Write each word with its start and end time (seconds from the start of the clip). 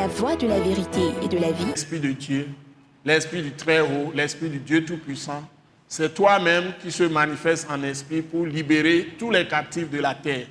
la 0.00 0.06
voie 0.06 0.34
de 0.34 0.46
la 0.46 0.58
vérité 0.58 1.10
et 1.22 1.28
de 1.28 1.36
la 1.36 1.52
vie. 1.52 1.66
L'Esprit 1.66 2.00
de 2.00 2.12
Dieu, 2.12 2.48
l'Esprit 3.04 3.42
du 3.42 3.52
Très-Haut, 3.52 4.10
l'Esprit 4.14 4.48
du 4.48 4.58
Dieu 4.58 4.82
Tout-Puissant, 4.82 5.42
c'est 5.86 6.14
toi-même 6.14 6.72
qui 6.80 6.90
se 6.90 7.02
manifeste 7.02 7.68
en 7.70 7.82
esprit 7.82 8.22
pour 8.22 8.46
libérer 8.46 9.08
tous 9.18 9.30
les 9.30 9.46
captifs 9.46 9.90
de 9.90 9.98
la 9.98 10.14
terre. 10.14 10.46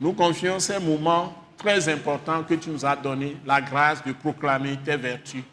Nous 0.00 0.14
confions 0.14 0.58
ces 0.58 0.80
moments 0.80 1.32
très 1.56 1.88
importants 1.88 2.42
que 2.42 2.54
tu 2.54 2.70
nous 2.70 2.84
as 2.84 2.96
donnés, 2.96 3.36
la 3.46 3.60
grâce 3.60 4.02
de 4.04 4.10
proclamer 4.10 4.76
tes 4.84 4.96
vertus 4.96 5.44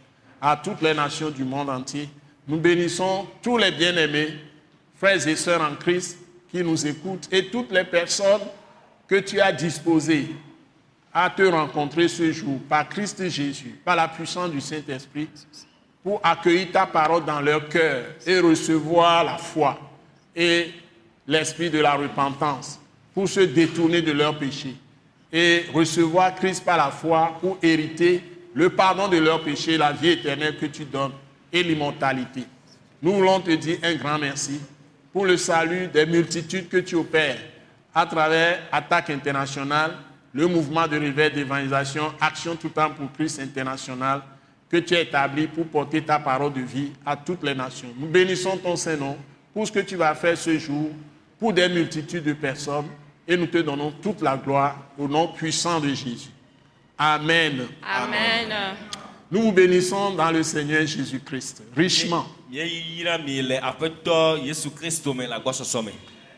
à 0.42 0.58
toutes 0.58 0.82
les 0.82 0.96
nations 0.96 1.30
du 1.30 1.44
monde 1.44 1.70
entier. 1.70 2.10
Nous 2.48 2.58
bénissons 2.58 3.28
tous 3.44 3.60
les 3.60 3.70
bien-aimés, 3.70 4.40
frères 4.96 5.28
et 5.28 5.36
sœurs 5.36 5.62
en 5.62 5.76
Christ 5.76 6.18
qui 6.50 6.64
nous 6.64 6.88
écoutent 6.88 7.30
et 7.32 7.52
toutes 7.52 7.72
les 7.72 7.84
personnes 7.84 8.42
que 9.08 9.20
tu 9.20 9.40
as 9.40 9.52
disposées 9.52 10.30
à 11.18 11.30
te 11.30 11.44
rencontrer 11.44 12.10
ce 12.10 12.30
jour 12.34 12.60
par 12.68 12.90
Christ 12.90 13.30
Jésus, 13.30 13.80
par 13.86 13.96
la 13.96 14.10
puissance 14.10 14.52
du 14.52 14.60
Saint-Esprit, 14.60 15.30
pour 16.04 16.20
accueillir 16.22 16.74
ta 16.74 16.86
parole 16.86 17.24
dans 17.24 17.40
leur 17.40 17.70
cœur 17.70 18.04
et 18.28 18.38
recevoir 18.42 19.24
la 19.24 19.38
foi 19.38 19.80
et 20.36 20.72
l'esprit 21.26 21.70
de 21.70 21.80
la 21.80 21.94
repentance 21.94 22.82
pour 23.14 23.30
se 23.30 23.40
détourner 23.40 24.02
de 24.02 24.12
leurs 24.12 24.38
péchés 24.38 24.76
et 25.32 25.64
recevoir 25.74 26.36
Christ 26.36 26.66
par 26.66 26.76
la 26.76 26.92
foi 26.92 27.38
pour 27.40 27.58
hériter 27.64 28.22
le 28.54 28.70
pardon 28.70 29.08
de 29.08 29.18
leurs 29.18 29.42
péchés, 29.42 29.78
la 29.78 29.94
vie 29.94 30.10
éternelle 30.10 30.58
que 30.58 30.66
tu 30.66 30.84
donnes 30.84 31.14
et 31.52 31.64
l'immortalité. 31.64 32.44
Nous 33.02 33.14
voulons 33.14 33.40
te 33.40 33.52
dire 33.52 33.78
un 33.84 33.96
grand 33.96 34.20
merci 34.20 34.60
pour 35.14 35.26
le 35.26 35.38
salut 35.38 35.88
des 35.88 36.06
multitudes 36.06 36.68
que 36.68 36.78
tu 36.78 36.96
opères 36.96 37.40
à 37.94 38.06
travers 38.06 38.60
Attaque 38.70 39.12
internationale, 39.12 39.96
le 40.36 40.48
mouvement 40.48 40.86
de 40.86 41.00
réveil 41.00 41.32
d'évangélisation, 41.32 42.14
Action 42.20 42.58
tout 42.58 42.68
temps 42.68 42.90
pour 42.90 43.10
Christ 43.14 43.40
international, 43.40 44.22
que 44.70 44.78
tu 44.78 44.94
as 44.94 45.00
établi 45.02 45.48
pour 45.48 45.66
porter 45.66 46.02
ta 46.02 46.20
parole 46.20 46.52
de 46.52 46.60
vie 46.60 46.92
à 47.06 47.16
toutes 47.16 47.42
les 47.44 47.56
nations. 47.56 47.88
Nous 47.98 48.08
bénissons 48.08 48.58
ton 48.58 48.76
Saint-Nom 48.76 49.16
pour 49.54 49.66
ce 49.66 49.72
que 49.72 49.80
tu 49.80 49.96
vas 49.96 50.14
faire 50.14 50.38
ce 50.38 50.60
jour 50.60 50.90
pour 51.40 51.54
des 51.54 51.70
multitudes 51.70 52.26
de 52.26 52.34
personnes 52.34 52.88
et 53.26 53.38
nous 53.38 53.48
te 53.48 53.60
donnons 53.60 53.94
toute 54.02 54.22
la 54.22 54.36
gloire 54.36 54.78
au 54.98 55.08
nom 55.08 55.30
puissant 55.30 55.80
de 55.80 55.88
Jésus. 55.88 56.30
Amen. 56.98 57.68
Amen. 57.82 58.54
Nous 59.32 59.42
vous 59.42 59.52
bénissons 59.54 60.16
dans 60.16 60.32
le 60.32 60.44
Seigneur 60.44 60.86
Jésus-Christ, 60.86 61.64
richement. 61.78 62.26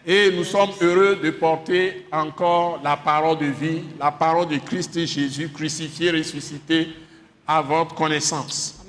Et 0.09 0.31
nous 0.31 0.45
sommes 0.45 0.69
heureux 0.79 1.19
de 1.21 1.31
porter 1.31 2.05
encore 2.13 2.79
la 2.81 2.95
parole 2.95 3.39
de 3.39 3.47
vie, 3.47 3.83
la 3.99 4.09
parole 4.09 4.47
de 4.47 4.55
Christ 4.55 5.05
Jésus 5.05 5.49
crucifié, 5.49 6.11
ressuscité 6.11 6.87
à 7.45 7.61
votre 7.61 7.93
connaissance. 7.93 8.85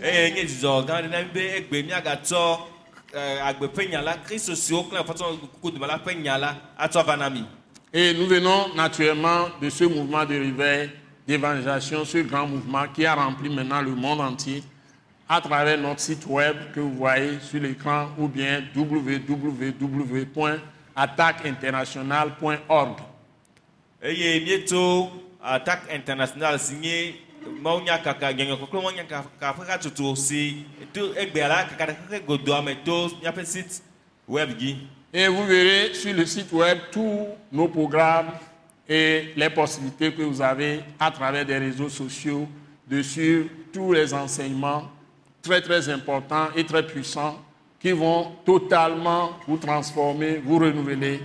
Et 7.92 8.14
nous 8.14 8.26
venons 8.28 8.72
naturellement 8.76 9.48
de 9.60 9.70
ce 9.70 9.82
mouvement 9.82 10.24
de 10.24 10.34
réveil, 10.38 10.90
d'évangélisation, 11.26 12.04
ce 12.04 12.18
grand 12.18 12.46
mouvement 12.46 12.84
qui 12.94 13.04
a 13.04 13.16
rempli 13.16 13.48
maintenant 13.48 13.80
le 13.82 13.90
monde 13.90 14.20
entier 14.20 14.62
à 15.28 15.40
travers 15.40 15.78
notre 15.78 15.98
site 15.98 16.26
web 16.26 16.54
que 16.72 16.78
vous 16.78 16.94
voyez 16.94 17.40
sur 17.42 17.60
l'écran 17.60 18.06
ou 18.16 18.28
bien 18.28 18.62
www.attaqueinternational.org. 20.98 22.96
eye 24.02 24.40
mieto 24.40 25.10
attaque 25.42 25.94
international 25.94 26.58
si 26.58 26.74
nye 26.74 27.14
mawunyakaka 27.62 28.32
nyɔnyɔkɔkɔ 28.32 28.82
mawunyakaka 28.82 29.54
ƒe 29.58 29.66
hatsotso 29.66 30.16
si 30.16 30.64
to 30.92 31.14
egbea 31.14 31.48
la 31.48 31.64
kaka 31.64 31.86
me 32.62 32.74
to 32.84 33.08
míaƒe 33.22 33.44
site 33.46 33.82
web 34.28 34.56
dzi 34.58 34.76
Et 35.12 35.26
vous 35.28 35.44
verrez 35.46 35.94
sur 35.94 36.12
le 36.12 36.26
site 36.26 36.52
web 36.52 36.78
tous 36.92 37.26
nos 37.50 37.66
programmes 37.68 38.30
et 38.88 39.32
les 39.36 39.50
possibilités 39.50 40.12
que 40.12 40.22
vous 40.22 40.42
avez 40.42 40.80
à 41.00 41.10
travers 41.10 41.44
des 41.46 41.56
réseaux 41.58 41.88
sociaux 41.88 42.46
de 42.86 43.02
suivre 43.02 43.48
tous 43.72 43.92
les 43.92 44.12
enseignements 44.14 44.84
très 45.42 45.60
très 45.60 45.88
importants 45.88 46.48
et 46.54 46.64
très 46.64 46.86
puissants 46.86 47.38
qui 47.80 47.92
vont 47.92 48.32
totalement 48.44 49.32
vous 49.46 49.56
transformer, 49.56 50.38
vous 50.44 50.58
renouveler 50.58 51.20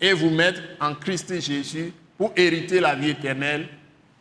et 0.00 0.12
vous 0.12 0.30
mettre 0.30 0.60
en 0.80 0.94
Christ 0.94 1.40
Jésus 1.40 1.92
pour 2.18 2.32
hériter 2.36 2.80
la 2.80 2.94
vie 2.94 3.10
éternelle 3.10 3.68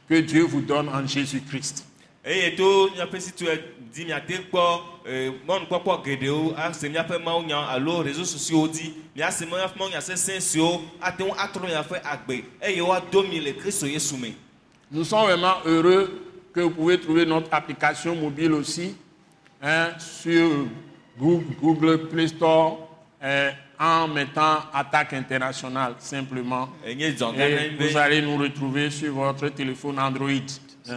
que 0.08 0.16
Dieu 0.16 0.44
vous 0.44 0.62
donne 0.62 0.90
en 0.90 1.06
Jésus-Christ. 1.06 1.86
eye 2.26 2.56
to 2.56 2.90
míaƒe 2.96 3.20
site 3.20 3.42
web 3.44 3.60
dzi 3.92 4.06
miate 4.06 4.38
kpɔ 4.48 4.62
eh, 5.06 5.32
mɔnukpɔkpɔ 5.46 6.04
geɖewo 6.06 6.54
ase 6.56 6.88
míaƒe 6.88 7.18
mawunya 7.20 7.68
alo 7.68 8.02
réseaux 8.02 8.24
sociaux 8.24 8.68
dzi 8.68 8.94
míase 9.16 9.44
míaƒe 9.46 9.76
mawunya 9.78 10.00
sesẽ 10.00 10.40
siwo 10.40 10.82
ate 11.02 11.20
ŋu 11.20 11.34
atrɔ 11.36 11.68
míaƒe 11.68 12.00
agbe 12.04 12.46
eye 12.62 12.80
woado 12.82 13.24
mi 13.24 13.42
le 13.42 13.52
kristo 13.54 13.86
yesu 13.86 14.16
me 14.18 14.34
Nous 14.90 15.04
sommes 15.04 15.26
vraiment 15.26 15.56
heureux 15.66 16.22
que 16.54 16.62
vous 16.62 16.70
pouvez 16.70 16.98
trouver 17.00 17.26
notre 17.26 17.52
application 17.52 18.16
mobile 18.16 18.54
aussi 18.54 18.96
hein, 19.62 19.90
sur 20.00 20.68
Google, 21.20 22.08
Play 22.10 22.28
Store 22.28 22.90
euh, 23.24 23.52
en 23.80 24.08
mettant 24.08 24.60
Attaque 24.74 25.14
internationale 25.14 25.96
simplement. 26.00 26.70
Et 26.86 26.96
vous 27.80 27.98
allez 27.98 28.22
nous 28.22 28.38
retrouver 28.38 28.90
sur 28.90 29.14
votre 29.14 29.50
téléphone 29.50 30.00
Android. 30.00 30.30
hein. 30.90 30.96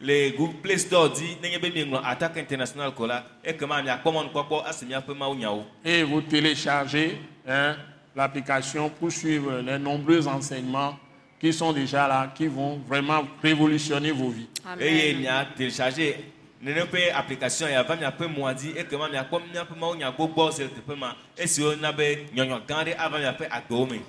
le 0.00 0.30
google 0.36 0.56
play 0.62 0.78
store 0.78 1.14
dzi 1.14 1.36
nenye 1.42 1.58
be 1.58 1.70
mieŋlɔ 1.72 2.00
attaque 2.04 2.36
international 2.38 2.92
ko 2.94 3.06
la 3.06 3.24
ekema 3.44 3.82
miakpɔ 3.82 4.12
mɔnukpɔkpɔ 4.12 4.64
ase 4.66 4.84
míaƒe 4.84 5.14
mawunyawo 5.16 5.64
Et 5.84 6.02
vous 6.02 6.20
téléchargez 6.20 7.18
hein, 7.46 7.76
l'application 8.14 8.90
pour 8.90 9.10
suivre 9.10 9.60
les 9.60 9.78
nombreux 9.78 10.26
enseignements 10.28 10.98
qui 11.40 11.52
sont 11.52 11.72
déjà 11.72 12.08
là, 12.08 12.32
qui 12.34 12.46
vont 12.46 12.78
vraiment 12.88 13.24
révolutionner 13.42 14.10
vos 14.10 14.30
vies. 14.30 14.48
Amen. 14.64 14.86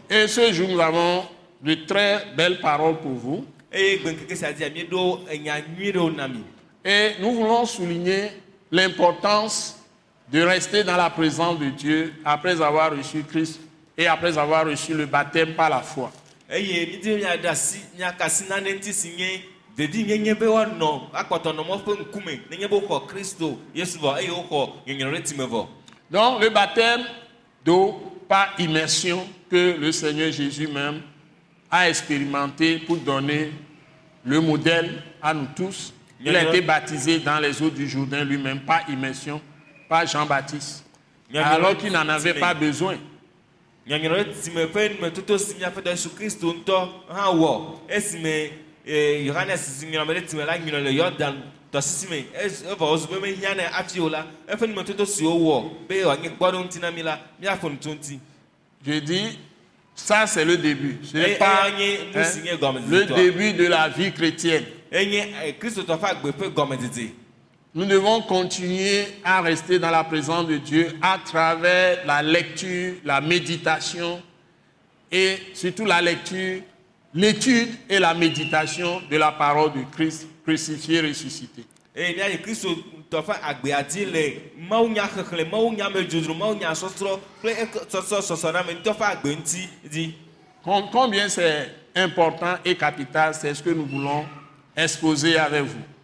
Et 0.10 0.28
ce 0.28 0.54
jour, 0.54 0.70
nous 0.70 0.80
avons 0.80 1.26
de 1.62 1.74
très 1.76 2.26
belles 2.36 2.60
paroles 2.60 2.98
pour 2.98 3.14
vous. 3.14 3.46
Et 6.86 7.12
nous 7.20 7.32
voulons 7.34 7.66
souligner 7.66 8.30
l'importance 8.72 9.78
de 10.32 10.42
rester 10.42 10.84
dans 10.84 10.98
la 10.98 11.10
présence 11.10 11.60
de 11.60 11.70
Dieu 11.70 12.14
après 12.24 12.62
avoir 12.62 12.92
reçu 12.96 13.24
Christ 13.24 13.60
et 13.98 14.08
après 14.08 14.38
avoir 14.38 14.66
reçu 14.66 14.94
le 14.94 15.06
baptême 15.06 15.54
par 15.54 15.70
la 15.70 15.82
foi. 15.82 16.12
Eye 16.50 16.86
mídi 16.86 17.16
miaɖe 17.16 17.48
asi 17.50 17.80
miaka 17.98 18.26
asi 18.26 18.46
nane 18.50 18.74
ŋuti 18.74 18.94
si 18.94 19.10
nye 19.18 19.42
dedi 19.76 20.04
nyenye 20.04 20.34
be 20.34 20.46
woanɔ 20.46 21.12
akpɔtɔ 21.14 21.54
nɔ 21.56 21.64
mɔ 21.66 21.84
ƒe 21.86 21.94
ŋkume 22.02 22.40
nenye 22.50 22.68
be 22.68 22.76
woxɔ 22.76 23.08
kristo 23.08 23.60
yesu 23.74 24.00
vɔ 24.00 24.18
eye 24.18 24.30
woxɔ 24.30 24.72
nyɔnyɔ 24.88 25.12
ɖe 25.12 25.24
time 25.24 25.46
vɔ 25.48 25.68
Donc 26.10 26.42
le 26.42 26.50
baptême 26.50 27.04
d'eau 27.66 28.02
par 28.30 28.54
immersion 28.60 29.28
que 29.50 29.76
le 29.78 29.92
Seigneur 29.92 30.32
Jésus 30.32 30.68
même 30.68 31.02
a 31.70 31.90
expérimenté 31.90 32.80
pour 32.80 32.98
donner 32.98 33.52
le 34.24 34.40
modèle 34.40 35.02
à 35.22 35.34
nous 35.34 35.48
tous. 35.56 35.94
Il 36.20 36.36
a 36.36 36.44
été 36.44 36.62
baptisé 36.62 37.20
dans 37.20 37.40
les 37.40 37.62
eaux 37.62 37.70
du 37.70 37.88
Jourdain 37.88 38.24
lui-même 38.24 38.62
par 38.62 38.90
immersion, 38.90 39.40
par 39.88 40.08
Jean-Baptiste, 40.08 40.86
alors 41.36 41.78
qu'il 41.78 41.92
n'en 41.92 42.08
avait 42.10 42.34
pas 42.34 42.54
besoin. 42.54 42.96
Nyɔnyɔ 43.88 44.10
ɖe 44.10 44.44
time 44.44 44.66
ƒe 44.68 44.90
numetoto 45.00 45.38
si 45.40 45.54
miaƒe 45.56 45.82
dɔ 45.82 45.90
yesu 45.92 46.10
kristo 46.10 46.54
ŋutɔ 46.54 46.90
hã 47.10 47.32
wɔ 47.34 47.80
esime 47.90 48.52
yohanes 49.26 49.62
si 49.80 49.86
nyɔnɔ 49.86 50.06
ɖe 50.06 50.28
time 50.30 50.46
la 50.46 50.58
nyɔnɔ 50.58 50.84
le 50.84 50.92
yɔdan 50.92 51.36
tɔsisi 51.72 52.10
me 52.10 52.26
es- 52.34 52.64
evɔ 52.64 52.80
wozu 52.80 53.08
be 53.10 53.20
mehiã 53.20 53.56
ne 53.56 53.64
afi 53.64 54.00
o 54.00 54.08
la 54.10 54.26
eƒe 54.48 54.68
numetoto 54.68 55.06
siwo 55.06 55.34
wɔ 55.36 55.88
be 55.88 55.96
wòanye 56.04 56.38
gbɔɖo 56.38 56.64
ŋuti 56.68 56.80
na 56.82 56.92
mi 56.92 57.04
la 57.04 57.20
míafɔ 57.42 57.70
nuto 57.72 57.90
ŋuti 57.90 58.20
Je 58.86 59.00
dis, 59.02 59.38
ça 59.96 60.28
c'est 60.28 60.46
le 60.46 60.56
début. 60.56 61.00
Ce 61.04 61.18
n'est 61.18 61.32
Et- 61.32 61.38
pas 61.40 61.68
et- 61.80 61.94
et- 61.94 62.00
nous 62.14 62.20
hein, 62.22 62.82
le 62.88 63.06
début 63.06 63.54
de 63.54 63.66
la 63.66 63.90
vie 63.90 64.14
chrétienne. 64.14 64.64
enye 64.92 65.56
kristotɔ 65.60 65.98
ƒe 66.00 66.06
agbe 66.06 66.32
ƒe 66.32 66.54
gɔmedzedze 66.54 67.10
Nous 67.76 67.86
devons 67.86 68.22
continuer 68.22 69.06
à 69.24 69.42
rester 69.42 69.78
dans 69.78 69.92
la 69.92 70.04
présence 70.04 70.48
de 70.48 70.58
Dieu 70.58 70.98
à 71.02 71.20
travers 71.24 72.06
la 72.06 72.24
lecture, 72.24 72.96
la 73.04 73.22
méditation 73.22 74.22
et 75.12 75.38
surtout 75.54 75.86
la 75.86 76.02
lecture, 76.02 76.62
l'étude 77.14 77.70
et 77.90 78.00
la 78.00 78.14
méditation 78.14 79.02
de 79.10 79.18
la 79.18 79.32
parole 79.32 79.74
de 79.74 79.84
Christ 79.92 80.28
crucifié, 80.44 81.02
ressuscité. 81.02 81.66
Combien 90.92 91.30
c'est 91.30 91.70
important 91.96 92.56
et 92.64 92.76
capital, 92.76 93.34
c'est 93.34 93.54
ce 93.54 93.64
que 93.64 93.70
nous 93.70 93.86
voulons 93.86 94.26
exposer 94.76 95.38
avec 95.38 95.64
vous. 95.64 95.97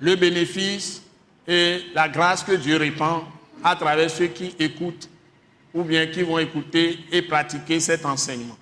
Le 0.00 0.14
bénéfice 0.14 1.02
et 1.46 1.80
la 1.94 2.08
grâce 2.08 2.42
que 2.42 2.52
Dieu 2.52 2.76
répand 2.78 3.22
à 3.62 3.76
travers 3.76 4.10
ceux 4.10 4.28
qui 4.28 4.54
écoutent 4.58 5.08
ou 5.74 5.82
bien 5.84 6.06
qui 6.06 6.22
vont 6.22 6.38
écouter 6.38 6.98
et 7.10 7.22
pratiquer 7.22 7.80
cet 7.80 8.06
enseignement. 8.06 8.56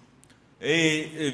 e, 0.63 1.07
e, 1.19 1.33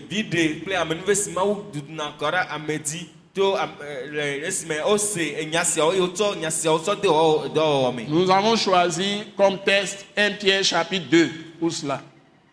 Nous 8.08 8.30
avons 8.30 8.56
choisi 8.56 9.24
comme 9.36 9.58
texte 9.58 10.06
1 10.16 10.30
Pierre 10.32 10.64
chapitre 10.64 11.08
2 11.10 11.30
pour 11.60 11.72
cela. 11.72 12.02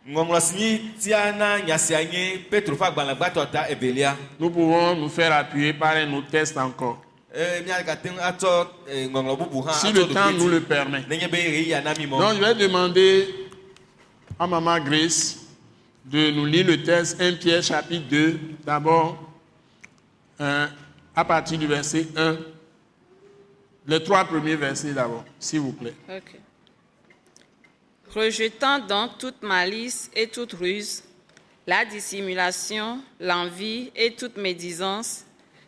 Nous 0.06 0.26
pouvons 4.50 4.96
nous 4.96 5.10
faire 5.10 5.32
appuyer 5.32 5.74
par 5.74 5.96
un 5.96 6.14
autre 6.14 6.28
texte 6.30 6.58
encore, 6.58 7.02
e, 7.34 7.62
bubu 7.62 9.60
hã 9.66 9.74
si 9.74 9.94
le 9.94 10.08
temps 10.08 10.32
nous 10.32 10.50
le 10.50 10.60
permet. 10.60 11.04
Donc 11.04 11.20
je 12.36 12.40
vais 12.42 12.56
demander 12.56 13.34
à 14.38 14.46
Maman 14.46 14.80
Grace 14.80 15.40
de 16.06 16.32
nous 16.32 16.46
lire 16.46 16.68
le 16.68 16.84
texte 16.84 17.22
1 17.22 17.34
Pierre 17.36 17.64
chapitre 17.64 18.06
2, 18.10 18.40
d'abord 18.66 19.18
à 20.38 21.24
partir 21.26 21.58
du 21.58 21.68
verset 21.68 22.08
1, 22.18 22.38
les 23.88 24.04
trois 24.04 24.26
premiers 24.26 24.58
versets 24.58 24.92
d'abord, 24.94 25.24
s'il 25.40 25.62
vous 25.62 25.72
plaît. 25.72 25.96
Ok. 26.10 26.43
Rejetant 28.16 28.80
donc 28.80 29.18
toute 29.18 29.42
malice 29.42 30.12
et 30.16 30.28
toute 30.28 30.54
ruse, 30.54 31.04
la 31.66 31.84
dissimulation, 31.84 33.00
l'envie 33.20 33.92
et 33.96 34.14
toute 34.14 34.38
médisance, 34.38 35.26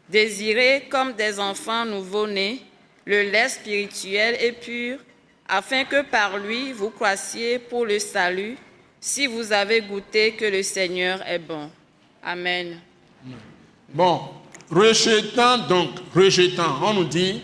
désirez 0.09 0.88
comme 0.89 1.13
des 1.13 1.39
enfants 1.39 1.86
nouveau-nés 1.86 2.62
le 3.06 3.31
lait 3.31 3.50
spirituel 3.50 4.38
et 4.39 4.51
pur, 4.51 5.00
afin 5.47 5.86
que 5.86 6.03
par 6.03 6.38
lui 6.38 6.71
vous 6.71 6.89
croissiez 6.89 7.59
pour 7.59 7.86
le 7.86 8.00
salut, 8.00 8.57
si 9.00 9.27
vous 9.27 9.51
avez 9.51 9.81
goûté 9.81 10.33
que 10.33 10.45
le 10.45 10.63
Seigneur 10.63 11.21
est 11.27 11.39
bon. 11.39 11.69
Amen. 12.24 12.80
Bon, 13.89 14.21
rejetant 14.69 15.59
donc, 15.68 15.92
rejetant, 16.13 16.80
on 16.83 16.94
nous 16.95 17.06
dit 17.06 17.42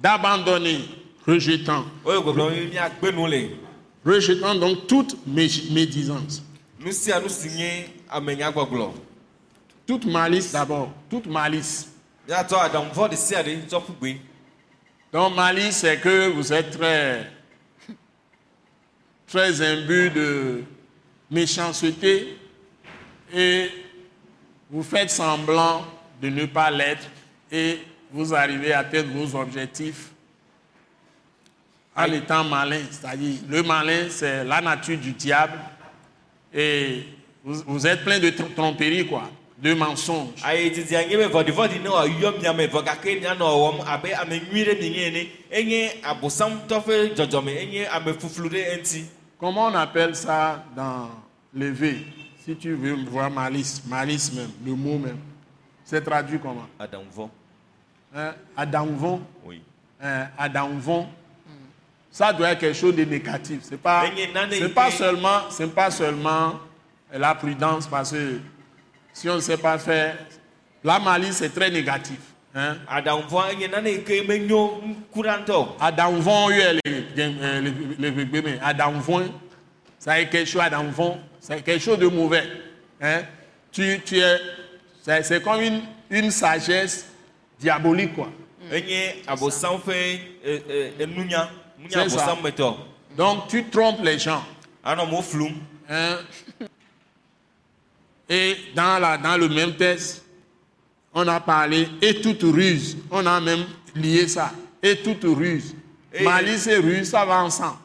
d'abandonner, 0.00 0.80
rejetant, 1.26 1.84
rejetant 4.04 4.54
donc 4.54 4.86
toute 4.86 5.16
mé- 5.26 5.72
médisance, 5.72 6.42
toute 9.86 10.04
malice 10.06 10.52
d'abord, 10.52 10.92
toute 11.10 11.26
malice. 11.26 11.88
Donc 15.12 15.34
malice, 15.36 15.76
c'est 15.78 16.00
que 16.00 16.28
vous 16.30 16.52
êtes 16.52 16.70
très, 16.78 17.30
très 19.26 19.60
imbu 19.62 20.10
de 20.10 20.62
méchanceté 21.30 22.36
et 23.32 23.68
vous 24.70 24.82
faites 24.82 25.10
semblant 25.10 25.84
de 26.20 26.28
ne 26.30 26.46
pas 26.46 26.70
l'être 26.70 27.06
et 27.52 27.78
vous 28.12 28.34
arrivez 28.34 28.72
à 28.72 28.80
atteindre 28.80 29.10
vos 29.12 29.36
objectifs 29.38 30.10
en 31.96 32.04
étant 32.12 32.44
malin. 32.44 32.80
C'est-à-dire, 32.90 33.38
le 33.48 33.62
malin, 33.62 34.06
c'est 34.10 34.44
la 34.44 34.60
nature 34.60 34.98
du 34.98 35.12
diable 35.12 35.58
et 36.52 37.04
vous, 37.44 37.62
vous 37.66 37.86
êtes 37.86 38.04
plein 38.04 38.18
de 38.18 38.30
tr- 38.30 38.52
tromperies, 38.54 39.06
quoi, 39.06 39.30
de 39.58 39.74
mensonges. 39.74 40.42
Comment 49.38 49.66
on 49.66 49.74
appelle 49.74 50.14
ça 50.16 50.64
dans 50.74 51.10
l'éveil 51.54 52.06
Si 52.44 52.56
tu 52.56 52.74
veux 52.74 52.94
voir 53.08 53.30
malice, 53.30 53.82
malice 53.86 54.32
même, 54.32 54.50
le 54.64 54.72
mot 54.74 54.98
même? 54.98 55.18
C'est 55.84 56.02
traduit 56.02 56.38
comment? 56.38 56.66
Aɖaŋuvɔ 56.80 57.28
hein? 58.14 58.34
Adamvon. 58.56 59.20
oui 59.44 59.60
Hein? 60.00 60.28
Adamvon. 60.38 61.06
Ça 62.14 62.32
doit 62.32 62.52
être 62.52 62.60
quelque 62.60 62.76
chose 62.76 62.94
de 62.94 63.02
négatif. 63.04 63.58
Pas, 63.82 64.04
des 64.48 64.58
c'est 64.60 64.68
pas 64.68 64.88
qui- 64.88 64.98
seulement, 64.98 65.40
pas 65.74 65.90
seulement 65.90 66.60
la 67.12 67.34
prudence 67.34 67.88
parce 67.88 68.12
que 68.12 68.38
si 69.12 69.28
on 69.28 69.34
ne 69.34 69.40
sait 69.40 69.56
pas 69.56 69.78
faire, 69.78 70.16
la 70.84 71.00
malice 71.00 71.38
c'est 71.38 71.52
très 71.52 71.70
négatif. 71.72 72.18
Hein? 72.54 72.76
Adamvon, 75.80 76.46
Adamvon, 78.62 79.32
ça 79.98 80.20
est 80.20 80.28
quelque 80.28 80.48
chose, 80.48 80.62
Adamvon, 80.62 81.18
c'est 81.40 81.62
quelque 81.64 81.82
chose 81.82 81.98
de 81.98 82.06
mauvais. 82.06 82.44
Hein? 83.00 83.22
Tu, 83.72 84.00
tu 84.04 84.20
es, 84.20 84.38
c'est, 85.02 85.42
comme 85.42 85.60
une, 85.62 85.80
une 86.10 86.30
sagesse 86.30 87.06
diabolique, 87.58 88.14
quoi. 88.14 88.30
enye 88.72 89.14
C'est 91.90 92.08
ça. 92.18 92.26
Donc 93.16 93.48
tu 93.48 93.64
trompes 93.70 94.02
les 94.02 94.18
gens. 94.18 94.42
hein? 95.88 96.18
Et 98.28 98.56
dans, 98.74 98.98
la, 99.00 99.18
dans 99.18 99.36
le 99.36 99.48
même 99.48 99.74
texte, 99.76 100.24
on 101.12 101.26
a 101.28 101.38
parlé, 101.40 101.88
et 102.00 102.20
toute 102.20 102.42
ruse, 102.42 102.96
on 103.10 103.24
a 103.26 103.38
même 103.40 103.64
lié 103.94 104.26
ça, 104.26 104.52
et 104.82 104.96
toute 104.96 105.22
ruse. 105.24 105.74
Et- 106.12 106.24
Malice 106.24 106.66
et 106.66 106.76
ruse, 106.78 107.10
ça 107.10 107.24
va 107.24 107.42
ensemble. 107.42 107.76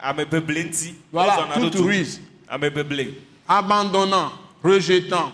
amebeble 0.00 0.54
ŋuti 0.54 0.94
Voilà, 1.12 1.34
toute 1.60 1.74
ruse. 1.86 2.20
abandonnant, 3.48 4.32
rejetant, 4.62 5.32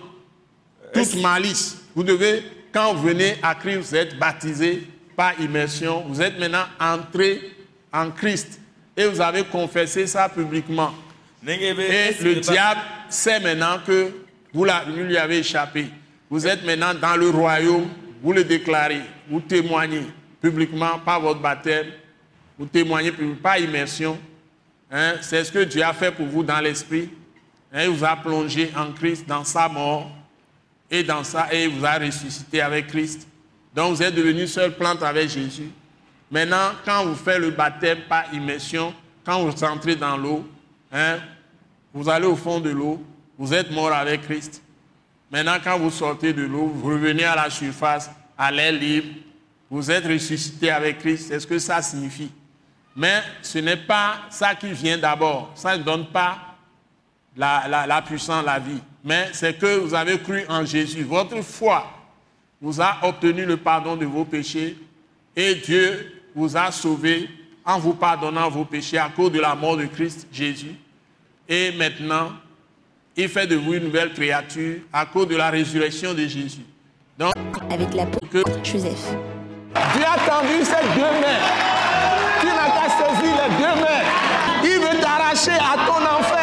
toute 0.92 1.14
malice. 1.22 1.76
Vous 1.94 2.02
devez, 2.02 2.42
quand 2.74 2.92
vous 2.92 3.02
venez 3.04 3.36
à 3.40 3.54
Christ, 3.54 3.76
vous 3.78 3.94
êtes 3.94 4.18
baptisé 4.18 4.82
par 5.14 5.40
immersion, 5.40 6.04
vous 6.08 6.20
êtes 6.20 6.38
maintenant 6.40 6.64
entré 6.80 7.52
en 7.92 8.10
Christ 8.10 8.60
et 8.96 9.06
vous 9.06 9.20
avez 9.20 9.44
confessé 9.44 10.08
ça 10.08 10.28
publiquement. 10.28 10.92
Et 11.46 11.72
le 12.20 12.40
diable 12.40 12.80
sait 13.08 13.38
maintenant 13.38 13.78
que 13.86 14.10
vous, 14.52 14.64
lui 14.64 15.16
avez 15.16 15.38
échappé. 15.38 15.86
Vous 16.28 16.46
êtes 16.46 16.64
maintenant 16.64 16.94
dans 16.94 17.16
le 17.16 17.30
royaume, 17.30 17.88
vous 18.20 18.32
le 18.32 18.42
déclarez, 18.42 19.02
vous 19.28 19.40
témoignez 19.40 20.02
publiquement 20.42 20.98
par 20.98 21.20
votre 21.20 21.40
baptême, 21.40 21.86
vous 22.58 22.66
témoignez 22.66 23.12
par 23.40 23.58
immersion. 23.58 24.18
Hein, 24.90 25.14
C'est 25.20 25.44
ce 25.44 25.52
que 25.52 25.60
Dieu 25.60 25.82
a 25.82 25.92
fait 25.92 26.10
pour 26.10 26.26
vous 26.26 26.42
dans 26.42 26.60
l'esprit. 26.60 27.08
Hein, 27.72 27.84
il 27.84 27.90
vous 27.90 28.04
a 28.04 28.16
plongé 28.16 28.72
en 28.76 28.92
Christ 28.92 29.26
dans 29.28 29.44
sa 29.44 29.68
mort 29.68 30.10
et 30.90 31.02
dans 31.02 31.24
ça, 31.24 31.48
et 31.52 31.64
il 31.64 31.70
vous 31.70 31.84
a 31.84 31.98
ressuscité 31.98 32.60
avec 32.60 32.88
Christ. 32.88 33.26
Donc 33.74 33.96
vous 33.96 34.02
êtes 34.02 34.14
devenu 34.14 34.46
seule 34.46 34.76
plante 34.76 35.02
avec 35.02 35.28
Jésus. 35.28 35.70
Maintenant, 36.30 36.72
quand 36.84 37.04
vous 37.04 37.14
faites 37.14 37.38
le 37.38 37.50
baptême 37.50 38.00
par 38.08 38.32
immersion, 38.32 38.94
quand 39.24 39.42
vous 39.42 39.64
entrez 39.64 39.96
dans 39.96 40.16
l'eau, 40.16 40.46
hein, 40.92 41.18
vous 41.92 42.08
allez 42.08 42.26
au 42.26 42.36
fond 42.36 42.60
de 42.60 42.70
l'eau, 42.70 43.02
vous 43.38 43.52
êtes 43.52 43.70
mort 43.70 43.92
avec 43.92 44.22
Christ. 44.22 44.62
Maintenant, 45.30 45.56
quand 45.62 45.78
vous 45.78 45.90
sortez 45.90 46.32
de 46.32 46.42
l'eau, 46.42 46.66
vous 46.66 46.88
revenez 46.88 47.24
à 47.24 47.34
la 47.34 47.50
surface, 47.50 48.10
à 48.38 48.50
l'air 48.50 48.72
libre, 48.72 49.08
vous 49.70 49.90
êtes 49.90 50.04
ressuscité 50.06 50.70
avec 50.70 50.98
Christ. 50.98 51.28
C'est 51.28 51.40
ce 51.40 51.46
que 51.46 51.58
ça 51.58 51.82
signifie. 51.82 52.30
Mais 52.94 53.22
ce 53.42 53.58
n'est 53.58 53.76
pas 53.76 54.18
ça 54.30 54.54
qui 54.54 54.72
vient 54.72 54.98
d'abord. 54.98 55.50
Ça 55.56 55.76
ne 55.76 55.82
donne 55.82 56.06
pas 56.06 56.38
la, 57.36 58.02
puissance, 58.06 58.44
la 58.44 58.58
vie. 58.58 58.80
Mais 59.04 59.28
c'est 59.32 59.58
que 59.58 59.78
vous 59.80 59.94
avez 59.94 60.18
cru 60.18 60.44
en 60.48 60.64
Jésus. 60.64 61.02
Votre 61.02 61.42
foi 61.42 61.84
vous 62.60 62.80
a 62.80 62.96
obtenu 63.02 63.44
le 63.44 63.58
pardon 63.58 63.96
de 63.96 64.06
vos 64.06 64.24
péchés 64.24 64.78
et 65.36 65.54
Dieu 65.56 66.22
vous 66.34 66.56
a 66.56 66.72
sauvé 66.72 67.28
en 67.66 67.78
vous 67.78 67.92
pardonnant 67.92 68.48
vos 68.48 68.64
péchés 68.64 68.96
à 68.96 69.10
cause 69.14 69.30
de 69.30 69.40
la 69.40 69.54
mort 69.54 69.76
de 69.76 69.84
Christ 69.84 70.26
Jésus. 70.32 70.74
Et 71.46 71.72
maintenant, 71.72 72.32
il 73.14 73.28
fait 73.28 73.46
de 73.46 73.56
vous 73.56 73.74
une 73.74 73.84
nouvelle 73.84 74.12
créature 74.14 74.78
à 74.90 75.04
cause 75.04 75.28
de 75.28 75.36
la 75.36 75.50
résurrection 75.50 76.14
de 76.14 76.26
Jésus. 76.26 76.64
Donc, 77.18 77.34
avec 77.70 77.92
l'apôtre 77.94 78.28
que 78.28 78.42
Joseph. 78.64 79.14
Dieu 79.94 80.04
a 80.04 80.18
tendu 80.28 80.64
ses 80.64 80.82
deux 80.94 81.20
mains. 81.20 81.44
Tu 82.40 82.46
n'as 82.46 82.70
qu'à 82.70 82.88
saisir 82.88 83.34
les 83.36 83.56
deux 83.56 83.80
mains. 83.82 84.04
Il 84.64 84.80
veut 84.80 85.00
t'arracher 85.00 85.52
à 85.52 85.86
ton 85.86 86.02
enfer. 86.02 86.33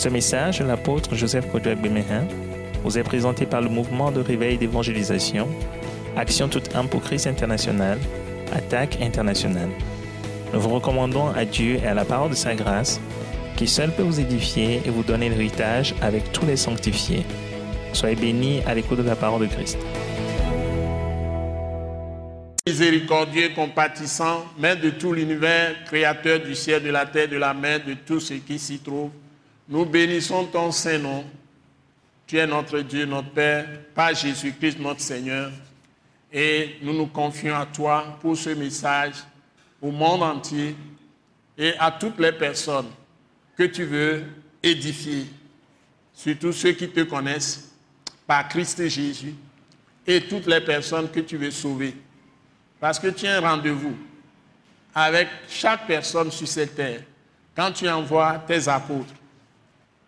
Ce 0.00 0.08
message 0.08 0.62
l'apôtre 0.62 1.14
Joseph 1.14 1.52
Kodouak 1.52 1.78
Bemehin 1.78 2.26
vous 2.82 2.96
est 2.96 3.02
présenté 3.02 3.44
par 3.44 3.60
le 3.60 3.68
mouvement 3.68 4.10
de 4.10 4.20
réveil 4.20 4.56
d'évangélisation, 4.56 5.46
Action 6.16 6.48
toute 6.48 6.74
âme 6.74 6.88
pour 6.88 7.02
Christ 7.02 7.26
international, 7.26 7.98
Attaque 8.50 8.96
internationale. 9.02 9.68
Nous 10.54 10.60
vous 10.60 10.70
recommandons 10.70 11.28
à 11.28 11.44
Dieu 11.44 11.80
et 11.84 11.86
à 11.86 11.92
la 11.92 12.06
parole 12.06 12.30
de 12.30 12.34
sa 12.34 12.54
grâce, 12.54 12.98
qui 13.58 13.68
seul 13.68 13.90
peut 13.90 14.02
vous 14.02 14.20
édifier 14.20 14.80
et 14.86 14.88
vous 14.88 15.02
donner 15.02 15.28
l'héritage 15.28 15.94
avec 16.00 16.32
tous 16.32 16.46
les 16.46 16.56
sanctifiés. 16.56 17.26
Soyez 17.92 18.16
bénis 18.16 18.62
à 18.66 18.74
l'écoute 18.74 19.00
de 19.00 19.06
la 19.06 19.16
parole 19.16 19.42
de 19.42 19.52
Christ. 19.52 19.76
Miséricordieux, 22.66 23.50
compatissant, 23.54 24.46
Maître 24.58 24.80
de 24.80 24.88
tout 24.88 25.12
l'univers, 25.12 25.74
Créateur 25.84 26.40
du 26.40 26.54
ciel, 26.54 26.82
de 26.82 26.90
la 26.90 27.04
terre, 27.04 27.28
de 27.28 27.36
la 27.36 27.52
mer, 27.52 27.80
de 27.86 27.92
tout 27.92 28.18
ce 28.18 28.32
qui 28.32 28.58
s'y 28.58 28.78
trouve, 28.78 29.10
nous 29.70 29.86
bénissons 29.86 30.46
ton 30.46 30.72
saint 30.72 30.98
nom. 30.98 31.24
Tu 32.26 32.36
es 32.36 32.46
notre 32.46 32.80
Dieu, 32.80 33.06
notre 33.06 33.30
Père, 33.30 33.66
par 33.94 34.12
Jésus-Christ, 34.12 34.80
notre 34.80 35.00
Seigneur. 35.00 35.52
Et 36.32 36.76
nous 36.82 36.92
nous 36.92 37.06
confions 37.06 37.54
à 37.54 37.66
toi 37.66 38.18
pour 38.20 38.36
ce 38.36 38.50
message 38.50 39.14
au 39.80 39.92
monde 39.92 40.22
entier 40.22 40.76
et 41.56 41.72
à 41.78 41.92
toutes 41.92 42.18
les 42.18 42.32
personnes 42.32 42.88
que 43.56 43.64
tu 43.64 43.84
veux 43.84 44.24
édifier, 44.62 45.26
surtout 46.12 46.52
ceux 46.52 46.72
qui 46.72 46.88
te 46.88 47.00
connaissent 47.00 47.72
par 48.26 48.48
Christ 48.48 48.88
Jésus 48.88 49.34
et 50.06 50.20
toutes 50.22 50.46
les 50.46 50.60
personnes 50.60 51.10
que 51.10 51.20
tu 51.20 51.36
veux 51.36 51.50
sauver. 51.50 51.94
Parce 52.78 52.98
que 52.98 53.08
tu 53.08 53.26
as 53.26 53.36
un 53.36 53.40
rendez-vous 53.40 53.96
avec 54.94 55.28
chaque 55.48 55.86
personne 55.86 56.30
sur 56.30 56.48
cette 56.48 56.74
terre 56.74 57.02
quand 57.54 57.72
tu 57.72 57.88
envoies 57.88 58.38
tes 58.46 58.68
apôtres. 58.68 59.19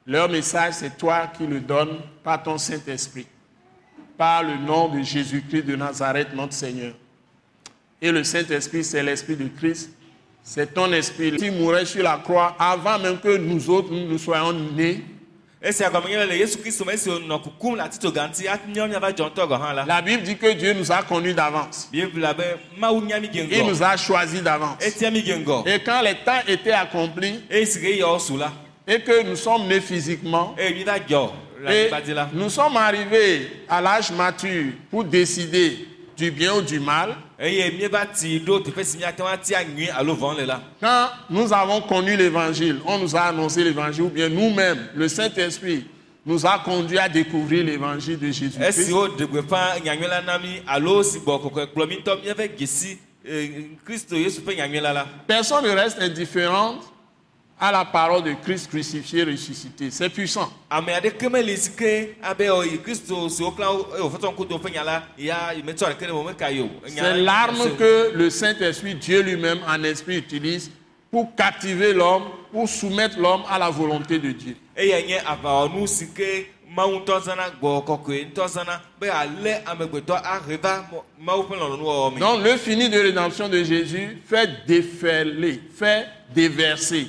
Leur 0.06 0.28
message, 0.28 0.74
c'est 0.74 0.96
toi 0.98 1.30
qui 1.36 1.46
le 1.46 1.60
donnes 1.60 2.00
par 2.24 2.42
ton 2.42 2.58
Saint-Esprit, 2.58 3.26
par 4.18 4.42
le 4.42 4.56
nom 4.56 4.88
de 4.88 5.00
Jésus-Christ 5.02 5.62
de 5.62 5.76
Nazareth, 5.76 6.34
notre 6.34 6.54
Seigneur. 6.54 6.94
Et 8.00 8.10
le 8.10 8.24
Saint-Esprit, 8.24 8.82
c'est 8.82 9.02
l'Esprit 9.02 9.36
de 9.36 9.46
Christ. 9.46 9.90
C'est 10.42 10.74
ton 10.74 10.92
esprit 10.92 11.36
qui 11.36 11.50
mourait 11.50 11.86
sur 11.86 12.02
la 12.02 12.16
croix 12.16 12.56
avant 12.58 12.98
même 12.98 13.20
que 13.20 13.36
nous 13.36 13.70
autres, 13.70 13.92
nous, 13.92 14.08
nous 14.08 14.18
soyons 14.18 14.52
nés. 14.52 15.04
hã 15.62 15.70
la 19.86 20.02
Bible 20.02 20.22
dit 20.24 20.36
que 20.36 20.52
Dieu 20.54 20.72
nous 20.72 20.90
a 20.90 21.04
connus 21.04 21.32
d'avance. 21.32 21.88
bibla 21.92 22.34
be 22.34 22.42
mawu 22.76 23.02
nya 23.02 23.20
mi 23.20 23.28
dze 23.28 23.46
Il 23.52 23.66
nous 23.68 23.80
a 23.80 23.96
choisis 23.96 24.42
d'avance. 24.42 24.84
Et 24.84 24.90
quand 25.84 26.02
les 26.02 26.16
temps 26.16 26.40
étaient 26.48 26.72
accomplis 26.72 27.38
et 28.86 29.00
que 29.00 29.22
nous 29.24 29.36
sommes 29.36 29.66
nés 29.68 29.80
physiquement, 29.80 30.54
et 31.68 31.88
nous 32.34 32.50
sommes 32.50 32.76
arrivés 32.76 33.48
à 33.68 33.80
l'âge 33.80 34.10
mature 34.10 34.72
pour 34.90 35.04
décider 35.04 35.86
du 36.16 36.30
bien 36.30 36.54
ou 36.54 36.62
du 36.62 36.78
mal, 36.80 37.14
quand 40.80 41.08
nous 41.30 41.52
avons 41.52 41.80
connu 41.80 42.16
l'évangile, 42.16 42.80
on 42.86 42.98
nous 42.98 43.16
a 43.16 43.22
annoncé 43.22 43.64
l'évangile, 43.64 44.02
ou 44.04 44.08
bien 44.10 44.28
nous-mêmes, 44.28 44.88
le 44.94 45.08
Saint-Esprit 45.08 45.84
nous 46.24 46.46
a 46.46 46.58
conduits 46.60 46.98
à 46.98 47.08
découvrir 47.08 47.64
l'évangile 47.64 48.18
de 48.18 48.26
Jésus-Christ. 48.30 48.60
eh, 53.24 53.70
Personne 55.26 55.64
ne 55.64 55.70
reste 55.70 56.00
indifférent 56.00 56.76
à 57.64 57.70
la 57.70 57.84
parole 57.84 58.24
de 58.24 58.32
Christ 58.42 58.68
crucifié, 58.68 59.22
ressuscité. 59.22 59.88
C'est 59.92 60.08
puissant. 60.08 60.52
ame 60.68 60.88
aɖeke 60.90 61.28
meli 61.30 61.56
si 61.56 61.70
ke 61.70 62.16
abe 62.20 62.48
o 62.50 62.62
yi 62.64 62.78
kristo 62.82 63.28
si 63.28 63.40
wokla 63.42 63.68
wòfɔtɔ 64.00 64.32
ŋkudo 64.34 64.58
ƒe 64.58 64.70
nya 64.72 64.82
la 64.82 65.02
ya 65.16 65.52
metsɔ 65.64 65.86
ɖeke 65.94 66.08
ɖe 66.08 66.12
mo 66.12 66.24
meka 66.24 66.50
yi 66.50 66.60
o 66.62 66.68
Enya- 66.84 67.02
C'est 67.02 67.20
l'arme 67.22 67.76
que 67.78 68.10
le 68.16 68.30
Saint-Esprit, 68.30 68.96
Dieu 68.96 69.22
lui-même 69.22 69.60
en 69.68 69.80
esprit 69.84 70.16
utilise 70.16 70.72
pour 71.10 71.32
captiver 71.36 71.92
l'homme, 71.92 72.24
pour 72.50 72.68
soumettre 72.68 73.16
l'homme 73.20 73.42
à 73.48 73.58
la 73.60 73.70
volonté 73.70 74.18
de 74.18 74.32
Dieu. 74.32 74.56
Donc 82.18 82.44
le 82.44 82.56
fini 82.56 82.88
de 82.88 82.98
rédemption 82.98 83.48
de 83.48 83.62
Jésus 83.62 84.18
fait 84.26 84.50
déferler, 84.66 85.60
fait 85.76 86.06
déverser 86.34 87.08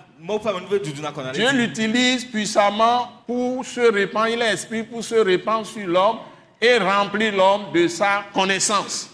Dieu 1.33 1.51
l'utilise 1.53 2.25
puissamment 2.25 3.09
pour 3.25 3.65
se 3.65 3.91
répandre, 3.91 4.27
il 4.27 4.41
est 4.41 4.53
esprit 4.53 4.83
pour 4.83 5.03
se 5.03 5.15
répandre 5.15 5.65
sur 5.65 5.87
l'homme 5.87 6.17
et 6.61 6.77
remplir 6.77 7.35
l'homme 7.35 7.71
de 7.73 7.87
sa 7.87 8.25
connaissance. 8.33 9.09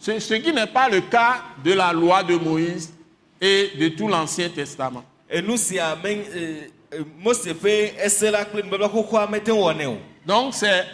Ce, 0.00 0.34
qui 0.34 0.52
n'est 0.52 0.66
pas 0.66 0.88
le 0.88 1.02
cas 1.02 1.42
de 1.64 1.72
la 1.72 1.92
loi 1.92 2.24
de 2.24 2.34
Moïse 2.36 2.92
et 3.40 3.70
de 3.78 3.88
tout 3.88 4.08
l'Ancien 4.08 4.48
Testament. 4.48 5.04
o 5.32 5.56
Donc 10.26 10.54
c'est 10.54 10.84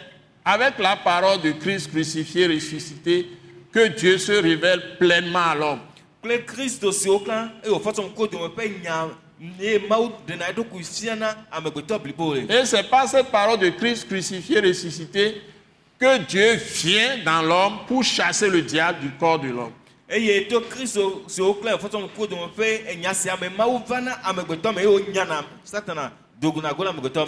avec 0.45 0.79
la 0.79 0.97
parole 0.97 1.41
de 1.41 1.53
Christ 1.53 1.91
crucifié, 1.91 2.47
ressuscité, 2.49 3.29
que 3.73 3.89
Dieu 3.89 4.19
se 4.19 4.33
révèle 4.33 4.97
pleinement 4.99 5.47
à 5.51 5.55
l'homme. 5.55 5.81
le 6.25 6.39
Et 12.49 12.65
c'est 12.65 12.89
par 12.89 13.09
cette 13.09 13.29
parole 13.29 13.59
de 13.59 13.71
Christ 13.71 14.07
crucifié, 14.07 14.61
ressuscité, 14.61 15.43
que 15.99 16.19
Dieu 16.19 16.55
vient 16.55 17.19
dans 17.25 17.43
l'homme 17.43 17.79
pour 17.87 18.05
chasser 18.05 18.49
le 18.49 18.63
diable 18.63 19.01
du 19.01 19.11
corps 19.13 19.39
de 19.41 19.49
l'homme. 19.49 19.73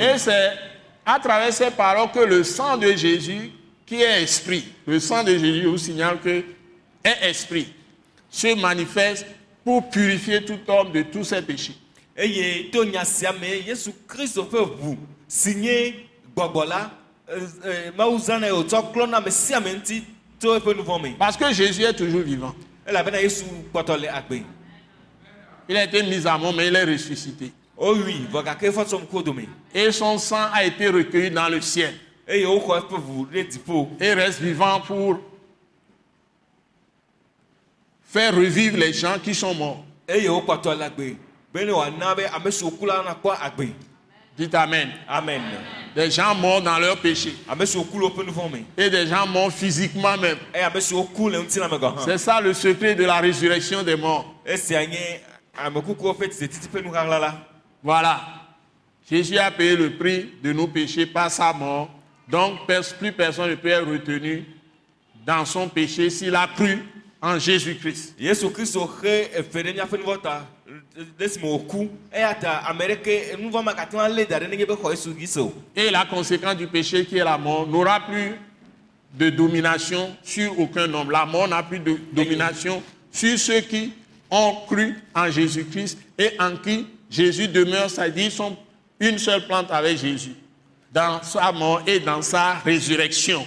Et 0.00 0.18
c'est 0.18 0.52
à 1.06 1.18
travers 1.18 1.52
ces 1.52 1.70
paroles 1.70 2.10
que 2.12 2.20
le 2.20 2.44
sang 2.44 2.76
de 2.76 2.92
Jésus, 2.92 3.50
qui 3.86 3.96
est 4.02 4.22
esprit, 4.22 4.64
le 4.86 4.98
sang 4.98 5.22
de 5.24 5.36
Jésus 5.36 5.66
vous 5.66 5.78
signale 5.78 6.18
que 6.20 6.42
est 7.02 7.28
esprit, 7.30 7.68
se 8.30 8.54
manifeste 8.60 9.26
pour 9.64 9.88
purifier 9.90 10.44
tout 10.44 10.58
homme 10.68 10.92
de 10.92 11.02
tous 11.02 11.24
ses 11.24 11.42
péchés. 11.42 11.74
eye 12.16 12.70
to 12.70 12.84
nya 12.84 13.04
sia 13.04 13.32
me 13.32 13.60
yesu 13.66 13.90
kristo 14.06 14.44
ƒe 14.44 14.60
ʋu 14.80 14.96
si 15.26 15.54
nye 15.56 16.06
gbɔgbɔ 16.36 16.64
la 16.68 16.90
mawu 17.96 18.18
zãna 18.18 18.46
eye 18.46 18.52
wòtsɔ 18.52 18.92
klɔna 18.92 19.16
ame 19.16 19.30
sia 19.30 19.56
ame 19.56 19.74
ŋuti 19.74 20.04
to 20.38 20.54
eƒe 20.56 20.76
nu 20.76 20.82
vɔ 20.82 21.02
me 21.02 21.14
Parce 21.18 21.36
que 21.36 21.52
Jésus 21.52 21.82
est 21.82 21.94
toujours 21.94 22.22
vivant. 22.22 22.54
elabena 22.86 23.20
yesu 23.20 23.44
kpɔtɔ 23.72 24.00
le 24.00 24.08
agbe 24.08 24.42
Il 25.68 25.76
a 25.78 25.84
été 25.84 26.02
mis 26.02 26.26
à 26.26 26.36
mort, 26.36 26.52
mais 26.52 26.68
il 26.68 26.76
est 26.76 26.84
ressuscité. 26.84 27.50
vɔ 27.76 28.44
gake 28.44 28.70
ŋku 28.70 29.22
dome 29.24 29.46
Et 29.74 29.90
son 29.90 30.16
sang 30.18 30.50
a 30.52 30.64
été 30.64 30.88
recueilli 30.88 31.30
dans 31.32 31.48
le 31.48 31.60
ciel 31.60 31.94
et 32.26 34.14
reste 34.14 34.40
vivant 34.40 34.80
pour 34.80 35.18
faire 38.04 38.34
revivre 38.34 38.78
les 38.78 38.92
gens 38.92 39.18
qui 39.22 39.34
sont 39.34 39.54
morts. 39.54 39.84
Dites 44.36 44.54
Amen. 44.54 44.90
amen 45.08 45.40
Des 45.94 46.10
gens 46.10 46.34
morts 46.34 46.60
dans 46.60 46.76
leurs 46.78 46.96
péchés 47.00 47.36
ame 47.48 47.64
siwo 47.66 47.84
ku 47.84 47.98
le 48.00 48.06
woƒe 48.06 48.24
nu 48.26 48.32
vɔ 48.32 48.50
me 48.50 48.58
et 48.76 48.90
des 48.90 49.06
gens 49.06 49.28
morts 49.28 49.52
physiquement 49.52 50.16
même. 50.16 50.38
C'est 52.04 52.18
ça 52.18 52.40
le 52.40 52.52
secret 52.52 52.96
de 52.96 53.04
la 53.04 53.20
résurrection 53.20 53.84
des 53.84 53.94
morts. 53.96 54.34
Voilà. 57.84 58.20
Jésus 59.08 59.38
a 59.38 59.50
payé 59.52 59.76
le 59.76 59.96
prix 59.96 60.32
de 60.42 60.52
nos 60.52 60.66
péchés 60.66 61.06
par 61.06 61.30
sa 61.30 61.52
mort. 61.52 61.88
Donc 62.28 62.60
plus 62.98 63.12
personne 63.12 63.50
ne 63.50 63.54
peut 63.54 63.68
être 63.68 63.88
retenu 63.88 64.44
dans 65.26 65.44
son 65.44 65.68
péché 65.68 66.10
s'il 66.10 66.34
a 66.34 66.46
cru 66.46 66.78
en 67.20 67.38
Jésus-Christ. 67.38 68.16
Et 75.76 75.90
la 75.90 76.04
conséquence 76.04 76.56
du 76.56 76.66
péché 76.66 77.04
qui 77.04 77.18
est 77.18 77.24
la 77.24 77.38
mort 77.38 77.66
n'aura 77.66 78.00
plus 78.00 78.32
de 79.14 79.30
domination 79.30 80.16
sur 80.22 80.58
aucun 80.58 80.92
homme. 80.92 81.10
La 81.10 81.24
mort 81.24 81.48
n'a 81.48 81.62
plus 81.62 81.78
de 81.78 81.96
domination 82.12 82.82
sur 83.10 83.38
ceux 83.38 83.60
qui 83.60 83.92
ont 84.30 84.56
cru 84.66 84.94
en 85.14 85.30
Jésus-Christ 85.30 85.98
et 86.18 86.32
en 86.38 86.56
qui 86.56 86.86
Jésus 87.08 87.48
demeure, 87.48 87.88
c'est-à-dire 87.88 88.32
sont 88.32 88.56
une 88.98 89.18
seule 89.18 89.46
plante 89.46 89.70
avec 89.70 89.98
Jésus, 89.98 90.34
dans 90.94 91.20
sa 91.24 91.50
mort 91.50 91.82
et 91.88 91.98
dans 91.98 92.22
sa 92.22 92.54
résurrection. 92.64 93.44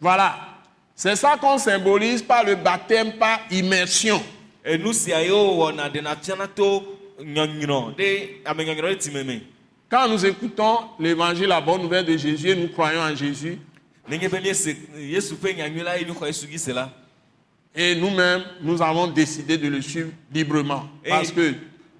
Voilà. 0.00 0.34
C'est 0.96 1.16
ça 1.16 1.36
qu'on 1.38 1.58
symbolise 1.58 2.22
par 2.22 2.42
le 2.44 2.54
baptême 2.54 3.12
par 3.18 3.40
immersion. 3.50 4.22
Quand 9.90 10.08
nous 10.08 10.24
écoutons 10.24 10.78
l'évangile, 10.98 11.48
la 11.48 11.60
bonne 11.60 11.82
nouvelle 11.82 12.06
de 12.06 12.16
Jésus, 12.16 12.48
et 12.48 12.54
nous 12.54 12.68
croyons 12.68 13.00
en 13.00 13.14
Jésus, 13.14 13.58
et 17.74 17.94
nous-mêmes, 17.94 18.42
nous 18.62 18.82
avons 18.82 19.06
décidé 19.06 19.56
de 19.56 19.68
le 19.68 19.80
suivre 19.80 20.10
librement. 20.32 20.88
Parce 21.08 21.30
que 21.30 21.54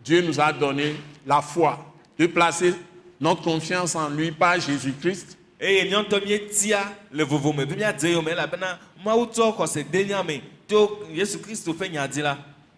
Dieu 0.05 0.21
nous 0.23 0.40
a 0.40 0.52
donné 0.52 0.97
la 1.26 1.40
foi 1.40 1.79
de 2.19 2.26
placer 2.26 2.75
notre 3.21 3.43
confiance 3.43 3.95
en 3.95 4.09
lui 4.09 4.33
par 4.33 4.59
Jésus-Christ. 4.59 5.37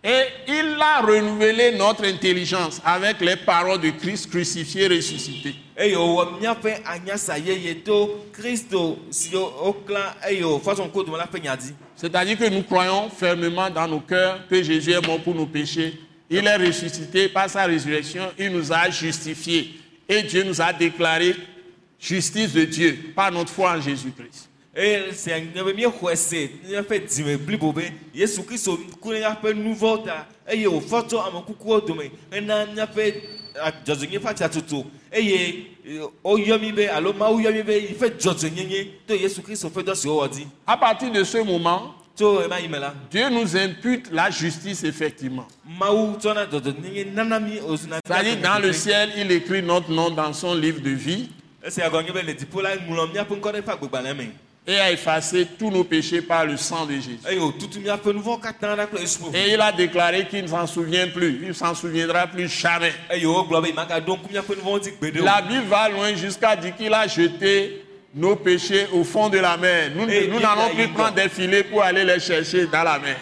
Et 0.05 0.25
il 0.49 0.77
a 0.81 1.01
renouvelé 1.01 1.77
notre 1.79 2.05
intelligence 2.05 2.81
avec 2.85 3.21
les 3.21 3.37
paroles 3.37 3.81
de 3.81 3.91
Christ 3.91 4.29
crucifié, 4.31 4.89
ressuscité. 4.89 5.55
C'est-à-dire 11.95 12.39
que 12.39 12.49
nous 12.49 12.63
croyons 12.65 13.11
fermement 13.11 13.71
dans 13.71 13.87
nos 13.87 14.01
cœurs 14.01 14.41
que 14.49 14.61
Jésus 14.61 14.91
est 14.91 15.07
mort 15.07 15.21
pour 15.21 15.37
nos 15.37 15.47
péchés. 15.47 15.95
Il 16.29 16.47
est 16.47 16.57
ressuscité 16.57 17.29
par 17.29 17.49
sa 17.49 17.65
résurrection. 17.67 18.25
Il 18.37 18.51
nous 18.51 18.73
a 18.73 18.91
justifiés. 18.91 19.75
Et 20.09 20.23
Dieu 20.25 20.43
nous 20.43 20.61
a 20.61 20.73
déclaré 20.73 21.37
justice 22.01 22.53
de 22.53 22.65
Dieu 22.65 22.99
par 23.15 23.31
notre 23.31 23.51
foi 23.51 23.77
en 23.77 23.81
Jésus-Christ. 23.81 24.49
Eye 24.75 25.13
sia 25.13 25.39
nye 25.41 25.63
be 25.63 25.73
míexɔe 25.73 26.17
se 26.17 26.51
míaƒe 26.69 27.07
dzime 27.07 27.37
blibo 27.37 27.73
be 27.75 27.93
Yesu 28.15 28.43
Kristo 28.43 28.77
ku 29.01 29.11
ɖe 29.11 29.21
míaƒe 29.21 29.55
nu 29.55 29.75
vɔ̃wo 29.75 30.05
ta 30.05 30.27
eye 30.47 30.67
wòfɔ 30.67 31.07
tso 31.09 31.21
ame 31.21 31.43
kukuwo 31.47 31.81
dome 31.87 32.11
hena 32.31 32.67
míaƒe 32.67 33.23
a- 33.61 33.71
dzɔdzɔenyenye 33.85 34.19
ƒe 34.21 34.29
atsiatutu 34.31 34.85
eye 35.13 35.67
woyɔ 36.25 36.61
mi 36.61 36.73
be 36.73 36.87
alo 36.89 37.13
Mawu 37.13 37.41
yɔ 37.43 37.53
mi 37.55 37.63
be 37.63 37.73
yi 37.81 37.95
ƒe 37.95 38.11
dzɔdzɔenyenye 38.17 38.89
to 39.07 39.15
Yesu 39.17 39.43
Kristo 39.43 39.69
ƒe 39.69 39.83
dɔ 39.83 39.95
si 39.95 40.09
wowɔ 40.09 40.29
dzi 40.31 40.47
À 40.67 40.77
partir 40.79 41.11
de 41.13 41.23
ce 41.23 41.37
moment, 41.45 41.95
tso 42.17 42.43
ema 42.43 42.59
yi 42.59 42.69
me 42.69 42.79
la 42.79 42.95
Dieu 43.11 43.29
nous 43.29 43.55
impute 43.57 44.11
la 44.11 44.31
justice 44.31 44.85
effectivement. 44.85 45.47
Mawu 45.67 46.17
tsɔna 46.17 46.47
dzɔdzɔenyenye 46.47 47.13
nana 47.13 47.39
mi 47.39 47.61
wòzuna 47.61 47.99
C'est-à-dire 48.07 48.39
dans 48.41 48.59
le 48.59 48.73
ciel, 48.73 49.11
il 49.19 49.31
écrit 49.33 49.61
notre 49.63 49.91
nom 49.91 50.11
dans 50.11 50.33
son 50.33 50.55
livre 50.55 50.81
de 50.81 50.91
vie. 50.91 51.29
Esia 51.63 51.91
gɔ 51.91 52.05
nye 52.07 52.13
be 52.13 52.23
le 52.27 52.33
dziƒo 52.35 52.63
la 52.63 52.75
ŋlɔ 52.77 53.13
míaƒe 53.13 53.37
ŋkɔ 53.39 53.53
ɖe 53.53 53.61
ƒe 53.63 53.71
agbegbalẽ 53.71 54.15
me 54.17 54.33
et 54.67 54.79
a 54.79 54.93
effacé 54.93 55.47
tous 55.59 55.71
nos 55.71 55.83
péchés 55.85 56.23
par 56.23 56.45
le 56.47 56.57
sang 56.57 56.87
de 56.87 56.95
Jésus. 56.95 57.19
Et 59.35 59.53
il 59.55 59.61
a 59.61 59.73
déclaré 59.73 60.27
qu'il 60.29 60.43
ne 60.43 60.47
s'en 60.49 60.67
souvient 60.67 61.09
plus. 61.09 61.41
Il 61.43 61.49
ne 61.49 61.53
s'en 61.53 61.75
souviendra 61.75 62.27
plus 62.29 62.49
jamais. 62.49 62.93
La 65.25 65.43
Bible 65.43 65.67
va 65.69 65.89
loin 65.89 66.15
jusqu'à 66.15 66.55
dire 66.55 66.77
qu'il 66.77 66.95
a 66.95 67.09
jeté 67.09 67.85
nos 68.15 68.37
péchés 68.37 68.87
au 68.93 69.03
fond 69.05 69.29
de 69.31 69.39
la 69.39 69.57
mer. 69.57 69.91
Nous, 69.97 70.07
nous 70.07 70.39
n'allons 70.39 70.69
plus 70.75 70.89
prendre 70.89 71.15
des 71.15 71.29
filets 71.29 71.65
pour 71.65 71.83
aller 71.83 72.05
les 72.05 72.21
chercher 72.21 72.67
dans 72.67 72.85
la 72.85 72.99
mer. 73.01 73.17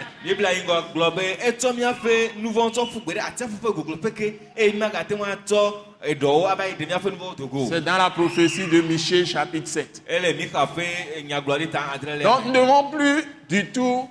C'est 6.03 7.85
dans 7.85 7.99
la 7.99 8.11
prophétie 8.11 8.67
de 8.67 8.81
Michée 8.81 9.27
chapitre 9.27 9.69
7. 9.69 10.03
ele 10.09 10.35
Mixa 10.37 10.65
ƒe 10.65 11.23
nyagblɔɖi 11.25 11.69
ta 11.69 11.93
adre 11.95 12.17
le. 12.17 12.23
Donc 12.23 12.47
nous 12.47 12.53
ne 12.53 12.59
devons 12.59 12.91
plus 12.91 13.25
du 13.49 13.67
tout 13.71 14.09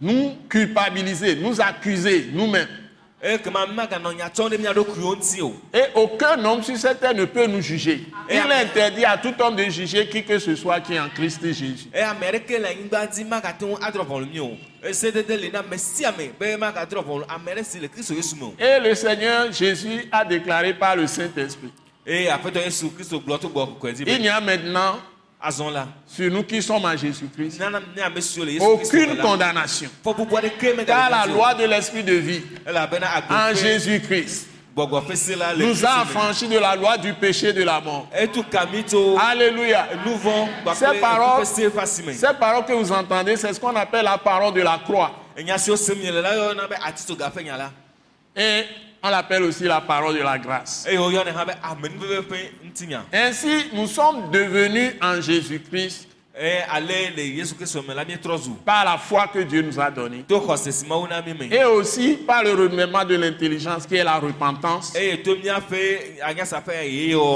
nous 0.00 0.32
culpabiliser, 0.48 1.36
nous 1.36 1.60
accuser 1.60 2.30
nous-mêmes. 2.32 2.68
O. 5.42 5.52
Et 5.74 5.82
aucun 5.96 6.44
homme 6.44 6.62
sur 6.62 6.76
cette 6.76 7.00
terre 7.00 7.14
ne 7.14 7.24
peut 7.24 7.46
nous 7.46 7.60
juger. 7.60 8.06
Et 8.28 8.36
Il 8.36 8.52
interdit 8.52 9.04
à 9.04 9.18
tout 9.18 9.34
homme 9.40 9.56
de 9.56 9.64
juger 9.64 10.08
qui 10.08 10.22
que 10.22 10.38
ce 10.38 10.54
soit 10.54 10.80
qui 10.80 10.94
est 10.94 11.00
en 11.00 11.08
Christ 11.08 11.44
Jésus. 11.44 11.88
Et 18.58 18.80
le 18.80 18.94
Seigneur 18.94 19.50
Jésus 19.52 20.08
a 20.12 20.24
déclaré 20.24 20.74
par 20.74 20.94
le 20.94 21.06
Saint-Esprit. 21.08 21.72
Il 22.06 22.22
n'y 24.20 24.28
a 24.28 24.40
maintenant, 24.40 24.98
sur 26.06 26.30
nous 26.30 26.42
qui 26.42 26.60
sommes 26.62 26.84
en 26.84 26.96
Jésus-Christ, 26.96 27.60
aucune 28.60 29.16
condamnation. 29.18 29.88
Car 30.86 31.10
la 31.10 31.26
loi 31.26 31.54
de 31.54 31.64
l'Esprit 31.64 32.02
de 32.02 32.14
vie 32.14 32.42
en 33.30 33.54
Jésus-Christ 33.54 34.46
nous 35.56 35.84
a 35.84 36.00
affranchis 36.02 36.46
de 36.48 36.58
la 36.58 36.76
loi 36.76 36.96
du 36.98 37.12
péché 37.14 37.48
et 37.48 37.52
de 37.52 37.62
la 37.64 37.80
mort. 37.80 38.08
Alléluia. 39.20 39.88
Ces 40.74 41.00
paroles-. 41.00 41.46
Ces 42.14 42.34
paroles 42.38 42.64
que 42.64 42.72
vous 42.72 42.92
entendez, 42.92 43.36
c'est 43.36 43.52
ce 43.52 43.58
qu'on 43.60 43.74
appelle 43.74 44.04
la 44.04 44.18
parole 44.18 44.54
de 44.54 44.60
la 44.62 44.78
croix. 44.84 45.10
Et 48.36 48.64
on 49.02 49.08
l'appelle 49.10 49.42
aussi 49.44 49.64
la 49.64 49.80
parole 49.80 50.16
de 50.16 50.22
la 50.22 50.38
grâce. 50.38 50.86
Ainsi, 53.12 53.70
nous 53.72 53.86
sommes 53.86 54.30
devenus 54.30 54.94
en 55.00 55.20
Jésus-Christ 55.20 56.08
par 58.64 58.84
la 58.84 58.96
foi 58.96 59.26
que 59.26 59.40
Dieu 59.40 59.62
nous 59.62 59.80
a 59.80 59.90
donnée. 59.90 60.24
Et 61.50 61.64
aussi 61.64 62.14
par 62.14 62.44
le 62.44 62.52
renouvellement 62.52 63.04
de 63.04 63.16
l'intelligence 63.16 63.86
qui 63.86 63.96
est 63.96 64.04
la 64.04 64.18
repentance. 64.18 64.92
Ça 64.92 65.00
veut 65.00 65.16
dire 65.16 65.60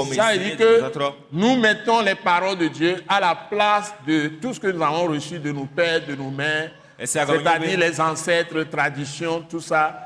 nye 0.09 0.55
que 0.55 0.81
nous 1.33 1.55
mettons 1.57 2.01
les 2.01 2.15
paroles 2.15 2.57
de 2.57 2.67
Dieu 2.67 3.03
à 3.07 3.19
la 3.19 3.35
place 3.35 3.93
de 4.07 4.27
tout 4.41 4.53
ce 4.53 4.59
que 4.59 4.67
nous 4.67 4.81
avons 4.81 5.07
reçu 5.07 5.37
de 5.37 5.51
nos 5.51 5.65
pères, 5.65 6.05
de 6.05 6.15
nos 6.15 6.29
mères, 6.29 6.71
c'est-à-dire 7.03 7.77
les 7.77 7.99
ancêtres, 7.99 8.63
traditions, 8.63 9.41
tout 9.41 9.59
ça, 9.59 10.02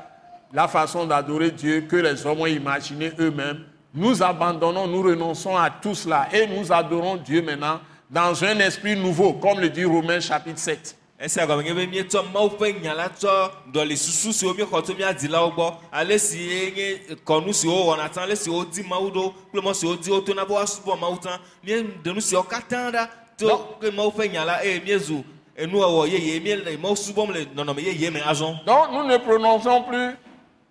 la 0.52 0.68
façon 0.68 1.06
d'adorer 1.06 1.50
Dieu 1.50 1.82
que 1.82 1.96
les 1.96 2.26
hommes 2.26 2.40
ont 2.40 2.46
imaginé 2.46 3.12
eux-mêmes. 3.18 3.64
Nous 3.94 4.22
abandonnons, 4.22 4.86
nous 4.86 5.02
renonçons 5.02 5.56
à 5.56 5.70
tout 5.70 5.94
cela 5.94 6.28
et 6.32 6.46
nous 6.46 6.72
adorons 6.72 7.16
Dieu 7.16 7.42
maintenant 7.42 7.80
dans 8.10 8.44
un 8.44 8.58
esprit 8.60 8.96
nouveau, 8.96 9.34
comme 9.34 9.60
le 9.60 9.68
dit 9.68 9.84
Romains 9.84 10.20
chapitre 10.20 10.58
7. 10.58 10.98
ese 11.18 11.38
agɔme 11.40 11.64
nye 11.64 11.74
be 11.74 11.86
míetsɔ 11.86 12.22
Mawu 12.32 12.50
ƒe 12.58 12.80
nya 12.80 12.94
la 12.94 13.08
tsɔ 13.08 13.50
ɖɔli 13.74 13.96
susu 13.96 14.32
siwo 14.32 14.54
míexɔ 14.54 14.82
tso 14.82 14.94
mía 14.94 15.12
dzilawo 15.12 15.50
gbɔ 15.50 15.74
ale 15.92 16.18
si 16.18 16.38
ye 16.38 16.70
nye 16.70 17.16
kɔnu 17.26 17.52
siwo 17.52 17.86
wɔna 17.90 18.08
tã 18.08 18.22
ale 18.22 18.36
si 18.36 18.48
wodi 18.48 18.82
Mawu 18.84 19.10
ɖo 19.10 19.34
kple 19.50 19.60
mɔ 19.60 19.74
siwo 19.74 19.96
di 19.96 20.10
wotona 20.10 20.46
be 20.46 20.52
woasubɔ 20.54 20.98
Mawu 21.00 21.18
tã 21.18 21.40
míeɖe 21.66 22.14
nu 22.14 22.20
siwo 22.20 22.44
katã 22.44 22.92
ɖa 22.92 23.08
to 23.36 23.48
ke 23.80 23.90
Mawu 23.90 24.12
ƒe 24.12 24.30
nya 24.30 24.44
la 24.44 24.62
eye 24.62 24.80
míezu 24.80 25.24
enuwɔwɔ 25.56 26.08
yeye 26.08 26.40
míele 26.40 26.76
Mawu 26.78 26.94
subɔm 26.94 27.32
le 27.34 27.46
nɔnɔme 27.46 27.80
yeye 27.82 28.10
me 28.12 28.20
azɔ 28.20 28.64
Donc 28.64 28.92
nous 28.92 29.04
ne 29.08 29.18
prononçons 29.18 29.82
plus, 29.88 30.14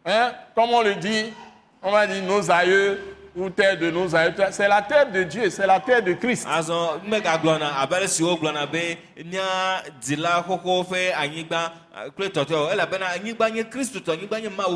hein, 0.08 0.32
comme 0.56 0.70
on 0.72 0.82
le 0.82 0.96
dit, 0.96 1.34
on 1.84 1.91
va 1.91 2.08
dire 2.08 2.24
nos 2.24 2.50
aïeux 2.50 3.00
ou 3.36 3.50
terre 3.50 3.78
de 3.78 3.91
nos 3.91 4.15
aïeux. 4.15 4.34
C'est 4.52 4.67
la 4.67 4.82
terre 4.82 5.12
de 5.12 5.24
Dieu, 5.24 5.50
c'est 5.50 5.67
la 5.67 5.80
terre 5.80 6.02
de 6.02 6.13
Christ. 6.13 6.48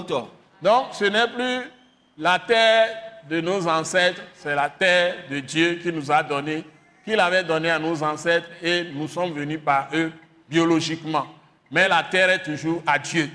tɔ 0.08 0.28
Donc 0.62 0.86
ce 0.92 1.06
n'est 1.06 1.28
plus 1.28 1.72
la 2.18 2.38
terre 2.40 2.88
de 3.30 3.42
nos 3.42 3.68
ancêtres, 3.68 4.22
c'est 4.36 4.56
la 4.56 4.70
terre 4.70 5.16
de 5.30 5.40
Dieu 5.40 5.80
qui 5.82 5.92
nous 5.92 6.12
a 6.12 6.22
donné, 6.22 6.64
qu'il 7.06 7.20
avait 7.20 7.44
donné 7.44 7.72
à 7.72 7.80
nos 7.80 8.04
ancêtres 8.04 8.48
et 8.62 8.86
nous 8.94 9.08
sommes 9.08 9.34
venus 9.34 9.60
par 9.64 9.90
eux 9.94 10.12
biologiquement. 10.50 11.26
Mais 11.72 11.88
la 11.88 12.04
terre 12.04 12.30
est 12.30 12.44
toujours 12.44 12.84
à 12.86 13.00
Dieu. 13.00 13.30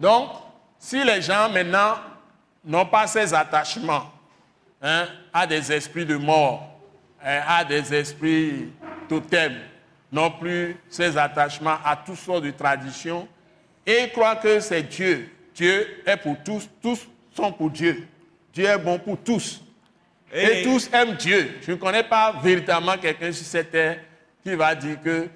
Donc, 0.00 0.30
si 0.78 1.04
les 1.04 1.22
gens 1.22 1.48
maintenant 1.50 1.96
n'ont 2.64 2.86
pas 2.86 3.06
ces 3.06 3.32
attachements 3.32 4.10
hein, 4.82 5.06
à 5.32 5.46
des 5.46 5.72
esprits 5.72 6.06
de 6.06 6.16
mort, 6.16 6.78
hein, 7.22 7.40
à 7.46 7.64
des 7.64 7.94
esprits 7.94 8.70
totems, 9.08 9.60
non 10.10 10.30
plus 10.30 10.76
ces 10.88 11.16
attachements 11.16 11.78
à 11.84 11.96
toutes 11.96 12.16
sortes 12.16 12.44
de 12.44 12.50
traditions, 12.50 13.28
et 13.84 14.10
croient 14.10 14.36
que 14.36 14.60
c'est 14.60 14.82
Dieu. 14.82 15.28
Dieu 15.54 16.02
est 16.06 16.16
pour 16.16 16.36
tous, 16.44 16.68
tous 16.82 17.06
sont 17.34 17.52
pour 17.52 17.70
Dieu. 17.70 18.06
Dieu 18.52 18.64
est 18.64 18.78
bon 18.78 18.98
pour 18.98 19.18
tous. 19.18 19.62
Et 20.36 20.62
tous 20.62 20.90
aiment 20.92 21.14
Dieu. 21.14 21.58
Je 21.62 21.72
ne 21.72 21.76
connais 21.76 22.02
pas 22.02 22.34
véritablement 22.42 22.96
quelqu'un 22.98 23.32
sur 23.32 23.46
cette 23.46 23.70
terre 23.70 23.98
qui 24.42 24.54
va 24.54 24.74
dire 24.74 25.00
que 25.02 25.28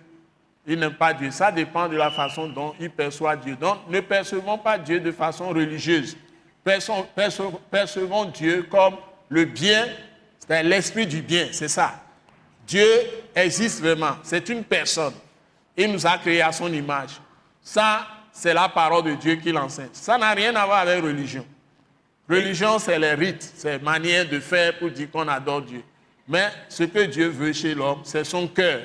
il 0.66 0.78
n'aime 0.78 0.94
pas 0.94 1.12
Dieu. 1.14 1.30
Ça 1.30 1.50
dépend 1.50 1.88
de 1.88 1.96
la 1.96 2.10
façon 2.10 2.46
dont 2.48 2.74
il 2.78 2.90
perçoit 2.90 3.34
Dieu. 3.34 3.56
Donc, 3.56 3.78
ne 3.88 4.00
percevons 4.00 4.58
pas 4.58 4.76
Dieu 4.78 5.00
de 5.00 5.10
façon 5.10 5.48
religieuse. 5.48 6.16
Percevons, 6.62 7.06
percevons- 7.16 7.60
percevons 7.70 8.24
Dieu 8.26 8.66
comme 8.70 8.94
le 9.30 9.46
bien, 9.46 9.88
c'est 10.46 10.62
l'esprit 10.62 11.06
du 11.06 11.22
bien, 11.22 11.48
c'est 11.52 11.68
ça. 11.68 11.94
Dieu 12.66 12.86
existe 13.34 13.80
vraiment, 13.80 14.16
c'est 14.22 14.48
une 14.50 14.62
personne. 14.62 15.14
Il 15.76 15.90
nous 15.92 16.06
a 16.06 16.18
créés 16.18 16.42
à 16.42 16.52
son 16.52 16.70
image. 16.72 17.12
Ça, 17.62 18.06
c'est 18.30 18.52
la 18.54 18.68
parole 18.68 19.04
de 19.04 19.14
Dieu 19.14 19.36
qui 19.36 19.50
l'enseigne. 19.52 19.88
Ça 19.92 20.18
n'a 20.18 20.30
rien 20.32 20.54
à 20.54 20.66
voir 20.66 20.80
avec 20.80 21.02
religion. 21.02 21.44
Religion, 22.30 22.78
c'est 22.78 22.96
les 22.98 23.14
rites, 23.14 23.52
c'est 23.56 23.72
la 23.72 23.78
manière 23.80 24.28
de 24.28 24.38
faire 24.38 24.78
pour 24.78 24.88
dire 24.90 25.10
qu'on 25.10 25.26
adore 25.26 25.62
Dieu. 25.62 25.82
Mais 26.28 26.48
ce 26.68 26.84
que 26.84 27.00
Dieu 27.00 27.26
veut 27.26 27.52
chez 27.52 27.74
l'homme, 27.74 28.02
c'est 28.04 28.22
son 28.22 28.46
cœur. 28.46 28.82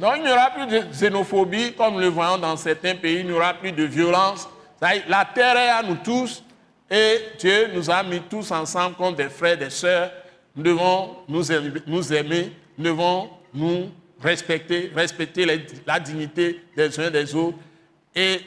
Donc 0.00 0.14
il 0.16 0.24
n'y 0.24 0.32
aura 0.32 0.50
plus 0.50 0.66
de 0.66 0.80
xénophobie 0.90 1.74
comme 1.74 2.00
le 2.00 2.08
voyons 2.08 2.38
dans 2.38 2.56
certains 2.56 2.96
pays, 2.96 3.20
il 3.20 3.26
n'y 3.26 3.32
aura 3.32 3.54
plus 3.54 3.70
de 3.70 3.84
violence. 3.84 4.48
La 4.80 5.24
terre 5.26 5.56
est 5.56 5.68
à 5.68 5.82
nous 5.82 5.96
tous 5.96 6.42
et 6.90 7.20
Dieu 7.38 7.68
nous 7.74 7.90
a 7.90 8.02
mis 8.02 8.20
tous 8.20 8.50
ensemble 8.50 8.96
comme 8.96 9.14
des 9.14 9.28
frères, 9.28 9.56
des 9.56 9.70
sœurs. 9.70 10.10
Nous 10.56 10.62
devons 10.62 11.16
nous 11.28 11.52
aimer, 11.52 11.80
nous, 11.86 12.12
aimer, 12.12 12.52
devons 12.78 13.30
nous 13.52 13.90
respecter, 14.20 14.90
respecter 14.94 15.46
la 15.86 16.00
dignité 16.00 16.60
des 16.76 16.98
uns 16.98 17.10
des 17.10 17.34
autres. 17.34 17.58
Et 18.14 18.40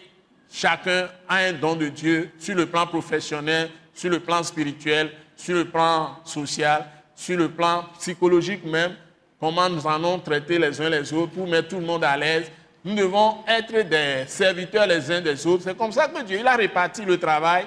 chacun 0.52 1.08
a 1.30 1.38
un 1.38 1.54
don 1.54 1.76
de 1.76 1.88
Dieu 1.88 2.32
sur 2.38 2.56
le 2.56 2.66
plan 2.66 2.86
professionnel, 2.88 3.70
sur 3.94 4.10
le 4.10 4.20
plan 4.20 4.44
spirituel, 4.44 5.12
sur 5.36 5.56
le 5.56 5.66
plan 5.66 6.18
social, 6.26 6.86
sur 7.16 7.38
le 7.38 7.50
plan 7.50 7.86
psychologique 8.00 8.66
même. 8.66 8.96
Comment 9.40 9.70
nous 9.70 9.88
allons 9.88 10.20
traiter 10.20 10.58
les 10.58 10.82
uns 10.82 10.90
les 10.90 11.14
autres 11.14 11.32
pour 11.34 11.48
mettre 11.48 11.70
tout 11.70 11.80
le 11.80 11.86
monde 11.86 12.04
à 12.04 12.18
l'aise. 12.18 12.52
Nous 12.86 12.96
devons 12.96 13.38
être 13.48 13.88
des 13.88 14.26
serviteurs 14.28 14.88
les 14.88 15.10
uns 15.10 15.22
des 15.22 15.48
autres. 15.48 15.64
C'est 15.64 15.78
comme 15.78 15.92
ça 15.92 16.08
que 16.08 16.22
Dieu 16.24 16.46
a 16.46 16.56
réparti 16.56 17.04
le 17.04 17.18
travail 17.18 17.66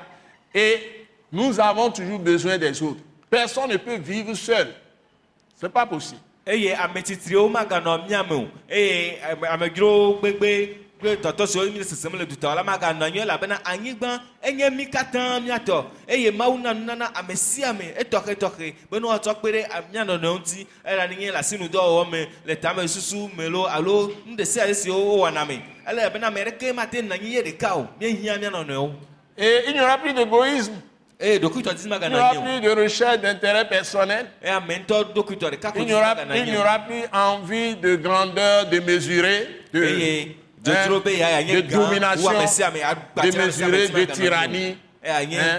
et 0.54 1.06
nous 1.32 1.58
avons 1.58 1.90
toujours 1.90 2.18
besoin 2.18 2.58
des 2.58 2.82
autres. 2.82 3.00
Personne 3.30 3.70
ne 3.70 3.76
peut 3.76 3.96
vivre 3.96 4.34
seul. 4.34 4.68
Ce 5.58 5.66
n'est 5.66 5.72
pas 5.72 5.86
possible. 5.86 6.20
Kple 10.98 11.16
tɔtɔ 11.16 11.46
siwo 11.46 11.64
mi 11.72 11.78
le 11.78 11.84
sesem 11.84 12.16
le 12.16 12.26
dutɔ 12.26 12.54
la 12.54 12.62
maganɔ 12.62 13.02
anyi 13.02 13.18
o 13.20 13.22
elabena 13.22 13.58
anyigba 13.64 14.20
enye 14.42 14.70
mi 14.70 14.86
katã 14.86 15.40
míatɔ 15.40 15.84
eye 16.08 16.30
mawu 16.30 16.58
na 16.58 16.72
nunana 16.72 17.10
ame 17.14 17.36
sia 17.36 17.70
ame 17.70 17.94
etɔxetɔxe 17.98 18.74
be 18.90 18.98
ne 18.98 19.06
woatsɔ 19.06 19.34
kpe 19.40 19.52
ɖe 19.52 19.92
mía 19.92 20.04
nɔnɔewo 20.04 20.38
ŋuti 20.38 20.66
elabena 20.84 21.32
le 21.32 21.38
asinudɔwɔwɔ 21.38 22.10
me 22.10 22.28
le 22.46 22.56
tame 22.56 22.86
susu 22.88 23.30
me 23.36 23.48
lo 23.48 23.66
alo 23.66 24.12
nu 24.26 24.36
ɖe 24.36 24.44
sia 24.46 24.66
ɖe 24.66 24.74
siwo 24.74 24.96
wowɔna 24.96 25.46
me 25.46 25.62
ele 25.86 26.10
bena 26.10 26.26
ame 26.28 26.44
ɖeke 26.44 26.74
mate 26.74 27.02
nɔ 27.02 27.12
anyi 27.12 27.36
yɛ 27.36 27.42
ɖeka 27.44 27.76
o 27.76 27.88
míehiã 28.00 28.38
mía 28.38 28.50
nɔnɔewo 28.50 28.94
Et 29.38 29.64
il 29.66 29.74
n'y 29.74 29.80
aura 29.80 29.98
plus 29.98 30.14
d'égoïsme. 30.14 30.72
Il 31.20 31.40
n'y 31.40 31.44
aura 31.44 32.34
plus 32.34 32.60
de 32.60 32.70
recherche 32.82 33.20
d'intérêt 33.20 33.68
personnel. 33.68 34.26
Il 34.42 35.84
n'y 35.84 36.56
aura 36.56 36.78
plus 36.80 37.02
envie 37.12 37.76
de 37.76 37.96
grandeur, 37.96 38.66
de 38.66 38.80
mesurer, 38.80 39.48
de, 39.72 40.28
de 41.54 41.60
wu 41.60 41.62
domination, 41.84 42.22
de 43.22 43.30
mesurer, 43.46 43.70
de 43.88 44.06
tyrannie, 44.14 44.78
hein, 45.38 45.58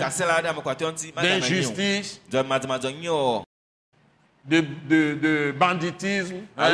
d'injustice, 1.39 2.21
de, 4.45 4.61
de- 4.89 5.13
de 5.21 5.51
banditisme, 5.57 6.37
hein, 6.57 6.71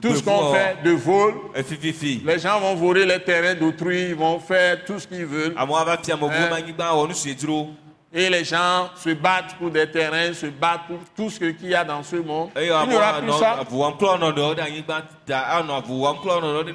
tout 0.00 0.08
ce 0.16 0.22
qu'on 0.24 0.52
fait, 0.54 0.76
de 0.84 0.90
vol. 0.90 1.34
efififi 1.54 2.20
Les 2.24 2.38
gens 2.40 2.58
vont 2.60 2.74
voler 2.74 3.04
les 3.06 3.20
terrains 3.20 3.54
d'autrui, 3.54 4.08
ils 4.08 4.14
vont 4.16 4.40
faire 4.40 4.84
tout 4.84 4.98
ce 4.98 5.06
qu'ils 5.06 5.24
veulent. 5.26 5.54
Hein? 6.46 6.48
Et 8.14 8.28
les 8.28 8.44
gens 8.44 8.90
se 8.94 9.10
battent 9.10 9.56
pour 9.58 9.70
des 9.70 9.90
terrains, 9.90 10.34
se 10.34 10.46
battent 10.46 10.86
pour 10.86 10.98
tout 11.16 11.30
ce 11.30 11.38
qu'il 11.38 11.68
y 11.68 11.74
a 11.74 11.82
dans 11.82 12.02
ce 12.02 12.16
monde. 12.16 12.50
Il 12.56 12.64
n'y 12.64 12.70
aura 12.70 12.86
plus 12.86 13.32
ça. 13.32 13.64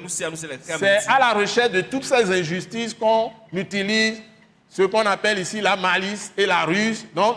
xeame 0.08 0.34
C'est 0.34 1.06
à 1.06 1.18
la 1.20 1.32
recherche 1.34 1.70
de 1.70 1.82
toutes 1.82 2.04
ces 2.04 2.28
injustices 2.40 2.92
qu'on 2.92 3.30
utilise 3.52 4.20
ce 4.68 4.82
qu'on 4.82 5.06
appelle 5.06 5.38
ici 5.38 5.60
la 5.60 5.76
malice 5.76 6.32
et 6.36 6.44
la 6.44 6.64
ruse. 6.64 7.06
Donc, 7.14 7.36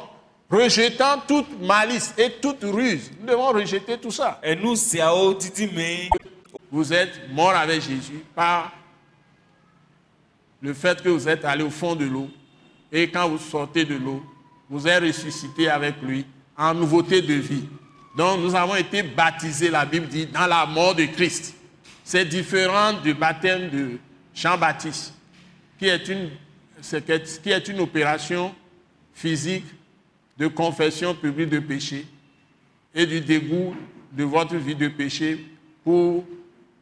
rejetant 0.49 1.19
toute 1.27 1.61
malice 1.61 2.13
et 2.17 2.31
toute 2.41 2.63
ruse, 2.63 3.11
nous 3.19 3.27
devons 3.27 3.49
rejeter 3.51 3.97
tout 3.99 4.11
ça. 4.11 4.39
didi 4.43 5.67
me 5.67 6.09
Vous 6.71 6.91
êtes 6.91 7.29
mort 7.31 7.55
avec 7.55 7.81
Jésus 7.81 8.23
par 8.35 8.71
le 10.59 10.73
fait 10.73 11.01
que 11.01 11.09
vous 11.09 11.29
êtes 11.29 11.45
allé 11.45 11.63
au 11.63 11.69
fond 11.69 11.95
de 11.95 12.05
l'eau. 12.05 12.29
Et 12.91 13.10
quand 13.10 13.30
vous 13.30 13.38
sortez 13.38 13.86
de 13.86 13.95
l'eau, 13.95 14.23
vous 14.69 14.88
êtes 14.88 15.04
ressuscité 15.04 15.69
avec 15.69 16.01
lui 16.01 16.25
en 16.58 16.73
nouveauté 16.73 17.21
de 17.21 17.34
vie. 17.34 17.67
Donc 18.15 18.41
nous 18.41 18.56
avons 18.56 18.75
été 18.75 19.04
baptisés, 19.04 19.69
la 19.69 19.86
Bible 19.86 20.08
dit, 20.08 20.25
dans 20.25 20.47
la 20.47 20.65
mort 20.65 20.95
de 20.95 21.06
Christ. 21.06 21.56
C'est 22.04 22.25
différent 22.25 22.93
du 22.93 23.13
baptême 23.13 23.69
de 23.69 23.97
Jean-Baptiste, 24.34 25.13
qui 25.80 25.88
est 25.88 26.08
une, 26.08 26.30
qui 27.41 27.49
est 27.51 27.67
une 27.67 27.80
opération 27.80 28.54
physique 29.13 29.65
de 30.38 30.47
confession 30.47 31.13
publique 31.13 31.49
de 31.49 31.60
péché 31.60 32.06
et 32.93 33.06
du 33.06 33.21
dégoût 33.21 33.75
de 34.12 34.23
votre 34.23 34.56
vie 34.56 34.75
de 34.75 34.89
péché 34.89 35.45
pour 35.84 36.25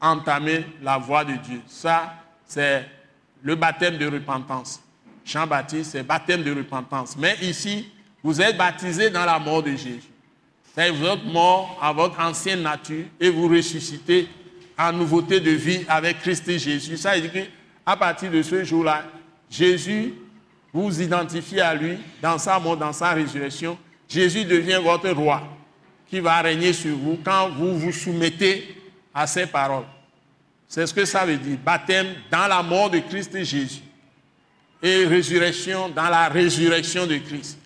entamer 0.02 0.65
la 0.82 0.98
voie 0.98 1.24
de 1.24 1.34
Dieu. 1.34 1.62
Ça, 1.67 2.13
c'est 2.45 2.88
le 3.43 3.56
baptême 3.56 3.98
de 3.98 4.08
repentance. 4.08 4.82
Jean-Baptiste, 5.25 5.91
c'est 5.91 6.03
baptême 6.03 6.43
de 6.43 6.53
repentance. 6.53 7.15
Mais 7.17 7.36
ici, 7.41 7.88
vous 8.23 8.41
êtes 8.41 8.58
baptisé 8.58 9.10
dans 9.10 9.25
la 9.25 9.39
mort 9.39 9.63
de 9.63 9.71
Jésus. 9.71 10.01
Vous 10.75 11.05
êtes 11.05 11.25
mort 11.25 11.77
à 11.82 11.91
votre 11.91 12.19
ancienne 12.19 12.62
nature 12.62 13.05
et 13.19 13.29
vous 13.29 13.47
ressuscitez 13.49 14.29
en 14.77 14.93
nouveauté 14.93 15.39
de 15.39 15.51
vie 15.51 15.82
avec 15.89 16.19
Christ 16.21 16.47
et 16.47 16.58
Jésus. 16.58 16.95
Ça 16.95 17.15
veut 17.15 17.21
dire 17.21 17.32
qu'à 17.34 17.95
partir 17.97 18.32
de 18.32 18.41
ce 18.41 18.63
jour-là, 18.63 19.03
Jésus, 19.49 20.13
vous 20.71 21.01
identifiez 21.01 21.62
à 21.62 21.73
lui 21.73 21.97
dans 22.21 22.38
sa 22.38 22.60
mort, 22.60 22.77
dans 22.77 22.93
sa 22.93 23.12
résurrection. 23.12 23.77
Jésus 24.08 24.45
devient 24.45 24.79
votre 24.82 25.10
roi 25.10 25.43
qui 26.10 26.19
va 26.19 26.39
régner 26.41 26.71
sur 26.71 26.95
vous 26.95 27.19
quand 27.23 27.49
vous 27.49 27.77
vous 27.77 27.91
soumettez 27.91 28.75
à 29.13 29.27
ses 29.27 29.47
paroles. 29.47 29.86
C'est 30.67 30.86
ce 30.88 30.93
que 30.93 31.03
ça 31.03 31.25
veut 31.25 31.38
dire. 31.38 31.58
Baptême 31.63 32.08
dans 32.32 32.47
la 32.47 32.63
mort 32.63 32.89
de 32.89 32.99
Christ 32.99 33.36
et 33.36 33.43
Jésus. 33.43 33.82
Et 34.82 35.06
résurrection 35.06 35.89
dans 35.89 36.10
la 36.10 36.30
résurrection 36.30 37.06
de 37.06 37.18
Christ. 37.18 37.58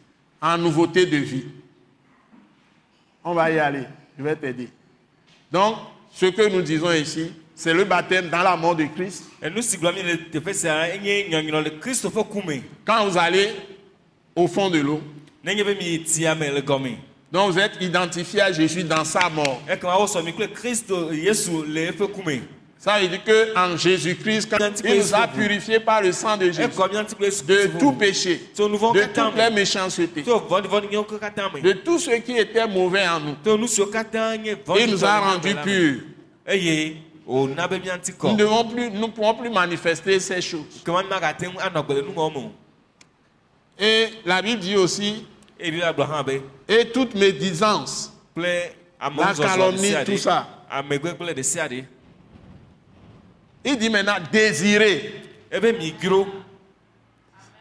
En 0.41 0.57
nouveauté 0.57 1.05
de 1.05 1.17
vie. 1.17 1.45
On 3.23 3.33
va 3.33 3.51
y 3.51 3.59
aller. 3.59 3.83
Je 4.17 4.23
vais 4.23 4.35
t'aider. 4.35 4.69
Donc, 5.51 5.77
ce 6.13 6.25
que 6.27 6.49
nous 6.49 6.61
disons 6.61 6.91
ici, 6.91 7.31
c'est 7.55 7.73
le 7.73 7.83
baptême 7.85 8.29
dans 8.29 8.41
la 8.41 8.55
mort 8.57 8.75
de 8.75 8.85
Christ. 8.85 9.23
Quand 12.85 13.07
vous 13.07 13.17
allez 13.17 13.49
au 14.35 14.47
fond 14.47 14.69
de 14.69 14.79
l'eau, 14.79 15.01
donc 17.31 17.51
vous 17.51 17.59
êtes 17.59 17.81
identifié 17.81 18.41
à 18.41 18.51
Jésus 18.51 18.83
dans 18.83 19.03
sa 19.03 19.29
mort. 19.29 19.61
Ça 22.83 22.99
veut 22.99 23.07
dire 23.07 23.21
qu'en 23.23 23.77
Jésus-Christ, 23.77 24.49
quand 24.49 24.81
il 24.83 24.97
nous 24.97 25.15
a 25.15 25.25
purifiés 25.25 25.79
par 25.79 26.01
le 26.01 26.11
sang 26.11 26.35
de 26.35 26.51
Jésus, 26.51 26.67
kple 26.67 27.23
Yesu 27.23 27.43
de 27.45 27.79
tout 27.79 27.93
péché, 27.93 28.41
de 28.57 29.05
toutes 29.13 29.37
les 29.37 29.49
méchancetés, 29.51 30.21
de 30.21 31.71
tout 31.71 31.97
ce 31.97 32.11
qui 32.19 32.37
était 32.37 32.67
mauvais 32.67 33.07
en 33.07 33.21
nous. 33.21 33.35
Il 33.45 34.91
nous 34.91 35.05
a 35.05 35.19
rendus 35.19 35.55
purs. 35.63 36.01
wòna 37.25 37.69
be 37.69 37.79
míati 37.79 38.11
Nous 38.21 38.35
ne 38.35 38.69
plus, 38.69 38.89
nous 38.91 39.07
pouvons 39.07 39.33
plus 39.33 39.49
manifester 39.49 40.19
ces 40.19 40.41
choses. 40.41 40.83
Et 43.79 44.07
la 44.25 44.41
Bible 44.41 44.59
dit 44.59 44.75
aussi, 44.75 45.25
et 45.57 46.85
toute 46.91 47.15
médisance, 47.15 48.11
La 48.35 49.33
calomnie, 49.33 49.93
tout 50.05 50.17
ça. 50.17 50.47
ɖe 50.69 50.79
amegbe 50.79 51.13
kple 51.13 51.33
ɖe 51.37 51.43
sia 51.43 51.67
ɖe 51.69 51.85
il 53.63 53.77
dit 53.77 53.89
maintenant 53.89 54.17
désirer, 54.31 55.13
migro 55.79 56.27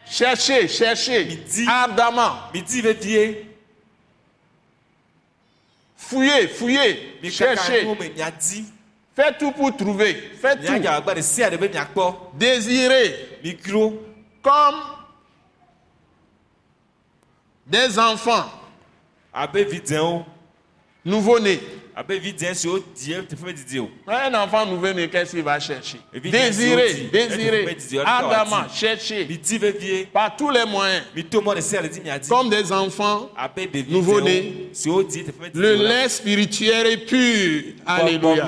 chercher, 0.07 0.69
chercher 0.69 1.45
ardemment, 1.69 2.37
fouiller, 5.97 6.49
fouiller, 6.49 7.19
chercher, 7.31 7.87
faites 9.15 9.39
tout 9.39 9.53
pour 9.53 9.77
trouver, 9.77 10.31
miadze 10.43 10.67
tout, 11.95 12.15
désirer 12.35 13.41
comme 14.43 14.75
des 17.67 17.99
enfants. 17.99 18.51
Abe 19.33 19.65
vidzɛwo 19.65 20.27
nouveau-nés. 21.05 21.61
Un 24.09 24.35
enfant 24.35 24.65
nouveau-né, 24.67 25.09
qu'est-ce 25.09 25.33
qu'il 25.33 25.43
va 25.43 25.61
chercher? 25.61 25.99
Désirer, 26.13 27.11
désirer, 27.13 27.77
ardemment, 28.05 28.69
chercher, 28.75 29.25
par 30.13 30.35
tous 30.37 30.51
les 30.51 30.65
moyens, 30.65 31.05
comme 32.29 32.49
des 32.51 32.73
enfants, 32.73 33.31
abe 33.37 33.59
ɖevi 33.59 33.93
Nouveau-né. 33.93 34.41
dzɛwo 34.73 34.73
siwo 34.73 35.03
die 35.03 35.23
teƒe 35.25 35.41
medidi 35.41 35.59
le 35.61 35.75
lait 35.77 36.09
spirituel 36.09 36.87
est 36.87 37.07
pur. 37.07 37.75
Alléluia. 37.87 38.45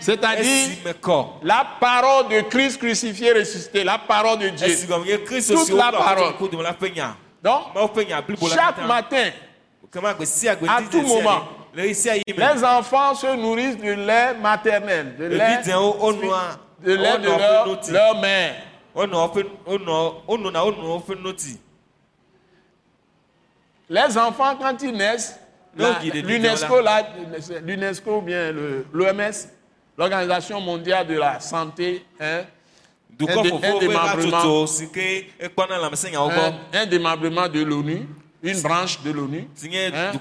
C'est-à-dire- 0.00 0.68
La 1.42 1.66
parole 1.80 2.28
de 2.28 2.40
Christ 2.48 2.78
crucifié, 2.78 3.32
ressuscité, 3.32 3.84
la 3.84 3.98
parole 3.98 4.38
de 4.38 4.48
Dieu. 4.50 4.66
Toute 5.56 5.68
la 5.76 5.90
parole. 5.92 6.34
nya 6.94 7.16
Donc, 7.42 7.96
la 8.10 8.22
chaque 8.54 8.86
matin, 8.86 9.30
gbe 9.92 10.04
À 10.68 10.82
tout 10.90 11.02
moment. 11.02 11.48
Les 12.36 12.64
enfants 12.64 13.14
se 13.14 13.36
nourrissent 13.36 13.78
de 13.78 13.92
lait 13.92 14.34
maternel, 14.34 15.16
de 15.16 15.24
ɖevi 15.24 15.38
lait, 15.38 15.62
de 16.84 16.92
lait 16.94 17.18
de 17.18 17.28
leur, 17.38 17.66
leur 17.92 18.20
mère. 18.20 18.54
Les 23.88 24.16
enfants, 24.18 24.56
quand 24.56 24.82
ils 24.82 24.92
naissent, 24.92 25.38
l'UNESCO, 27.64 28.16
ou 28.18 28.22
bien 28.22 28.52
l'OMS, 28.92 29.48
l'Organisation 29.98 30.60
mondiale 30.60 31.06
de 31.06 31.14
la 31.18 31.38
santé, 31.40 32.04
hein, 32.20 32.42
dé- 33.80 33.88
un, 36.72 36.80
un 36.82 36.86
démembrement 36.86 37.48
de 37.48 37.62
l'ONU, 37.62 38.08
une 38.42 38.60
branche 38.62 39.02
de 39.02 39.10
l'ONU, 39.10 39.48
Hein? 39.94 40.12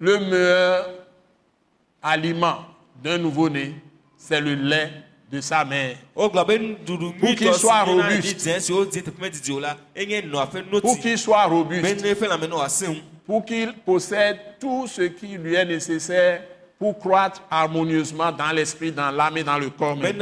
le 0.00 0.18
meilleur 0.18 0.86
aliment 2.02 2.58
d'un 3.02 3.18
nouveau-né, 3.18 3.74
c'est 4.16 4.40
le 4.40 4.54
lait 4.54 4.90
de 5.30 5.40
sa 5.40 5.64
mère. 5.64 5.96
nuɖuɖu 6.86 7.12
Pour 7.18 7.28
qu'il 7.34 7.46
nyuitɔ 7.48 7.54
si 7.54 7.60
soit 7.60 7.82
robuste. 7.84 8.48
Pour 10.80 10.98
qu'il 11.00 11.18
soit 11.18 11.44
robuste, 11.44 11.82
pour 13.26 13.44
qu'il 13.44 13.72
possède 13.84 14.38
tout 14.60 14.86
ce 14.86 15.02
qui 15.02 15.36
lui 15.38 15.54
est 15.54 15.64
nécessaire 15.66 16.42
pour 16.78 16.96
croître 16.98 17.42
harmonieusement 17.50 18.30
dans 18.32 18.52
l'esprit, 18.52 18.92
dans 18.92 19.10
l'âme 19.10 19.36
et 19.36 19.44
dans 19.44 19.58
le 19.58 19.68
corps. 19.68 19.96
même. 19.96 20.16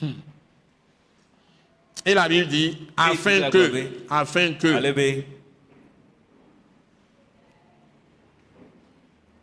Me 0.00 0.12
Et 2.04 2.14
la 2.14 2.28
Bible 2.28 2.48
dit, 2.48 2.88
afin 2.96 3.50
que, 3.50 3.88
afin 4.10 4.52
que, 4.54 5.22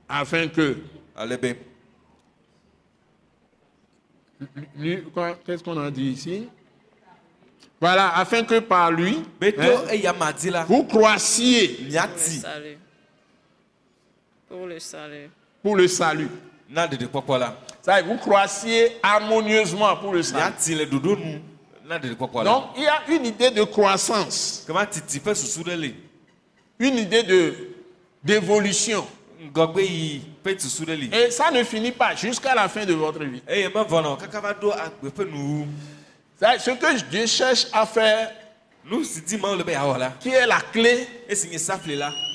afin 0.09 0.47
que, 0.47 0.77
qu'est-ce 5.45 5.63
qu'on 5.63 5.77
a 5.79 5.89
dit 5.91 6.12
ici? 6.12 6.49
Voilà, 7.79 8.17
afin 8.17 8.43
que 8.43 8.59
par 8.59 8.91
lui, 8.91 9.19
hein, 9.41 10.65
vous 10.67 10.83
croissiez 10.83 11.88
Pour 14.49 14.67
le 14.67 14.79
salut. 14.79 15.29
Pour 15.62 15.75
le 15.75 15.88
salut. 15.88 16.29
pour 17.23 17.38
le 17.38 17.47
salut. 17.47 17.68
Ça, 17.81 18.01
vous 18.01 18.17
croissiez 18.17 18.97
harmonieusement 19.01 19.95
pour 19.97 20.13
le 20.13 20.23
salut. 20.23 20.53
Donc, 22.43 22.63
il 22.77 22.83
y 22.83 22.87
a 22.87 23.01
une 23.09 23.25
idée 23.25 23.51
de 23.51 23.63
croissance, 23.63 24.65
une 26.79 26.97
idée 26.97 27.23
de 27.23 27.55
d'évolution. 28.23 29.05
Et 31.13 31.31
ça 31.31 31.51
ne 31.51 31.63
finit 31.63 31.91
pas 31.91 32.15
jusqu'à 32.15 32.53
la 32.53 32.67
fin 32.67 32.85
de 32.85 32.93
votre 32.93 33.23
vie. 33.23 33.41
nuwu 35.25 35.65
Ça, 36.39 36.59
Ce 36.59 36.71
que 36.71 37.01
Dieu 37.09 37.25
cherche 37.25 37.67
à 37.71 37.85
faire, 37.85 38.31
qui 40.19 40.30
est 40.30 40.47
la 40.47 40.60
clé, 40.71 41.08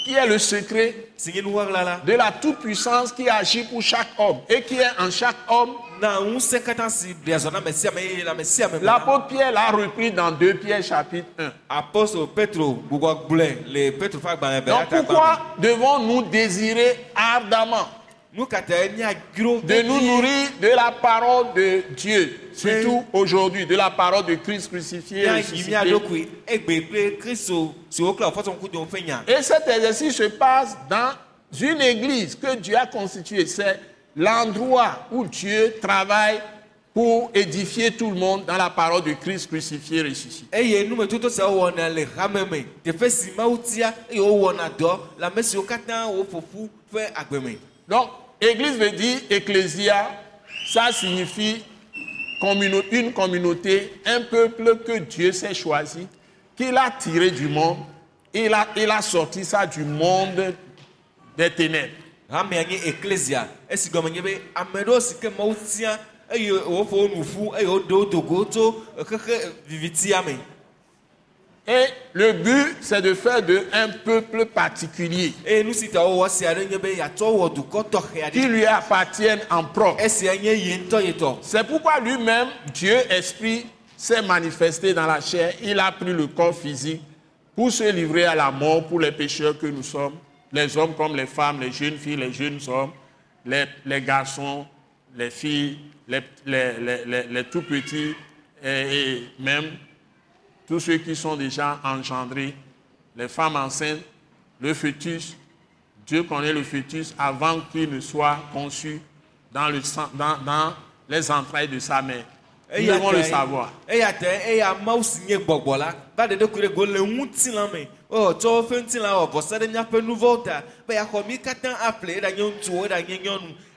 qui 0.05 0.15
est 0.15 0.27
le 0.27 0.39
secret 0.39 0.95
de 1.27 2.13
la 2.13 2.33
toute-puissance 2.33 3.13
qui 3.13 3.29
agit 3.29 3.65
pour 3.65 3.83
chaque 3.83 4.09
homme 4.19 4.39
et 4.49 4.63
qui 4.63 4.77
est 4.77 5.01
en 5.01 5.11
chaque 5.11 5.37
homme? 5.49 5.75
L'apôtre 8.83 9.27
Pierre 9.29 9.53
l'a 9.53 9.71
repris 9.71 10.11
dans 10.11 10.31
2 10.31 10.55
Pierre 10.55 10.83
chapitre 10.83 11.29
1. 11.39 11.51
apostole 11.69 12.27
petro 12.35 12.75
gbugbɔ 12.75 13.15
gblɔe 13.29 13.57
le 13.73 13.91
petro 13.93 14.21
ƒe 14.21 14.29
agbalẽ 14.29 14.61
be 14.61 14.67
Donc 14.67 14.89
pourquoi 14.89 15.39
devons-nous 15.59 16.23
désirer 16.25 17.07
ardemment 17.15 17.89
de 18.35 19.83
nous 19.83 20.01
nourrir 20.01 20.49
de 20.61 20.69
la 20.75 20.91
parole 20.91 21.55
de 21.55 21.83
Dieu, 21.95 22.51
surtout 22.53 23.05
aujourd'hui, 23.13 23.65
de 23.65 23.77
la 23.77 23.91
parole 23.91 24.27
de 24.27 24.35
Christ 24.35 24.69
crucifié 24.69 25.29
et 29.29 29.43
cet 29.43 29.69
exercice 29.69 30.17
se 30.17 30.25
passe 30.25 30.77
dans 30.91 31.13
une 31.61 31.81
église 31.81 32.35
que 32.35 32.57
Dieu 32.57 32.77
a 32.77 32.87
constituée. 32.87 33.47
C'est 33.47 33.79
l'endroit 34.17 35.07
où 35.13 35.27
Dieu 35.27 35.77
travaille 35.81 36.41
pour 36.93 37.31
édifier 37.35 37.93
tout 37.93 38.11
le 38.11 38.17
monde 38.17 38.45
dans 38.47 38.57
la 38.57 38.71
parole 38.71 39.03
de 39.03 39.13
Christ 39.13 39.47
crucifié 39.49 39.99
et 39.99 40.03
ressuscité. 40.03 40.47
Donc, 47.89 48.09
église 48.41 48.77
veut 48.79 48.91
dire 48.91 49.19
ecclésia, 49.31 50.11
ça 50.67 50.93
signifie 50.93 51.63
une 52.91 53.13
communauté, 53.13 54.01
un 54.05 54.21
peuple 54.23 54.79
que 54.87 54.99
Dieu 54.99 55.33
s'est 55.33 55.55
choisi, 55.55 56.07
qu'il 56.57 56.77
a 56.77 56.91
tiré 56.91 57.31
du 57.31 57.49
monde, 57.49 57.79
il 58.33 58.53
a, 58.53 58.69
il 58.77 58.91
a 58.91 59.01
sorti 59.01 59.45
ça 59.45 59.67
du 59.67 59.83
monde 59.85 60.55
des 61.37 61.51
ténèbres. 61.51 61.95
Et 71.67 71.85
le 72.13 72.33
but, 72.35 72.77
c'est 72.83 73.01
de 73.01 73.15
faire 73.15 73.43
de 73.43 73.63
un 73.73 73.89
peuple 73.89 74.45
particulier 74.47 75.33
qui 78.33 78.47
lui 78.49 78.67
appartienne 78.67 79.41
en 79.51 79.65
propre. 79.65 80.03
C'est 80.07 81.67
pourquoi 81.67 82.01
lui-même, 82.01 82.49
Dieu 82.75 82.97
Esprit, 83.11 83.65
s'est 83.97 84.21
manifesté 84.23 84.93
dans 84.93 85.07
la 85.07 85.21
chair. 85.23 85.55
Il 85.63 85.79
a 85.79 85.91
pris 85.93 86.13
le 86.13 86.27
corps 86.27 86.55
physique 86.55 87.01
pour 87.57 87.71
se 87.73 87.91
livrer 87.91 88.27
à 88.27 88.35
la 88.35 88.51
mort 88.51 88.87
pour 88.87 89.01
les 89.01 89.13
pécheurs 89.13 89.57
que 89.59 89.67
nous 89.67 89.83
sommes, 89.83 90.15
les 90.53 90.77
hommes 90.77 90.95
comme 90.95 91.17
les 91.17 91.27
femmes, 91.27 91.61
les 91.61 91.73
jeunes 91.73 91.97
filles, 91.97 92.17
les 92.17 92.33
jeunes 92.33 92.59
hommes, 92.69 92.91
les, 93.47 93.65
les 93.87 94.03
garçons, 94.03 94.67
les 95.17 95.31
filles, 95.31 95.79
les, 96.09 96.21
les- 96.45 96.73
les- 96.79 97.05
les- 97.07 97.23
les 97.29 97.45
tout 97.45 97.63
petits 97.63 98.15
et, 98.63 98.69
et 99.13 99.29
même 99.39 99.65
tous 100.67 100.81
ceux 100.81 100.99
qui 100.99 101.15
sont 101.15 101.37
déjà 101.37 101.79
engendrés, 101.85 102.55
les 103.17 103.29
femmes 103.29 103.57
enceintes, 103.57 104.01
le 104.61 104.73
fœtus. 104.75 105.37
Dieu 106.07 106.23
connaît 106.25 106.53
le 106.53 106.63
fœtus 106.63 107.15
avant 107.19 107.61
qu'il 107.73 107.91
ne 107.91 108.01
soit 108.01 108.39
conçu 108.53 109.01
dans, 109.53 109.69
le 109.69 109.81
sang- 109.83 110.11
dans, 110.15 110.37
dans 110.45 110.75
les 111.09 111.31
entrailles 111.31 111.69
de 111.69 111.79
sa 111.79 112.03
mère. 112.03 112.25
Nous 112.81 112.87
devons 112.95 113.11
le 113.13 113.19
savoir. 113.31 113.73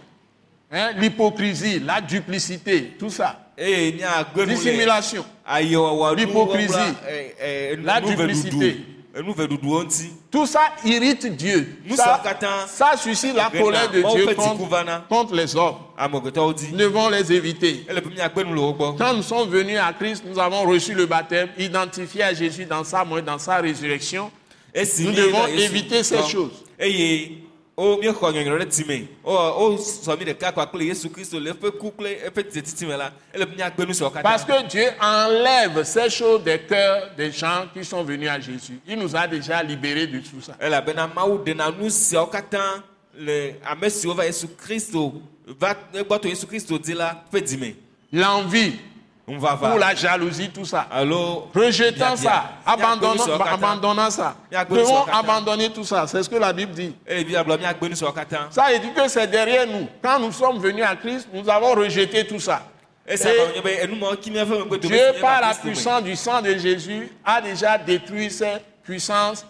hein, 0.71 0.93
l'hypocrisie, 0.97 1.81
la 1.81 2.01
duplicité, 2.01 2.95
tout 2.99 3.11
ça. 3.11 3.39
nu 4.47 4.53
le 4.53 4.55
Dissimulation. 4.55 5.25
L'hypocrisie. 6.17 6.95
La 7.83 8.01
duplicité. 8.01 8.81
Tout 10.31 10.47
ça 10.47 10.61
irrite 10.85 11.27
Dieu. 11.37 11.77
Ça, 11.95 12.23
ça 12.67 12.97
suscite 12.97 13.35
la 13.35 13.51
colère 13.51 13.91
de 13.91 14.01
Dieu 14.01 14.35
contre, 15.09 15.35
les 15.35 15.55
hommes. 15.55 15.77
Nous 16.11 16.77
devons 16.79 17.11
les 17.11 17.33
éviter. 17.33 17.87
Quand 18.99 19.15
nous 19.15 19.23
sommes 19.23 19.51
venus 19.51 19.79
à 19.79 19.93
Christ, 19.93 20.25
nous 20.27 20.39
avons 20.39 20.63
reçu 20.63 20.95
le 20.95 21.05
baptême, 21.07 21.49
identifié 21.59 22.23
à 22.23 22.33
Jésus 22.33 22.65
dans 22.65 22.85
sa 22.85 23.05
mort 23.05 23.21
dans 23.21 23.39
sa 23.39 23.57
résurrection. 23.57 24.31
Nous 24.75 25.13
devons 25.13 25.47
éviter 25.47 26.03
ces 26.03 26.23
choses. 26.23 26.65
Eye 27.79 27.85
o 27.85 27.97
miexɔ 27.97 28.33
nyɔnyɔ 28.33 28.59
ɖe 28.59 28.69
time 28.71 29.09
o 29.25 29.33
o 29.33 29.77
sɔ 29.77 30.19
mi 30.19 30.25
ɖeka 30.25 30.53
kpa 30.53 30.67
kple 30.67 30.85
yesu 30.87 31.09
kristu 31.11 31.41
le 31.41 31.53
eƒe 31.53 31.79
ku 31.79 31.91
kple 31.91 32.19
eƒe 32.27 32.43
dzetiti 32.51 32.87
me 32.87 32.97
la 32.97 33.11
ele 33.33 33.47
be 33.47 33.57
miagbe 33.57 33.87
nu 33.87 33.95
siawo 33.95 34.11
Parce 34.23 34.45
que 34.45 34.69
Dieu 34.69 34.89
enlève 35.01 35.83
ces 35.85 36.11
choses 36.11 36.43
des 36.43 36.59
cœurs 36.59 37.11
des 37.17 37.31
gens 37.33 37.67
qui 37.73 37.85
sont 37.85 38.03
venus 38.05 38.29
à 38.29 38.39
Jésus. 38.39 38.79
Il 38.87 38.99
nous 38.99 39.17
a 39.17 39.27
déjà 39.27 39.63
libérés 39.63 40.07
de 40.07 40.19
tout 40.19 40.41
ça. 40.41 40.57
elabena 40.61 41.07
mawu 41.07 41.39
ɖena 41.39 41.71
nu 41.71 41.89
siawo 41.89 42.27
katã 42.27 42.83
le 43.19 43.55
ame 43.65 43.89
siwo 43.91 44.15
va 44.15 44.27
yesu 44.27 44.49
kristu 44.49 45.13
va 45.59 45.77
yesu 46.25 46.47
kristu 46.47 46.79
la 46.95 47.25
ƒe 47.33 47.75
L'envie, 48.13 48.79
ou 49.29 49.79
la 49.79 49.95
jalousie, 49.95 50.51
tout 50.51 50.65
ça. 50.65 50.87
alo 50.91 51.49
Rejetant 51.55 52.17
ça, 52.17 52.45
abandonnant, 52.67 53.25
abandonnant 53.51 54.11
ça. 54.11 54.35
Devons 54.69 55.05
abandonner 55.05 55.71
tout 55.71 55.85
ça. 55.85 56.07
C'est 56.07 56.23
ce 56.23 56.29
que 56.29 56.37
la 56.37 56.53
Bible 56.53 56.73
dit. 56.73 56.95
katã 57.07 58.49
Ça 58.51 58.67
veut 58.73 58.79
dire 58.79 58.95
que 58.95 59.09
c'est 59.09 59.27
derrière 59.29 59.67
nous. 59.67 59.89
Quand 60.03 60.19
nous 60.19 60.33
sommes 60.33 60.59
venus 60.59 60.85
à 60.85 60.97
Christ, 60.97 61.29
nous 61.33 61.49
avons 61.49 61.75
rejeté 61.75 62.27
tout 62.27 62.41
ça. 62.41 62.63
esia 63.07 63.31
Et 63.33 63.35
gblɔ 63.35 63.53
nye 63.53 63.63
be 63.63 63.73
enumɔ 63.83 64.17
ki 64.23 64.31
miaƒe 64.31 64.59
megbe 64.59 64.79
do 64.81 64.89
Dieu, 64.89 65.13
par 65.21 65.41
la 65.41 65.55
puissance 65.55 66.05
du 66.05 66.15
sang 66.17 66.41
de 66.41 66.57
Jésus, 66.57 67.11
a 67.25 67.41
déjà 67.41 67.77
détruit 67.77 68.31
ces 68.31 68.59
puissances 68.85 69.45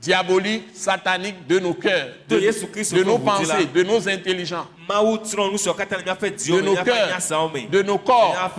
diaboliques, 0.00 0.68
sataniques 0.74 1.46
de 1.46 1.58
nos 1.58 1.74
cœurs, 1.74 2.08
de, 2.28 2.36
De 2.38 3.02
nos 3.04 3.18
pensées, 3.18 3.66
de 3.74 3.82
nos 3.82 4.08
intelligences, 4.08 4.66
de 4.88 6.60
nos 6.60 6.76
cœurs, 6.76 7.18
de 7.70 7.82
nos 7.82 7.98
corps. 7.98 8.52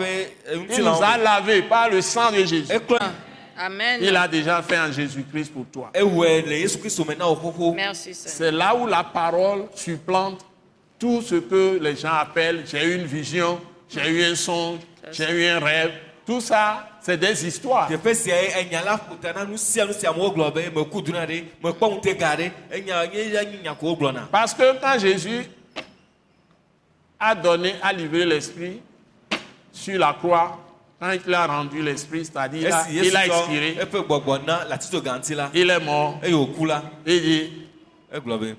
Il 0.51 0.57
nous 0.57 0.63
ŋutilãwo 0.63 1.03
a 1.03 1.17
lavés 1.17 1.61
par 1.63 1.89
le 1.89 2.01
sang 2.01 2.31
de 2.31 2.43
Jésus. 2.43 2.73
Amen. 3.59 3.99
Il 4.03 4.15
a 4.15 4.27
déjà 4.27 4.61
fait 4.61 4.77
en 4.77 4.91
Jésus-Christ 4.91 5.51
pour 5.51 5.65
toi. 5.65 5.91
Merci. 7.75 8.13
C'est 8.13 8.51
là 8.51 8.75
où 8.75 8.85
la 8.85 9.03
parole 9.03 9.65
supplante 9.73 10.45
tout 10.99 11.21
ce 11.21 11.35
que 11.35 11.79
les 11.81 11.95
gens 11.95 12.13
appellent 12.13 12.63
j'ai 12.65 12.83
eu 12.83 12.95
une 12.95 13.05
vision, 13.05 13.59
j'ai 13.89 14.09
eu 14.09 14.23
un 14.23 14.35
songe, 14.35 14.79
j'ai 15.11 15.29
eu 15.31 15.45
un 15.47 15.59
rêve. 15.59 15.91
Tout 16.25 16.41
ça, 16.41 16.89
c'est 17.07 17.17
des 17.17 17.47
histoires. 17.47 17.87
Parce 24.29 24.53
que 24.53 24.81
quand 24.81 24.99
Jésus 24.99 25.45
a 27.17 27.33
donné, 27.33 27.75
a 27.81 27.93
livré 27.93 28.25
l'esprit 28.25 28.81
sur 29.71 29.97
la 29.97 30.13
croix, 30.19 30.59
quand 30.99 31.13
il 31.25 31.33
a 31.33 31.47
rendu 31.47 31.81
l'esprit, 31.81 32.25
c'est-à-dire 32.25 32.77
il 32.91 33.05
il 33.05 33.15
a 33.15 33.25
expiré, 33.25 33.77
il 35.53 35.69
est 35.69 35.79
mort, 35.79 36.19
la 36.21 36.83
il 37.05 37.21
dit, 37.21 37.51
egblɔ 38.11 38.37
be 38.39 38.55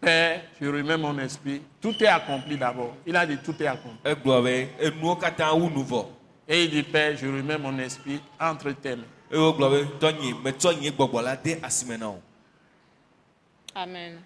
Père, 0.00 0.42
je 0.60 0.66
remets 0.68 0.96
mon 0.96 1.18
esprit. 1.18 1.60
Tout 1.80 1.94
est 2.02 2.06
accompli 2.06 2.56
d'abord. 2.56 2.96
Il 3.06 3.16
a 3.16 3.26
dit, 3.26 3.38
tout 3.38 3.54
est 3.60 3.66
accompli. 3.66 3.98
nu 4.04 5.82
vɔ 5.82 6.06
Et 6.48 6.64
il 6.64 6.70
dit, 6.70 6.82
Père, 6.82 7.16
je 7.16 7.26
remets 7.26 7.58
mon 7.58 7.76
esprit 7.78 8.20
entre 8.40 8.72
tes 8.72 8.96
mains. 8.96 9.04
wo 9.30 9.52
Amen. 13.74 14.18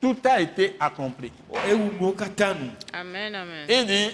Tout 0.00 0.16
a 0.24 0.40
été 0.40 0.76
accompli. 0.78 1.32
nu 1.52 2.70
Amen. 2.92 3.34
Amen. 3.34 3.66
Il 3.68 3.86
dit 3.86 4.10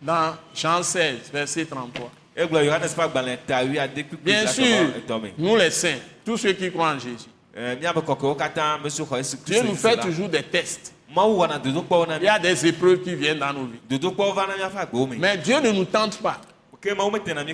dans 0.00 0.34
Jean 0.54 0.82
16, 0.82 1.30
verset 1.32 1.66
33. 1.66 2.10
egblɔ 2.36 2.62
yohanes 2.64 2.94
ƒe 2.96 3.02
agbalẽ 3.02 3.38
ta 3.46 3.62
wi 3.64 3.78
ade 3.78 4.04
kpikpi 4.04 4.24
Bien 4.24 4.46
sûr, 4.46 4.92
nous 5.38 5.56
les 5.56 5.70
saints, 5.70 5.98
tous 6.24 6.36
ceux 6.38 6.52
qui 6.52 6.70
croient 6.70 6.94
en 6.94 6.98
Jésus, 6.98 7.28
Eh, 7.56 7.76
yesu 7.82 9.36
Dieu 9.44 9.62
nous 9.62 9.74
fait 9.74 9.96
toujours 9.98 10.28
des 10.28 10.42
tests. 10.42 10.92
Il 11.12 12.22
y 12.22 12.28
a 12.28 12.38
des 12.38 12.66
épreuves 12.66 13.00
qui 13.02 13.14
viennent 13.16 13.40
dans 13.40 13.52
nos 13.52 13.66
vies. 13.66 15.18
Mais 15.18 15.36
Dieu 15.38 15.58
ne 15.60 15.70
nous 15.72 15.84
tente 15.84 16.18
pas. 16.22 16.40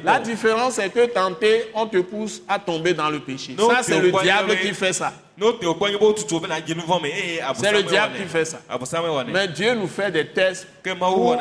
La 0.05 0.21
différence, 0.21 0.75
c'est 0.75 0.89
que 0.91 1.07
tenter, 1.07 1.71
on 1.75 1.87
te 1.87 1.97
pousse 1.99 2.43
à 2.49 2.61
tomber 2.61 2.95
dans 2.95 3.11
le 3.11 3.19
péché. 3.19 3.57
Ça, 3.59 3.83
c'est 3.83 4.01
le 4.01 4.13
diable 4.13 4.57
qui 4.59 4.73
fait 4.73 4.93
ça. 4.93 5.13
me 5.37 7.09
eye 7.09 7.41
C'est 7.55 7.73
le 7.73 7.83
diable 7.83 8.15
qui 8.17 8.25
fait 8.25 8.45
ça. 8.45 8.61
Mais 9.33 9.49
Dieu 9.49 9.75
nous 9.75 9.89
fait 9.89 10.13
des 10.13 10.29
tests 10.29 10.69
pour 10.99 11.37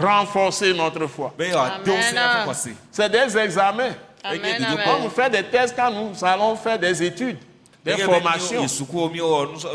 renforcer 0.00 0.72
notre 0.74 1.06
foi. 1.08 1.34
fɔ 1.38 2.44
kɔse 2.46 2.70
C'est 2.92 3.10
des 3.10 3.36
examens. 3.36 3.94
Amen. 4.22 4.66
On 4.86 5.02
nous 5.04 5.10
fait 5.10 5.30
des 5.30 5.42
tests 5.42 5.74
quand 5.76 5.90
nous 5.90 6.24
allons 6.24 6.54
faire 6.56 6.78
des 6.78 7.02
études, 7.02 7.38
des 7.96 8.02
formations. 8.02 8.62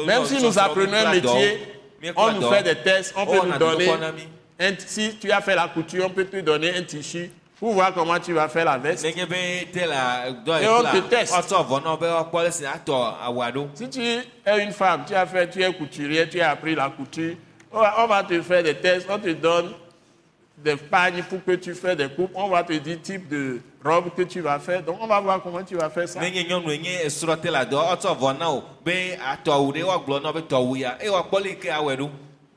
Même 0.08 0.26
si 0.26 0.42
nous 0.44 0.60
apprenons 0.60 0.94
un 0.94 1.12
métier, 1.14 1.60
on 2.16 2.32
nous 2.34 2.50
fait 2.52 2.64
des 2.64 2.76
tests, 2.76 3.14
on 3.18 3.26
peut 3.26 3.40
Oh, 3.42 3.46
nous 3.46 3.58
donner. 3.58 3.90
un- 4.60 4.74
si 4.86 5.16
tu 5.20 5.32
as 5.32 5.42
fait 5.42 5.56
la 5.56 5.68
couture, 5.68 6.06
on 6.06 6.10
peut 6.10 6.26
te 6.26 6.38
donner 6.42 6.76
un 6.76 6.84
tissu 6.84 7.30
pour 7.60 7.74
voir 7.74 7.94
comment 7.94 8.20
tu 8.20 8.34
vas 8.34 8.48
faire 8.50 8.66
la 8.66 8.78
veste. 8.78 9.04
nenye 9.06 9.26
be 9.26 9.72
te 9.72 9.80
la 9.88 10.32
dɔ 10.32 10.62
Et 10.62 10.68
on 10.68 10.84
te 10.84 10.98
teste. 11.10 11.34
Si 13.76 13.90
tu 13.90 14.02
es 14.02 14.64
une 14.64 14.72
femme, 14.72 15.04
tu 15.08 15.16
as 15.16 15.26
fait, 15.26 15.50
tu 15.50 15.64
es 15.64 15.74
couturière, 15.74 16.30
tu 16.30 16.40
as 16.42 16.52
appris 16.52 16.76
la 16.76 16.90
couture, 16.90 17.36
on 17.72 18.08
va 18.08 18.24
te 18.24 18.42
faire 18.42 18.64
des 18.64 18.76
tests, 18.76 19.08
on 19.10 19.18
te 19.18 19.30
donne 19.30 19.72
des 20.58 20.76
pagnes 20.76 21.24
pour 21.24 21.44
que 21.44 21.54
tu 21.54 21.74
fasses 21.74 21.98
des 21.98 22.10
coupes, 22.10 22.32
on 22.36 22.50
va 22.50 22.64
te 22.64 22.74
dire 22.74 22.98
type 23.02 23.28
de 23.30 23.60
robe 23.84 24.10
que 24.16 24.24
tu 24.24 24.42
vas 24.42 24.60
faire. 24.60 24.82
Donc 24.84 24.98
on 25.02 25.08
va 25.08 25.20
voir 25.20 25.42
comment 25.42 25.64
tu 25.64 25.76
vas 25.76 25.90
faire 25.90 26.08
ça. 26.08 26.20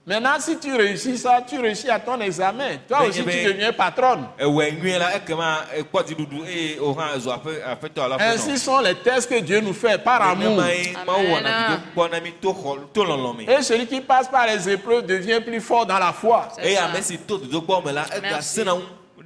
Maintenant, 0.08 0.38
si 0.38 0.56
tu 0.56 0.72
réussis 0.72 1.18
ça, 1.18 1.40
tu 1.44 1.58
réussis 1.58 1.90
à 1.90 1.98
ton 1.98 2.20
examen. 2.20 2.76
Toi 2.86 2.98
Mais 3.00 3.08
aussi, 3.08 3.24
tu 3.24 3.28
avait- 3.28 3.44
deviens 3.52 3.72
patronne. 3.72 4.24
Ainsi 8.24 8.56
sont 8.56 8.78
les 8.78 8.94
tests 8.94 9.28
que 9.28 9.40
Dieu 9.40 9.60
nous 9.60 9.72
fait 9.72 9.98
par 9.98 10.20
amour. 10.22 10.60
Amen. 10.94 11.80
Et 13.48 13.62
celui 13.62 13.86
qui 13.88 14.00
passe 14.00 14.28
par 14.28 14.46
les 14.46 14.68
épreuves 14.68 15.04
devient 15.06 15.40
plus 15.44 15.60
fort 15.60 15.84
dans 15.84 15.98
la 15.98 16.12
foi. 16.12 16.50
C'est 18.52 18.62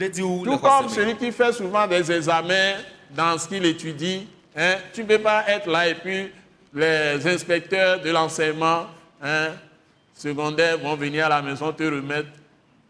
le 0.09 0.45
Tout 0.45 0.59
comme 0.59 0.89
celui 0.89 1.15
qui 1.17 1.31
fait 1.33 1.53
souvent 1.53 1.87
des 1.87 2.11
examens 2.11 2.75
dans 3.11 3.37
ce 3.39 3.49
qu'il 3.49 3.65
étudie. 3.67 4.27
hein, 4.57 4.77
tu 4.93 5.03
ne 5.03 5.07
peux 5.09 5.19
pas 5.19 5.45
être 5.49 5.69
là 5.69 5.89
et 5.89 5.95
puis 5.95 6.31
les 6.75 7.27
inspecteurs 7.27 8.01
de 8.01 8.11
l'enseignement 8.11 8.87
hein, 9.23 9.49
secondaire 10.15 10.79
vont 10.79 10.95
venir 10.97 11.27
à 11.27 11.29
la 11.29 11.43
maison 11.43 11.73
te 11.73 11.83
remettre 11.83 12.29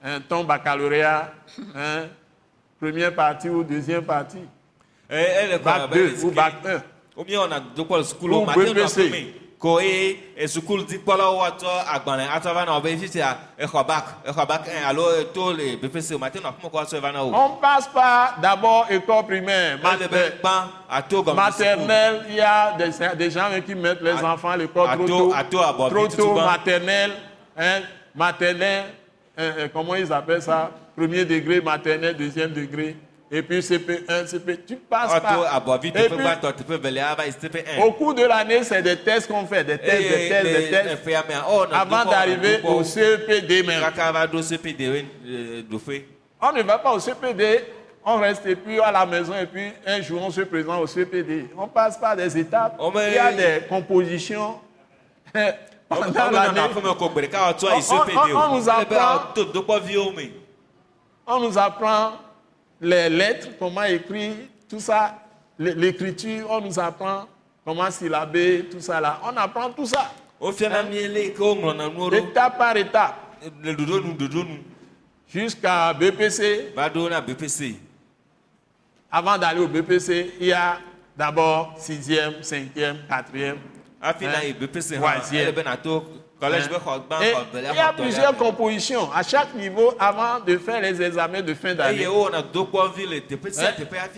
hein, 0.05 0.21
ton 0.29 0.45
baccalauréat, 0.45 1.33
hein, 1.75 2.05
première 2.81 3.15
partie 3.15 3.49
ou 3.49 3.63
deuxième 3.65 4.05
partie, 4.05 4.45
Eh, 5.13 5.49
kɔ 5.59 5.59
bac 5.65 5.81
abe 5.83 5.93
2 5.95 6.07
esike- 6.09 6.25
ou 6.25 6.31
bac 6.31 6.55
1. 6.65 6.83
womiyɔna 7.17 7.59
dodokpɔ 7.61 7.97
le 7.99 8.05
sukulu 8.05 8.35
Ou 8.37 8.45
mate 8.45 8.59
nu 8.59 8.75
BPC. 8.75 9.01
aƒe 9.01 9.11
me 9.11 9.23
ko 9.25 9.39
eye 9.63 10.17
esukulu 10.39 10.85
dzikpɔlawo 10.87 11.45
atsɔ 11.45 11.85
agbalẽ 11.95 12.27
atsɔ 12.29 12.55
va 12.55 12.65
na 12.65 12.73
wo 12.75 12.81
be 12.81 12.97
fifia 12.97 13.37
exɔ 13.59 13.87
bak 13.87 14.05
exɔ 14.27 14.47
bak 14.49 14.65
ɛ 14.67 14.89
alo 14.89 15.23
to 15.35 15.53
le 15.53 15.77
bpc 15.77 16.15
o 16.15 16.19
mate 16.19 16.37
nu 16.41 16.49
aƒe 16.49 16.63
me 16.65 16.71
ko 16.71 16.79
atsɔ 16.79 17.01
va 17.01 17.13
na 17.13 17.23
wo 17.23 17.35
On 17.35 17.57
passe 17.61 17.89
par 17.89 18.39
d'abord 18.41 18.87
école 18.91 19.27
primaire, 19.27 19.77
gbã 20.41 20.69
ato 20.89 21.23
maternelle, 21.35 22.25
il 22.31 22.35
y 22.37 22.41
a 22.41 22.75
des, 22.79 23.17
des 23.17 23.31
gens 23.31 23.49
qui 23.67 23.75
mettent 23.75 24.01
les 24.03 24.13
enfants 24.25 24.51
à 24.51 24.57
l'école 24.57 24.89
trop 24.97 25.07
tôt- 25.07 25.33
trop 26.17 26.35
bas. 26.35 26.47
maternelle, 26.57 27.13
hein, 27.59 27.81
maternelle, 28.15 28.85
hein, 29.37 29.53
hein, 29.59 29.69
comment 29.73 29.95
ils 29.95 30.11
appellent 30.11 30.41
ça? 30.43 30.71
Premier 30.97 31.25
degré, 31.27 31.61
maternelle, 31.61 32.17
deuxième 32.17 32.53
degré. 32.53 32.97
Et 33.33 33.43
puis 33.43 33.61
CP1, 33.61 34.26
CP. 34.26 34.59
Tu 34.66 34.74
passes 34.76 35.12
vi 35.78 35.89
Et 35.89 35.93
puis, 36.16 36.24
au 37.81 37.93
cours 37.93 38.12
de 38.14 38.24
l'année, 38.24 38.64
c'est 38.64 38.83
des 38.83 38.97
tests 38.97 39.28
qu'on 39.28 39.47
fait, 39.47 39.62
des 39.62 39.78
tests, 39.78 40.03
des 40.09 40.28
tests, 40.28 40.45
des 40.45 40.70
tests, 40.70 40.89
oh 41.49 41.64
avant 41.72 42.05
d'arriver 42.11 42.61
au 42.64 42.83
CPD 42.83 43.62
même. 43.62 43.81
eh, 45.26 45.62
ɖoƒe 45.70 46.03
On 46.43 46.53
ne 46.53 46.62
va 46.62 46.78
pas 46.78 46.93
au 46.93 46.99
CPD, 46.99 47.64
on 48.05 48.16
reste 48.18 48.53
puis 48.57 48.81
à 48.81 48.91
la 48.91 49.07
maison 49.07 49.35
et 49.41 49.47
puis 49.47 49.70
un 49.87 50.01
jour 50.01 50.22
on 50.26 50.31
se 50.33 50.41
présente 50.41 50.83
au 50.83 50.87
CPD. 50.89 51.51
On 51.57 51.68
passe 51.68 51.99
par 51.99 52.16
des 52.16 52.37
étapes. 52.37 52.74
Oh, 52.81 52.91
Il 52.97 53.14
y 53.14 53.18
a 53.18 53.33
des 53.33 53.66
compositions. 53.68 54.59
Pendant 55.89 56.12
l'année, 56.33 56.61
yi 56.68 56.74
On- 57.76 57.81
on- 58.37 58.57
nous 58.57 58.68
ele 58.68 58.87
be 58.87 58.93
apprend- 58.95 59.33
on 61.26 61.41
nous 61.41 61.59
apprend 61.59 62.12
les 62.81 63.09
lettres, 63.09 63.49
comment 63.59 63.83
écrire, 63.85 64.35
tout 64.68 64.81
ça, 64.81 65.18
l'écriture, 65.59 66.47
on 66.51 66.61
nous 66.61 66.78
apprend 66.78 67.26
comment 67.64 67.91
syllaber, 67.91 68.66
tout 68.70 68.81
ça 68.81 69.01
là. 69.01 69.20
On 69.24 69.37
apprend 69.37 69.70
tout 69.70 69.87
ça. 69.87 70.12
Hein? 72.12 72.28
Étape 72.31 72.57
par 72.59 72.76
étape. 72.76 73.16
Jusqu'à 75.28 75.93
BPC. 75.93 76.72
BPC. 77.20 77.76
Avant 79.12 79.37
d'aller 79.37 79.61
au 79.61 79.68
BPC, 79.68 80.35
il 80.41 80.47
y 80.47 80.53
a 80.53 80.78
d'abord 81.16 81.76
6e, 81.78 82.41
5e, 82.43 83.07
4e. 83.09 83.57
3e 85.35 86.30
il 86.43 87.74
y 87.74 87.78
a 87.78 87.93
plusieurs 87.93 88.36
compositions. 88.36 89.11
À 89.12 89.22
chaque 89.22 89.55
niveau 89.55 89.95
avant 89.99 90.41
de 90.41 90.57
faire 90.59 90.80
les 90.80 91.01
examens 91.03 91.43
de 91.43 91.55
fin 91.55 91.74
d'année. 91.74 92.07
Hein? 92.07 92.11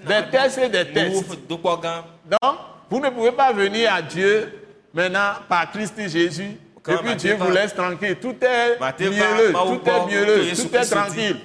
Des 0.06 0.30
tests 0.30 0.58
et 0.58 0.68
des 0.68 0.86
tests. 0.92 1.24
Donc, 1.48 2.56
vous 2.90 3.00
ne 3.00 3.10
pouvez 3.10 3.32
pas 3.32 3.52
venir 3.52 3.92
à 3.92 4.02
Dieu 4.02 4.66
maintenant 4.94 5.34
par 5.48 5.70
Christ 5.70 5.94
Jésus. 6.08 6.56
Et 6.88 6.96
puis 6.96 7.14
Dieu 7.14 7.36
vous 7.36 7.50
laisse 7.50 7.74
tranquille. 7.74 8.16
Tout 8.20 8.34
est 8.42 8.76
mielleux, 8.98 9.52
tout 9.52 9.88
est 9.88 10.06
mielleux, 10.06 10.48
tout 10.56 10.76
est 10.76 10.84
tranquille. 10.90 11.36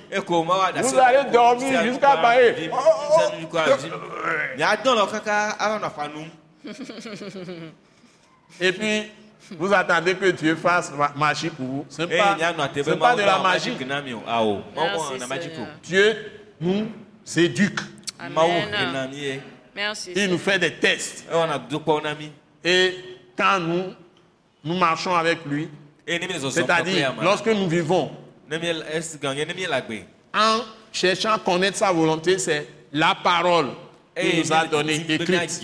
Vous 0.82 0.98
allez 1.00 1.32
dormir 1.32 1.84
jusqu'à 1.84 2.16
num 6.08 6.26
Et 8.60 8.72
puis, 8.72 9.12
vous 9.58 9.74
attendez 9.74 10.16
que 10.16 10.32
Dieu 10.32 10.56
fasse 10.56 10.92
ma- 10.92 11.14
magie 11.16 11.50
pour 11.50 11.66
vous. 11.66 11.86
Ce 11.90 12.02
n'est 12.02 12.18
pas, 12.18 12.36
mawu 12.36 13.16
de 13.18 13.22
la 13.22 13.40
magie. 13.40 13.72
magic 13.72 13.88
na 13.88 14.02
mi 14.02 14.14
o 14.14 14.22
awo 14.28 14.62
mawu 14.76 14.88
Merci, 14.88 15.14
wɔ 15.14 15.20
na 15.20 15.28
magic 15.28 15.52
o 15.52 15.56
Seigneur. 15.56 15.74
Dieu 15.84 16.32
nous 16.62 16.88
éduque. 17.38 17.80
Amen. 18.20 19.42
Merci. 19.76 20.12
Il 20.16 20.30
nous 20.30 20.38
fait 20.40 20.58
des 20.60 20.74
tests. 20.74 21.26
mi 22.20 22.32
Et 22.64 22.96
quand 23.38 23.60
nous, 23.60 23.94
nous 24.64 24.78
marchons 24.78 25.16
avec 25.16 25.46
lui, 25.46 25.70
c'est-à-dire 26.50 27.14
lorsque 27.22 27.48
nous 27.48 27.68
vivons 27.68 28.12
en 30.34 30.60
cherchant 30.92 31.34
à 31.34 31.40
connaître 31.40 31.78
sa 31.78 31.92
volonté, 31.92 32.40
c'est 32.40 32.68
la 32.92 33.16
parole 33.22 33.68
qu'il 34.20 34.40
nous 34.40 34.54
a 34.54 34.66
donnée, 34.66 35.06
écrite. 35.08 35.62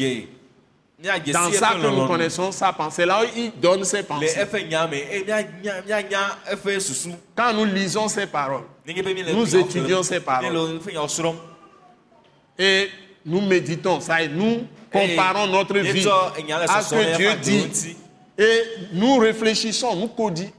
Dans 1.34 1.52
ça 1.52 1.74
que 1.82 1.88
nous 1.88 2.08
connaissons 2.08 2.52
sa 2.52 2.72
pensée, 2.72 3.06
là 3.06 3.22
où 3.24 3.28
il 3.36 3.52
donne 3.60 3.84
ses 3.84 4.04
pensées. 4.04 4.28
susu 6.80 7.10
Quand 7.36 7.54
nous 7.54 7.66
lisons 7.66 8.08
ses 8.08 8.26
paroles 8.26 8.64
Nous 9.34 9.56
étudions 9.56 10.02
ces 10.04 10.20
paroles. 10.22 10.80
et 12.58 12.90
nous 13.26 13.42
méditons, 13.42 14.00
ça 14.00 14.22
et 14.22 14.28
nous 14.30 14.66
comparons 14.92 15.48
notre 15.48 15.78
vie 15.80 16.08
à 16.70 16.82
ce 16.82 16.96
que 16.96 17.18
Dieu 17.18 17.34
dit 17.42 17.96
et 18.38 18.64
nous 18.94 19.18
réfléchissons, 19.18 19.96
nous 19.96 20.10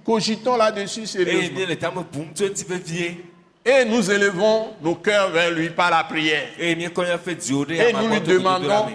cogitons 0.04 0.56
là-dessus 0.56 1.06
sérieusement. 1.06 1.60
Et 3.66 3.82
nous 3.86 4.10
élevons 4.10 4.74
nos 4.82 4.96
cœurs 4.96 5.30
vers 5.30 5.50
lui 5.50 5.70
par 5.70 5.90
la 5.90 6.04
prière. 6.04 6.48
Et 6.58 6.74
nous 6.74 8.10
lui 8.10 8.20
demandons 8.20 8.88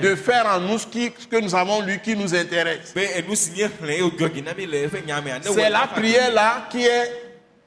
De 0.00 0.14
faire 0.14 0.46
en 0.46 0.60
nous 0.60 0.78
ce, 0.78 0.86
que 0.86 1.38
nous 1.38 1.54
avons 1.54 1.82
lu 1.82 2.00
qui 2.02 2.16
nous 2.16 2.34
intéresse. 2.34 2.94
C'est 2.94 3.22
la 5.70 5.86
prière 5.88 6.32
là 6.32 6.66
qui 6.70 6.86
est, 6.86 7.12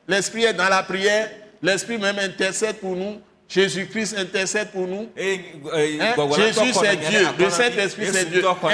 l'Esprit 0.08 0.46
est 0.46 0.54
dans 0.54 0.70
la 0.70 0.82
prière, 0.82 1.30
l'Esprit 1.62 2.00
même 2.00 2.18
intercède 2.18 2.78
pour 2.78 2.96
nous, 2.96 3.22
Jésus-Christ 3.48 4.18
intercède 4.18 4.72
pour 4.72 4.88
nous. 4.88 5.08
eye 5.16 5.40
eh, 5.76 6.00
Hein, 6.02 6.16
Jésus 6.36 6.74
c'est 6.74 6.96
Dieu, 7.10 7.28
le. 7.38 7.50
Saint-Esprit 7.50 8.08
c'est 8.12 8.30
Dieu. 8.30 8.44
Hein? 8.46 8.70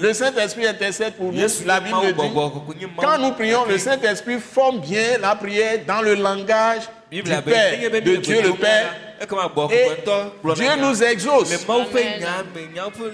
Le 0.00 0.12
Saint-Esprit 0.12 0.66
intercède 0.66 1.14
pour 1.14 1.32
nous. 1.32 1.40
La 1.64 1.80
Bible 1.80 2.12
dit, 2.12 2.86
quand 2.96 3.18
nous 3.18 3.32
prions, 3.32 3.64
le. 3.66 3.78
Saint-Esprit 3.78 4.38
forme 4.40 4.80
bien 4.80 5.18
la 5.20 5.36
prière 5.36 5.80
dans 5.86 6.02
le 6.02 6.14
langage 6.14 6.82
du 7.10 7.22
Père, 7.22 7.42
de 7.42 8.16
Dieu 8.16 8.42
le 8.42 8.54
Père. 8.54 8.94
Et 9.20 10.54
Dieu 10.54 10.70
nous 10.78 11.02
exauce. 11.02 11.66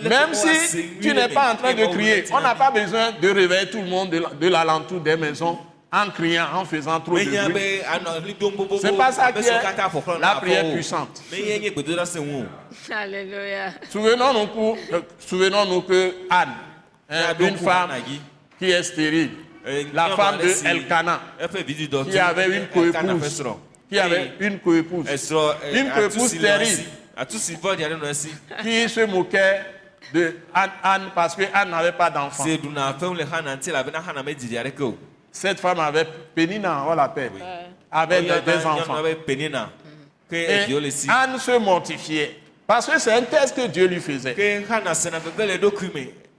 Même 0.02 0.34
si 0.34 0.84
tu 1.00 1.12
n'es 1.12 1.28
pas 1.28 1.52
en 1.52 1.56
train 1.56 1.74
de 1.74 1.86
crier, 1.86 2.24
on 2.32 2.40
n'a 2.40 2.54
pas 2.54 2.70
besoin 2.70 3.12
de 3.20 3.28
réveiller 3.28 3.70
tout 3.70 3.80
le 3.80 3.86
monde 3.86 4.10
de 4.10 4.48
l'alentour 4.48 5.00
des 5.00 5.16
maisons 5.16 5.58
en 5.92 6.10
criant, 6.10 6.46
en 6.54 6.64
faisant 6.64 7.00
trop 7.00 7.14
de 7.24 7.30
bruit. 7.48 7.54
bobobo 8.56 8.78
C'est 8.80 8.96
pas 8.96 9.12
ça 9.12 9.32
qui 9.32 9.38
est 9.48 9.62
la 10.20 10.34
prière 10.40 10.64
puissante. 10.74 11.22
Alléluia. 12.92 13.72
Souvenons-nous, 13.90 14.46
pour- 14.48 14.76
euh, 14.92 15.00
souvenons-nous 15.18 15.82
que 15.82 16.12
Anne, 16.30 16.48
hein, 17.08 17.22
une 17.48 17.56
femme 17.64 17.90
qui 18.58 18.70
est 18.70 18.82
stérile, 18.82 19.30
Eh, 19.68 19.86
la 19.92 20.10
femme 20.16 20.38
de 20.38 20.42
Elkana, 20.64 21.20
qui 22.04 22.18
avait 22.18 22.46
une 22.56 22.66
coépouse, 22.68 22.92
qui 23.88 23.98
avait 23.98 24.30
une 24.40 24.58
coépouse, 24.60 25.06
eh, 25.64 25.78
une 25.80 25.86
coépouse 25.90 26.30
stérile. 26.38 26.86
qui 28.62 28.88
se 28.88 29.00
moquait 29.06 29.62
de 30.14 30.36
Anne, 30.54 30.70
Anne 30.84 31.02
parce 31.14 31.34
que 31.34 31.42
Anne 31.52 31.70
n'avait 31.70 31.90
pas 31.92 32.10
d'enfant. 32.10 32.44
Cette 35.36 35.60
femme 35.60 35.78
avait, 35.80 36.06
Pénina, 36.34 36.86
on 36.88 36.94
l'appelle, 36.94 37.30
avait 37.92 38.22
des, 38.22 38.28
Woyɔna 38.30 38.40
des 38.40 38.66
enfants. 38.66 39.02
be 39.02 39.14
Penina 39.26 39.70
ke 40.30 40.34
Et 40.34 41.10
Anne 41.10 41.38
se 41.38 41.58
mortifiait. 41.58 42.40
Parce 42.66 42.86
que 42.86 42.98
c'est 42.98 43.12
un 43.12 43.20
test 43.20 43.54
que 43.54 43.66
Dieu 43.66 43.86
lui 43.86 44.00
faisait. 44.00 44.34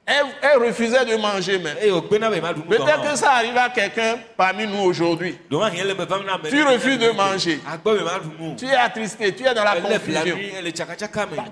Elle, 0.09 0.25
elle 0.41 0.57
refusait 0.65 1.03
de 1.03 1.17
manger 1.17 1.59
même. 1.59 1.75
Peut-être 1.75 3.01
que 3.11 3.17
ça 3.17 3.31
arrive 3.33 3.57
à 3.57 3.67
quelqu'un 3.67 4.15
parmi 4.37 4.65
nous 4.65 4.79
aujourd'hui. 4.83 5.37
Tu 5.49 5.55
refuses 6.63 6.97
de 6.97 7.11
manger. 7.11 7.59
Tu 8.57 8.65
es 8.67 8.73
attristé, 8.75 9.35
tu 9.35 9.45
es 9.45 9.53
dans 9.53 9.65
la 9.65 9.75
confusion. 9.75 10.37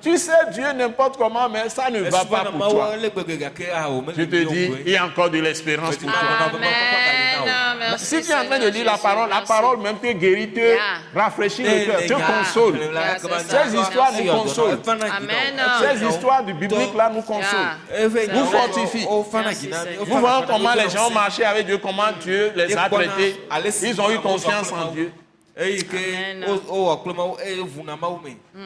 Tu 0.01 0.17
sais 0.17 0.31
Dieu 0.53 0.71
n'importe 0.73 1.17
comment, 1.17 1.49
mais 1.49 1.67
ça 1.67 1.89
ne 1.89 1.99
va 2.03 2.23
pas 2.23 2.45
pour 2.45 2.69
toi. 2.69 2.91
gake 3.27 3.67
awo 3.75 4.03
Je 4.17 4.23
te 4.23 4.35
dis, 4.47 4.71
il 4.85 4.91
y 4.93 4.95
a 4.95 5.05
encore 5.05 5.29
de 5.29 5.39
l'espérance 5.39 5.97
pour 5.97 6.09
toi. 6.09 6.19
Amen. 6.55 7.97
Si 7.97 8.21
tu 8.21 8.31
es 8.31 8.35
en 8.35 8.45
train 8.45 8.59
de 8.59 8.69
dire 8.69 8.85
la 8.85 8.97
parole, 8.97 9.29
la 9.29 9.41
parole 9.41 9.79
même 9.79 9.97
te 9.97 10.11
guérit, 10.13 10.51
te 10.53 10.59
Yeah. 10.59 10.81
rafraîchit 11.13 11.63
le 11.63 11.69
Eh, 11.69 11.85
cœur, 11.85 11.99
te 12.01 12.13
console. 12.13 12.79
Yeah. 12.79 13.17
Ces 13.39 13.75
histoires 13.77 14.11
nous 14.17 14.31
consolent. 14.31 14.79
Amen. 14.87 15.61
Ces 15.81 16.05
histoires 16.05 16.43
du 16.43 16.53
biblique 16.53 16.95
là 16.95 17.09
nous 17.13 17.21
consolent. 17.21 17.75
Yeah. 17.91 18.33
Nous 18.33 18.44
Seigneur. 18.45 19.85
Nous 20.07 20.17
voyons 20.17 20.45
comment 20.47 20.73
les 20.73 20.89
gens 20.89 21.07
ont 21.07 21.13
marché 21.13 21.43
avec 21.43 21.65
Dieu, 21.65 21.77
comment 21.77 22.11
Dieu 22.21 22.51
les 22.55 22.75
a 22.75 22.89
traités. 22.89 23.35
Ils 23.83 24.01
ont 24.01 24.11
eu 24.11 24.19
confiance 24.19 24.71
en 24.71 24.91
Dieu. 24.91 25.11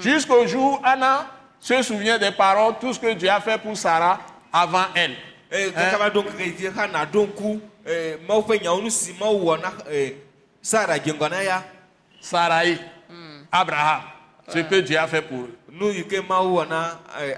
Jusqu'au 0.02 0.48
jour 0.48 0.74
où 0.74 0.80
Anna 0.86 1.28
se 1.60 1.82
souvient 1.84 2.18
des 2.18 2.32
paroles, 2.32 2.74
tout 2.80 2.94
ce 2.94 3.00
que 3.00 3.14
Dieu 3.14 3.30
a 3.30 3.40
fait 3.42 3.58
pour 3.60 3.78
Sarah 3.78 4.20
avant 4.52 4.86
elle. 4.96 5.16
eye 5.52 5.72
kaka 5.74 5.98
va 5.98 6.10
ɖo 6.14 6.22
ŋkeke 6.22 6.52
dzi 6.58 6.68
hana 6.78 7.06
ɖo 7.10 7.24
ŋku 7.26 7.60
eh, 7.86 8.18
mawu 8.28 8.42
ƒe 8.46 8.60
nyawo 8.62 8.82
nu 8.84 8.90
si 8.94 9.16
mawu 9.20 9.48
wɔ 9.50 9.56
na 9.62 9.72
eh, 9.90 10.14
sara 10.62 11.00
dze 11.00 11.10
ŋgɔ 11.12 11.30
na 11.30 11.42
ya 11.44 11.64
Sarai, 12.22 12.78
Abraham, 13.52 14.02
ce 14.50 14.60
que 14.60 14.76
Dieu 14.82 14.98
a 14.98 15.08
fait 15.08 15.22
pour 15.22 15.40
eux. 15.40 15.58
Eh, 17.20 17.36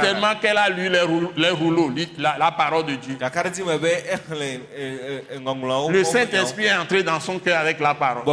tellement 0.00 0.34
qu'elle 0.40 0.56
a 0.58 0.68
lu 0.68 0.88
les, 0.88 1.00
rou- 1.02 1.32
les 1.36 1.50
rouleaux, 1.50 1.92
la, 2.18 2.36
la 2.38 2.50
parole 2.52 2.86
de 2.86 2.94
Dieu. 2.96 3.14
gaka 3.20 3.42
ɖe 3.42 3.50
dzi 3.50 3.62
me 3.62 3.78
be 3.78 3.86
exlẽ 4.10 4.60
eh, 4.76 5.22
eh, 5.30 5.38
ŋɔŋlɔwo 5.38 5.90
Le 5.92 6.04
Saint-Esprit 6.04 6.66
est 6.66 6.74
entré 6.76 7.02
dans 7.02 7.20
son 7.20 7.38
cœur 7.38 7.58
avec 7.60 7.78
la 7.80 7.94
parole. 7.94 8.24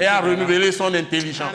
Et 0.00 0.06
a 0.06 0.20
renouvelé 0.20 0.72
son 0.72 0.92
intelligence. 0.94 1.52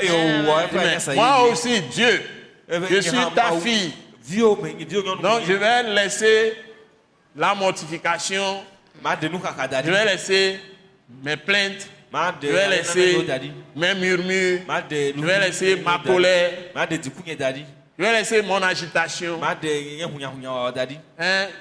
moi 1.15 1.41
aussi, 1.51 1.81
Dieu, 1.81 2.21
je 2.69 2.99
suis 3.01 3.17
ta 3.33 3.51
fille. 3.61 3.93
Donc 5.21 5.41
je 5.47 5.53
vais 5.53 5.83
laisser 5.83 6.53
la 7.35 7.53
mortification, 7.55 8.63
je 9.03 9.91
vais 9.91 10.05
laisser 10.05 10.59
mes 11.23 11.37
plaintes, 11.37 11.87
je 12.41 12.47
vais 12.47 12.69
laisser 12.69 13.27
mes 13.75 13.95
murmures, 13.95 14.59
je 14.89 15.21
vais 15.21 15.39
laisser 15.39 15.75
ma 15.77 15.99
colère, 15.99 16.51
je 17.97 18.03
vais 18.03 18.11
laisser 18.11 18.41
mon 18.41 18.61
agitation, 18.61 19.39
hein, 19.43 19.57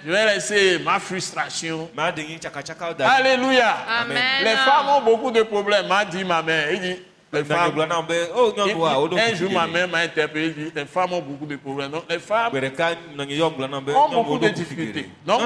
je 0.04 0.10
vais 0.10 0.26
laisser 0.34 0.78
ma 0.78 0.98
frustration. 1.00 1.88
Alléluia. 1.96 3.76
Amen. 4.00 4.44
Les 4.44 4.56
femmes 4.56 4.88
ont 4.96 5.02
beaucoup 5.02 5.30
de 5.30 5.42
problèmes, 5.42 5.86
m'a 5.86 6.04
dit 6.04 6.24
ma 6.24 6.42
mère. 6.42 6.72
Il 6.72 6.80
dit, 6.80 6.96
les 7.32 7.44
femmes, 7.44 7.72
un 7.80 9.34
jour 9.34 9.50
ma 9.52 9.66
mère 9.66 9.88
m'a 9.88 9.98
interpellé, 9.98 10.50
dit, 10.50 10.72
les 10.74 10.86
femmes 10.86 11.12
ont 11.12 11.20
beaucoup 11.22 11.46
de 11.46 11.56
problèmes. 11.56 11.90
Donc 11.90 12.04
les 12.08 12.18
femmes, 12.18 12.52
Ont 12.52 14.08
beaucoup 14.08 14.38
nyɔnuwo 14.38 14.38
de 14.38 14.48
difficultés. 14.48 15.08
Non. 15.26 15.38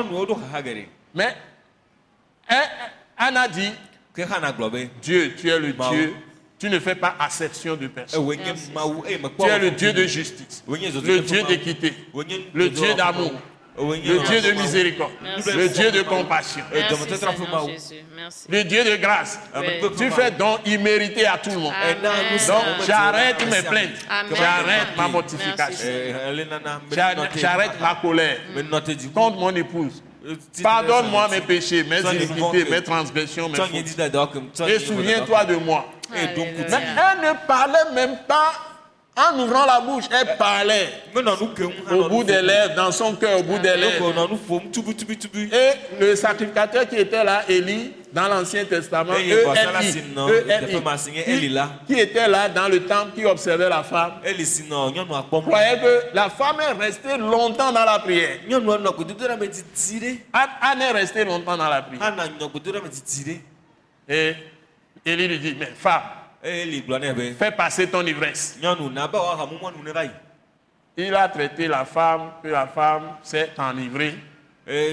geɖe 0.65 0.87
mais 1.15 1.35
hein, 2.49 2.63
Anna 3.17 3.49
dit, 3.49 3.73
Dieu, 5.03 5.35
tu 5.37 5.49
es 5.49 5.59
le. 5.59 5.73
Dieu, 5.73 6.15
tu 6.59 6.69
ne 6.69 6.79
fais 6.81 6.95
pas 6.97 7.15
acception 7.21 7.77
de 7.77 7.87
personne. 7.87 8.25
mekpɔ 8.27 9.45
Tu 9.45 9.51
es 9.51 9.59
le 9.59 9.71
Dieu 9.71 9.93
de 9.93 10.05
justice, 10.07 10.65
le 10.69 11.21
Dieu 11.21 11.43
d'équité, 11.45 11.95
le 12.53 12.69
Dieu 12.71 12.95
d'amour, 12.95 13.33
le 13.79 14.27
Dieu 14.27 14.41
de 14.41 14.51
miséricorde, 14.61 15.13
Merci. 15.23 15.53
le 15.53 15.69
Dieu 15.69 15.91
de 15.93 16.03
compassion, 16.03 16.65
Eh, 16.73 16.81
Merci, 16.81 17.95
Seigneur 18.17 18.49
le 18.49 18.65
Dieu 18.65 18.85
de 18.85 18.97
grâce. 18.97 19.39
Oui. 19.55 19.67
ƒe 19.83 19.97
Tu 19.97 20.11
fais 20.11 20.31
don 20.33 20.59
immérité 20.67 21.27
à 21.27 21.39
tout 21.39 21.51
le 21.51 21.59
monde. 21.59 21.75
Amen. 21.81 21.97
Donc 22.49 22.87
j'arrête 22.87 23.47
mes 23.47 23.63
plaintes, 23.63 24.07
j'arrête 24.35 24.97
ma 24.97 25.07
mortification, 25.09 25.89
Eh, 25.89 26.13
j'arrête 27.37 27.81
ma 27.81 27.95
colère. 27.95 28.39
Contre 29.15 29.39
mon 29.39 29.55
épouse. 29.55 30.03
Ti- 30.53 30.63
Pardonne-moi 30.63 31.29
mes 31.29 31.41
péchés, 31.41 31.85
mes 31.85 32.01
iniquités, 32.17 32.65
mes 32.71 32.83
transgressions, 32.83 33.49
mes 33.49 33.57
fautes. 33.67 33.75
Et 34.69 34.79
souviens-toi 34.81 35.45
de 35.45 35.57
moi. 35.57 35.85
Eh, 36.15 36.35
donc. 36.35 36.47
Mais 36.57 36.67
elle 36.71 37.29
ne 37.29 37.47
parlait 37.47 37.93
même 37.95 38.19
pas 38.27 38.53
en 39.19 39.39
ouvrant 39.39 39.67
la 39.67 39.81
bouche, 39.81 40.05
elle 40.11 40.37
parlait. 40.37 40.89
Au 41.91 42.09
bout 42.09 42.25
des 42.25 42.41
lèvres, 42.41 42.75
dans 42.77 42.93
son 42.93 43.15
cœur, 43.15 43.41
au 43.41 43.43
bout 43.43 43.59
des 43.59 43.77
lèvres. 43.77 44.15
Et 45.53 45.73
le 46.01 46.15
sacrificateur 46.15 46.89
qui 46.89 46.97
était 46.97 47.25
là, 47.25 47.43
Élie, 47.49 47.93
dans 48.13 48.29
l'Ancien 48.29 48.65
Testament, 48.65 49.15
qui, 49.15 49.33
était 52.01 52.29
là 52.29 52.49
dans 52.49 52.69
le 52.69 52.85
temple, 52.85 53.11
qui 53.15 53.25
observait 53.27 53.69
la 53.69 53.83
femme, 53.83 54.13
croyait 54.23 55.81
que 55.81 56.15
la 56.15 56.31
femme 56.31 56.57
est 56.61 56.85
restée 56.85 57.19
longtemps 57.19 57.73
dans 57.73 57.85
la 57.85 57.99
prière. 57.99 58.39
Anne 60.33 60.81
est 60.81 60.93
restée 60.93 61.25
longtemps 61.25 61.57
dans 61.57 61.69
la 61.69 61.83
prière. 61.83 62.15
Et 64.09 64.35
Élie 65.05 65.29
lui 65.29 65.39
dit, 65.39 65.57
mais 65.59 65.73
femme, 65.77 66.01
Nɛ 67.01 67.15
be 67.15 67.33
fais 67.37 67.51
passer 67.51 67.87
ton 67.89 68.07
ivresse. 68.07 68.59
yi. 70.05 70.11
Il 70.97 71.15
a 71.15 71.29
traité 71.29 71.69
la 71.69 71.85
femme, 71.85 72.31
que 72.43 72.49
la 72.49 72.67
femme 72.67 73.17
s'est 73.23 73.51
enivrée, 73.59 74.15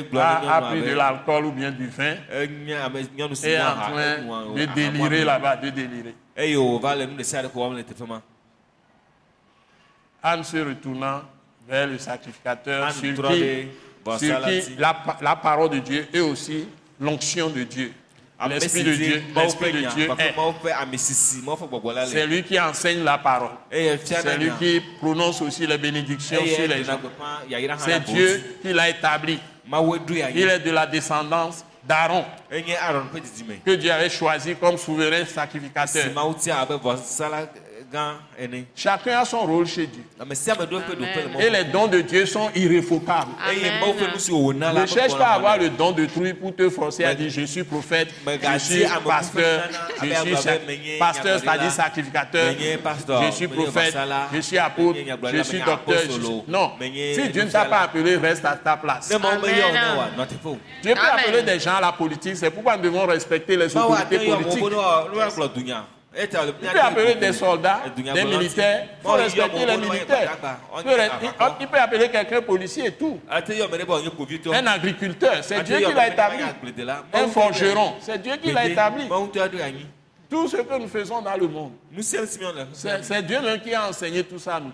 gblɔ 0.10 0.20
a, 0.22 0.56
a 0.58 0.62
pris 0.62 0.82
de 0.82 0.94
l'alcool 0.96 1.46
ou 1.46 1.52
bien 1.52 1.72
du 1.72 1.88
vin, 1.88 2.16
si 3.36 3.48
et 3.48 3.54
est 3.54 3.58
en 3.62 3.76
train 3.76 4.18
enua- 4.22 4.54
de 4.56 4.66
délirer 4.76 5.24
là-bas, 5.26 5.56
de 5.58 5.70
délirer. 5.70 6.16
Anne 10.24 10.44
se 10.44 10.58
retournant 10.58 11.22
vers 11.68 11.88
le 11.88 11.98
sacrificateur 11.98 12.86
sur 12.92 13.16
qui, 13.34 13.68
sur 14.20 14.40
qui 14.66 14.76
la, 14.78 14.96
la 15.22 15.36
parole 15.36 15.70
de 15.70 15.80
Dieu 15.80 16.08
et 16.14 16.20
aussi 16.20 16.68
l'onction 17.00 17.50
de 17.50 17.64
Dieu. 17.64 17.94
L'Esprit 18.50 18.84
de 18.84 18.94
Dieu, 18.96 19.24
l'Esprit 19.36 19.72
de 19.72 19.80
Dieu 19.96 20.10
est. 20.20 20.36
C'est 22.08 22.28
lui 22.28 22.44
qui 22.44 22.60
enseigne 22.60 23.04
la 23.04 23.18
parole. 23.18 23.52
Na 23.72 23.98
C'est 24.06 24.38
lui 24.38 24.52
qui 24.60 24.82
prononce 25.00 25.42
aussi 25.42 25.66
les 25.66 25.78
bénédictions 25.78 26.42
Eye 26.42 26.56
sur 26.56 26.68
les 26.68 26.84
ɖena 26.84 27.78
gens. 27.78 27.78
C'est 27.80 28.04
Dieu 28.14 28.58
qui 28.62 28.74
l'a 28.74 28.90
établi. 28.90 29.40
Il 30.36 30.50
est 30.50 30.60
de 30.60 30.72
la 30.72 30.86
descendance 30.86 31.66
d'Aaron, 31.88 32.26
que 33.66 33.76
Dieu 33.76 33.92
avait 33.92 34.10
choisi 34.10 34.56
comme 34.56 34.78
souverain 34.78 35.26
sacrificateur. 35.26 36.06
Chacun 38.76 39.20
a 39.20 39.26
son 39.26 39.40
rôle 39.46 39.66
chez 39.68 39.88
Dieu. 39.88 40.04
Et 41.40 41.50
les 41.50 41.64
dons 41.66 41.88
de 41.88 42.02
Dieu 42.02 42.26
sont 42.26 42.50
Amen. 43.50 43.82
La 44.74 44.82
Ne 44.82 44.88
cherche 44.88 45.18
pas 45.18 45.28
à 45.28 45.34
avoir 45.36 45.58
le 45.58 45.70
don 45.70 45.92
de 45.92 46.06
truie 46.06 46.34
pour 46.34 46.56
te 46.56 46.70
forcer 46.70 47.04
à 47.06 47.14
dire 47.16 47.30
je 47.30 47.42
suis 47.46 47.64
prophète, 47.64 48.10
je 48.26 48.58
suis 48.60 48.84
pasteur, 49.06 49.64
je 50.02 50.06
suis 50.22 50.36
pasteur, 51.00 51.40
c'est-à-dire 51.40 51.72
sacrificateur, 51.72 52.54
je 53.26 53.32
suis 53.32 53.48
prophète, 53.48 53.94
je 54.34 54.40
suis 54.42 54.58
apôtre, 54.58 55.00
je 55.34 55.44
suis 55.44 55.60
docteur. 55.60 55.96
je 55.98 56.04
apostolo, 56.06 56.26
suis- 56.44 56.52
Non, 56.52 56.72
si 57.16 57.30
Dieu 57.30 57.44
ne 57.44 57.50
t'a 57.52 57.66
pas 57.66 57.80
appelé, 57.82 58.16
reste 58.18 58.46
à 58.46 58.56
ta 58.56 58.78
place. 58.78 59.10
Amen. 59.72 59.98
Dieu 60.82 60.94
peut 60.94 61.00
appeler 61.28 61.42
des 61.44 61.60
gens 61.60 61.76
à 61.76 61.82
la 61.82 61.92
politique, 61.92 62.36
c'est 62.36 62.50
pourquoi 62.52 62.78
nous 62.78 62.84
devons 62.84 63.06
respecter 63.06 63.56
les 63.58 63.70
autorités 63.86 64.18
politiques. 64.36 64.60
Le 66.16 66.54
Il 66.62 66.70
peut 66.70 66.80
appeler 66.80 67.16
des 67.16 67.34
soldats, 67.34 67.82
des 67.96 68.24
militaires, 68.24 68.88
il 69.00 69.04
faut 69.04 69.14
respecter 69.14 69.66
les 69.66 69.78
militaires. 69.78 70.38
Il 71.60 71.68
peut, 71.68 71.78
appeler 71.78 72.10
quelqu'un 72.10 72.42
policier 72.42 72.88
et 72.88 72.92
tout. 72.92 73.20
Kpovitɔ. 74.10 74.54
Un 74.54 74.68
agriculteur, 74.68 75.44
c'est 75.44 75.56
Ate 75.56 75.66
Dieu 75.66 75.78
qui 75.80 75.94
l'a 75.94 76.08
établi. 76.08 76.44
Un 77.14 77.28
forgeron, 77.28 77.96
c'est 78.00 78.22
Dieu 78.22 78.36
qui 78.38 78.52
l'a 78.52 78.66
établi. 78.66 79.08
Tout 80.30 80.48
ce 80.48 80.58
que 80.58 80.78
nous 80.80 80.88
faisons 80.88 81.22
dans 81.22 81.36
le 81.38 81.48
monde, 81.48 81.74
le. 81.92 82.04
c'est 82.74 83.22
Dieu 83.22 83.42
même 83.42 83.62
qui 83.62 83.74
a 83.74 83.88
enseigné 83.90 84.24
tout 84.24 84.40
ça 84.40 84.56
à 84.56 84.60
nous. 84.60 84.72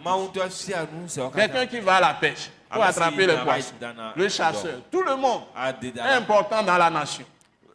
Quelqu'un 1.36 1.66
qui 1.66 1.80
va 1.80 1.96
à 1.96 2.02
la 2.02 2.14
pêche 2.14 2.50
pour 2.70 2.82
Ah, 2.82 2.86
mais 2.86 2.90
attraper 2.90 3.26
va 3.26 3.36
dans- 3.36 4.14
le 4.16 4.30
chasseur, 4.30 4.80
tout 4.92 5.02
le 5.02 5.16
monde 5.16 5.42
est 5.84 6.00
important 6.00 6.64
dans 6.64 6.78
la 6.78 6.90
nation. 6.90 7.26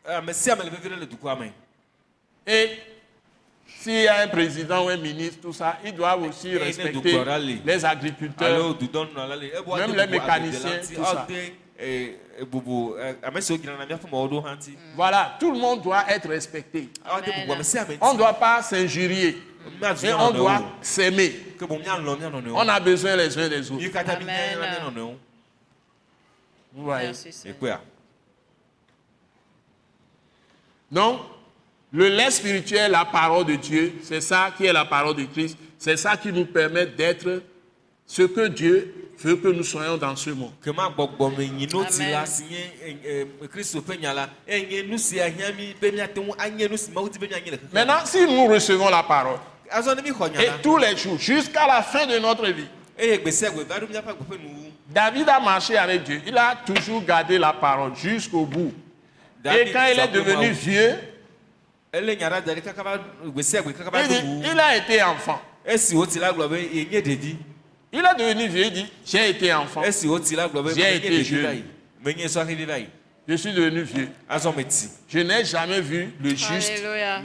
Le 0.08 0.32
le. 0.32 1.52
Et 2.46 2.70
s'il 3.86 4.02
y 4.02 4.08
a 4.08 4.22
un 4.22 4.26
président 4.28 4.84
ou 4.84 4.88
un 4.88 4.96
ministre, 4.96 5.40
tout 5.42 5.52
ça, 5.52 5.78
ils 5.84 5.94
doivent 5.94 6.22
aussi 6.22 6.56
respecter 6.56 7.20
les 7.64 7.84
agriculteurs. 7.84 8.76
Même 9.76 9.94
les 9.94 10.06
mécaniciens, 10.08 10.80
tout 10.94 11.04
ça. 11.04 11.26
hã 11.78 12.08
ŋuti. 14.54 14.76
Voilà, 14.96 15.36
tout 15.38 15.52
le 15.52 15.58
monde 15.58 15.82
doit 15.82 16.04
être 16.08 16.28
respecté. 16.28 16.88
Ame 17.04 17.22
On 18.00 18.12
ne 18.14 18.18
doit 18.18 18.32
pas 18.34 18.62
s'injurier. 18.62 19.36
Et 20.02 20.12
on 20.14 20.30
doit 20.32 20.62
s'aimer. 20.80 21.32
On 21.60 22.68
a 22.68 22.80
besoin 22.80 23.14
les 23.16 23.36
uns 23.38 23.48
des 23.48 23.70
autres. 23.70 23.84
Amen. 23.96 25.16
Vous 26.72 26.84
voyez 26.84 27.12
Donc, 30.90 31.20
le 31.96 32.08
lait 32.08 32.30
spirituel, 32.30 32.92
la 32.92 33.06
parole 33.06 33.46
de 33.46 33.54
Dieu, 33.54 33.94
c'est 34.02 34.20
ça 34.20 34.52
qui 34.54 34.66
est 34.66 34.72
la 34.72 34.84
parole 34.84 35.16
de 35.16 35.24
Christ. 35.24 35.56
C'est 35.78 35.96
ça 35.96 36.14
qui 36.16 36.30
nous 36.30 36.44
permet 36.44 36.84
d'être 36.86 37.42
ce 38.06 38.22
que 38.22 38.48
Dieu 38.48 39.12
veut 39.18 39.36
que 39.36 39.48
nous 39.48 39.64
soyons 39.64 39.96
dans 39.96 40.14
ce 40.14 40.28
monde. 40.30 40.52
Amen. 40.66 40.92
eh, 42.86 42.98
eh. 43.04 43.26
Maintenant, 47.72 48.04
si 48.04 48.26
nous 48.26 48.46
recevons 48.46 48.90
la 48.90 49.02
parole, 49.02 49.38
et 50.38 50.62
tous 50.62 50.76
les 50.76 50.96
jours, 50.98 51.18
jusqu'à 51.18 51.66
la 51.66 51.82
fin 51.82 52.06
de 52.06 52.18
notre 52.18 52.46
vie, 52.48 52.68
nuwu 54.36 54.70
David 54.88 55.28
a 55.28 55.40
marché 55.40 55.76
avec 55.78 56.02
Dieu. 56.04 56.20
Il 56.26 56.36
a 56.36 56.56
toujours 56.64 57.02
gardé 57.02 57.38
la 57.38 57.54
parole 57.54 57.94
jusqu'au 57.96 58.44
bout. 58.44 58.72
Et 59.44 59.72
quand 59.72 59.86
il 59.92 59.98
est 59.98 60.08
devenu 60.08 60.50
vieux, 60.50 60.94
il, 61.94 62.10
a 64.60 64.76
été 64.76 65.02
enfant. 65.02 65.40
Il 67.92 68.00
est 68.00 68.18
devenu 68.18 68.48
vieux, 68.48 68.64
il 68.66 68.72
dit, 68.72 68.86
j'ai 69.04 69.30
été 69.30 69.52
enfant. 69.54 69.82
J'ai 69.82 70.96
été 70.96 71.24
jeune. 71.24 71.62
Je 73.28 73.34
suis 73.34 73.52
devenu 73.52 73.82
vieux. 73.82 74.08
Je 75.08 75.18
n'ai 75.18 75.44
jamais 75.44 75.80
vu 75.80 76.14
le 76.22 76.30
juste. 76.30 76.70
Alléluia. 76.70 77.20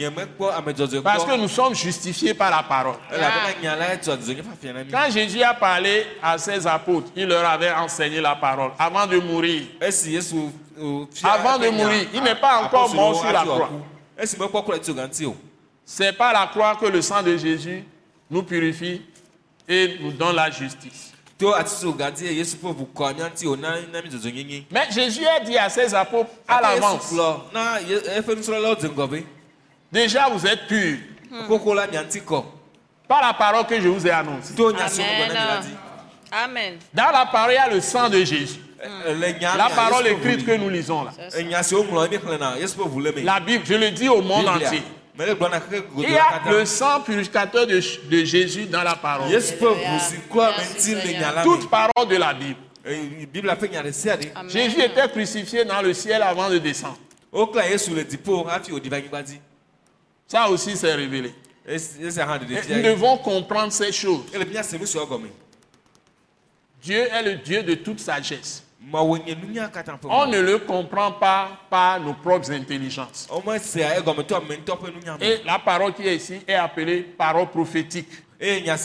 Parce 1.03 1.25
que 1.25 1.37
nous 1.37 1.47
sommes 1.47 1.75
justifiés 1.75 2.33
par 2.33 2.49
la 2.49 2.63
parole. 2.63 2.95
na 3.11 4.83
mi 4.83 4.91
Quand 4.91 5.11
Jésus 5.11 5.43
a 5.43 5.53
parlé 5.53 6.05
à 6.23 6.39
ses 6.39 6.65
apôtres, 6.65 7.11
il 7.15 7.27
leur 7.27 7.47
avait 7.47 7.71
enseigné 7.71 8.19
la 8.19 8.35
parole 8.35 8.71
avant 8.79 9.05
de 9.05 9.17
mourir. 9.17 9.61
fia 9.91 10.19
Avant 11.23 11.59
de 11.59 11.69
mourir, 11.69 12.07
il 12.13 12.23
n'est 12.23 12.35
pas 12.35 12.63
encore 12.63 12.93
mort 12.95 13.21
sur 13.21 13.31
la 13.31 13.41
croix. 13.41 13.69
Wòaku. 14.17 14.23
esi 14.23 14.37
mekpɔ 14.37 14.65
kura 14.65 14.79
tso 14.79 14.93
ganti 14.93 15.25
o 15.25 15.35
C'est 15.85 16.13
par 16.13 16.33
la 16.33 16.47
croix 16.47 16.75
que 16.75 16.85
le 16.85 17.01
sang 17.01 17.21
de 17.23 17.35
Jésus 17.37 17.83
nous 18.29 18.43
purifie 18.43 19.01
et 19.67 19.97
nous 19.99 20.11
donne 20.11 20.35
la 20.35 20.49
justice. 20.49 21.11
Mais 24.71 24.91
Jésus 24.91 25.25
a 25.25 25.39
dit 25.39 25.57
à 25.57 25.69
ses 25.69 25.93
apôtres 25.93 26.29
à 26.47 26.61
l'avance, 26.61 27.13
déjà 29.91 30.29
vous 30.29 30.45
êtes 30.45 30.67
purs 30.67 30.99
kɔ 31.49 32.45
par 33.07 33.21
la 33.21 33.33
parole 33.33 33.65
que 33.65 33.81
je 33.81 33.89
vous 33.89 34.07
ai 34.07 34.11
annoncée. 34.11 34.53
Amen. 34.57 35.77
Amen. 36.31 36.77
Dans 36.93 37.11
la 37.11 37.25
parole, 37.25 37.51
il 37.51 37.55
y 37.55 37.57
a 37.57 37.67
le 37.67 37.81
sang 37.81 38.07
de 38.07 38.23
Jésus. 38.23 38.61
E- 38.83 39.39
nya 39.39 39.55
La 39.57 39.69
parole 39.69 40.07
écrite 40.07 40.45
que 40.45 40.57
nous 40.57 40.69
lisons 40.69 41.03
là. 41.03 41.11
Me 43.21 43.23
La 43.23 43.39
Bible, 43.39 43.63
je 43.65 43.73
le 43.75 43.91
dis 43.91 44.09
au 44.09 44.21
monde 44.21 44.47
entier. 44.47 44.81
Il 45.97 46.09
y 46.09 46.17
a 46.17 46.41
le 46.49 46.65
sang 46.65 47.01
purificateur 47.01 47.67
de, 47.67 47.79
de 48.09 48.23
Jésus 48.25 48.65
dans 48.65 48.81
la 48.83 48.95
parole. 48.95 49.29
Toute 51.43 51.69
parole 51.69 52.07
de 52.09 52.15
la 52.15 52.33
Bible. 52.33 52.59
Amen. 54.35 54.49
Jésus 54.49 54.81
était 54.81 55.07
crucifié 55.09 55.63
dans 55.65 55.81
le 55.83 55.93
ciel 55.93 56.21
avant 56.23 56.49
de 56.49 56.57
descendre. 56.57 56.97
Ça 60.27 60.49
aussi 60.49 60.75
s'est 60.75 60.93
révélé. 60.95 61.33
Et 61.67 61.77
nous 62.75 62.81
devons 62.81 63.17
comprendre 63.17 63.71
ces 63.71 63.91
choses. 63.91 64.23
Dieu 66.81 67.07
est 67.11 67.21
le 67.23 67.35
Dieu 67.35 67.61
de 67.61 67.75
toute 67.75 67.99
sagesse. 67.99 68.63
On 68.93 70.25
ne 70.27 70.39
le 70.39 70.57
comprend 70.59 71.11
pas 71.11 71.49
par 71.69 71.99
nos 71.99 72.13
propres 72.13 72.51
intelligences. 72.51 73.27
Et 75.21 75.37
la 75.45 75.59
parole 75.59 75.93
qui 75.93 76.07
est 76.07 76.15
ici 76.15 76.39
est 76.47 76.55
appelée 76.55 77.01
parole 77.01 77.47
prophétique. 77.49 78.09
nya 78.39 78.77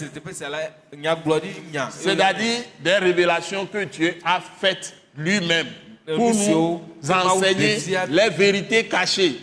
C'est-à-dire 1.90 2.62
des 2.80 2.94
révélations 2.96 3.66
que 3.66 3.84
Dieu 3.84 4.18
a 4.24 4.40
faites 4.40 4.94
lui-même 5.16 5.68
pour 6.04 6.34
Nous 6.34 6.82
enseigner 7.10 7.78
les 8.08 8.28
vérités 8.30 8.84
cachées. 8.86 9.40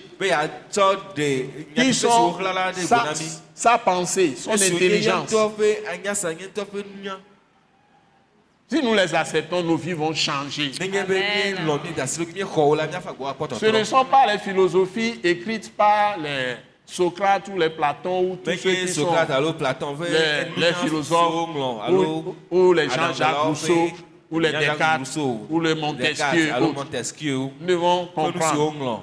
Qui 1.76 1.94
sont 1.94 2.38
sa, 2.86 3.14
sa 3.54 3.78
pensée, 3.78 4.36
son 4.38 4.52
intelligence. 4.52 5.32
ŋutɔ 5.32 5.52
ƒe 5.58 5.70
anyasa 5.92 6.34
nye 6.34 6.46
ŋutɔ 6.48 6.64
ƒe 6.72 6.84
nunya 6.96 7.18
Si 8.74 8.82
nous 8.82 8.96
les 8.96 9.14
acceptons, 9.14 9.62
nos 9.62 9.76
vies 9.78 9.94
vont 9.94 10.16
changer. 10.16 10.72
Amen. 10.82 11.56
Ce 13.60 13.66
ne 13.68 13.84
sont 13.84 14.06
pas 14.06 14.26
les 14.34 14.40
philosophies 14.40 15.20
écrites 15.24 15.72
par 15.78 16.18
les 16.18 16.56
Socrate 16.84 17.50
ou 17.54 17.58
les 17.60 17.70
Platons 17.70 18.32
ou 18.32 18.36
tous 18.36 18.50
ceux 18.58 18.72
qui 18.74 18.88
sont 18.88 19.14
les, 19.14 20.62
les 20.62 20.74
philosophes 20.74 21.50
ou, 21.92 22.36
ou 22.50 22.74
les 22.74 22.90
Jean-Jacques 22.90 23.38
Rousseau 23.44 23.90
ou 24.32 24.40
les 24.40 24.52
Descartes 24.52 25.20
ou 25.50 25.60
les 25.62 25.76
Montesquieu. 25.76 27.52
nu 27.62 27.74
siwo 27.76 28.08
comprendre 28.16 28.72
ŋlɔ 28.74 29.00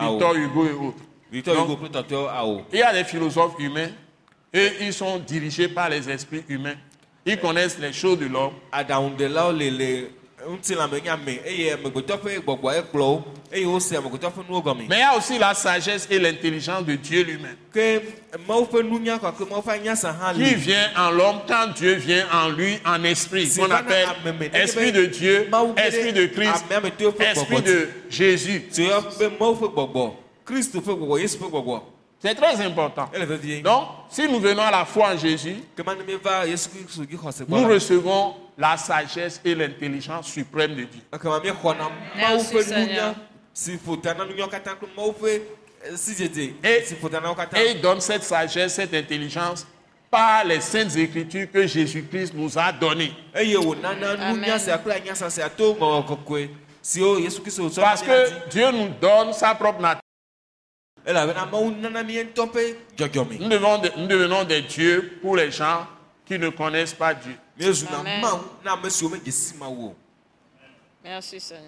Victor 0.00 0.30
awo 0.30 0.36
Hugo 0.38 0.66
et 0.66 0.72
autres. 0.72 1.04
Victor 1.32 1.54
Donc, 1.56 1.64
Hugo 1.66 1.76
kple 1.76 1.88
tɔtɔwo 1.90 2.28
awo 2.28 2.62
Il 2.72 2.78
y 2.78 2.82
a 2.82 2.92
des 2.92 3.04
philosophes 3.04 3.56
humains 3.58 3.90
et 4.54 4.68
ils 4.80 4.92
sont 4.92 5.18
dirigés 5.18 5.68
par 5.68 5.88
les 5.88 6.08
esprits 6.08 6.44
humains. 6.48 6.76
Ils 7.28 7.38
connaissent 7.38 7.78
les 7.78 7.92
choses 7.92 8.18
de 8.18 8.26
l'homme. 8.26 8.54
Mais 14.88 14.96
il 14.96 14.98
y 14.98 15.02
a 15.02 15.16
aussi 15.16 15.38
la 15.38 15.52
sagesse 15.52 16.08
et 16.10 16.18
l'intelligence 16.18 16.86
de 16.86 16.94
Dieu 16.94 17.22
lui-même 17.24 17.56
qui 20.34 20.54
vient 20.54 20.90
en 20.96 21.10
l'homme 21.10 21.40
quand 21.46 21.66
Dieu 21.76 21.94
vient 21.96 22.26
en 22.32 22.48
lui 22.48 22.78
en 22.86 23.04
esprit. 23.04 23.50
Qu'on 23.54 23.70
appelle 23.70 24.08
esprit 24.54 24.80
nenye 24.86 24.92
de 24.92 25.04
Dieu, 25.06 25.50
esprit 25.76 26.12
de 26.14 26.26
Christ, 26.26 26.64
ƒe 26.70 27.20
esprit 27.20 27.62
de 27.62 27.88
Jésus. 28.08 28.64
C'est 32.20 32.34
très 32.34 32.60
important. 32.60 33.08
Donc, 33.62 33.84
si 34.10 34.26
nous 34.28 34.40
venons 34.40 34.62
à 34.62 34.70
la 34.72 34.84
foi 34.84 35.10
en 35.14 35.16
Jésus, 35.16 35.56
nous 37.48 37.68
recevons 37.68 38.34
la 38.56 38.76
sagesse 38.76 39.40
et 39.44 39.54
l'intelligence 39.54 40.26
suprême 40.26 40.74
de 40.74 40.82
Dieu. 40.84 41.00
Merci, 42.16 42.54
Seigneur. 42.64 43.14
Et- 46.64 47.70
il 47.76 47.80
donne 47.80 48.00
cette 48.00 48.24
sagesse, 48.24 48.74
cette 48.74 48.94
intelligence 48.94 49.64
par 50.10 50.44
les 50.44 50.60
saintes 50.60 50.96
écritures 50.96 51.46
que 51.52 51.66
Jésus-Christ 51.68 52.32
nous 52.34 52.58
a 52.58 52.72
données. 52.72 53.12
Parce 57.80 58.02
que 58.02 58.48
Dieu 58.50 58.70
nous 58.72 58.88
donne 59.00 59.32
sa 59.32 59.54
propre 59.54 59.80
nature. 59.80 60.00
Nous 61.06 61.14
devenons, 63.48 63.82
nous 63.96 64.06
devenons 64.06 64.44
des 64.44 64.62
dieux 64.62 65.18
pour 65.22 65.36
les 65.36 65.50
gens 65.50 65.86
qui 66.26 66.38
ne 66.38 66.50
connaissent 66.50 66.94
pas 66.94 67.14
Dieu. 67.14 67.34
Amen. 67.98 68.22
Merci 71.04 71.40
Seigneur. 71.40 71.64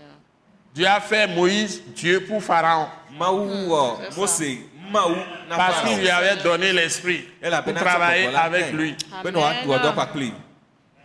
Dieu 0.74 0.86
a 0.86 1.00
fait 1.00 1.26
Moïse 1.26 1.82
Dieu 1.96 2.24
pour 2.26 2.42
Pharaon 2.42 2.86
mawu 3.18 5.16
na 5.48 5.56
parce 5.56 5.82
qu'il 5.82 5.98
lui 6.00 6.10
avait 6.10 6.36
donné 6.42 6.72
l'esprit 6.72 7.24
pour 7.64 7.74
travailler 7.74 8.34
avec 8.34 8.72
lui. 8.72 8.94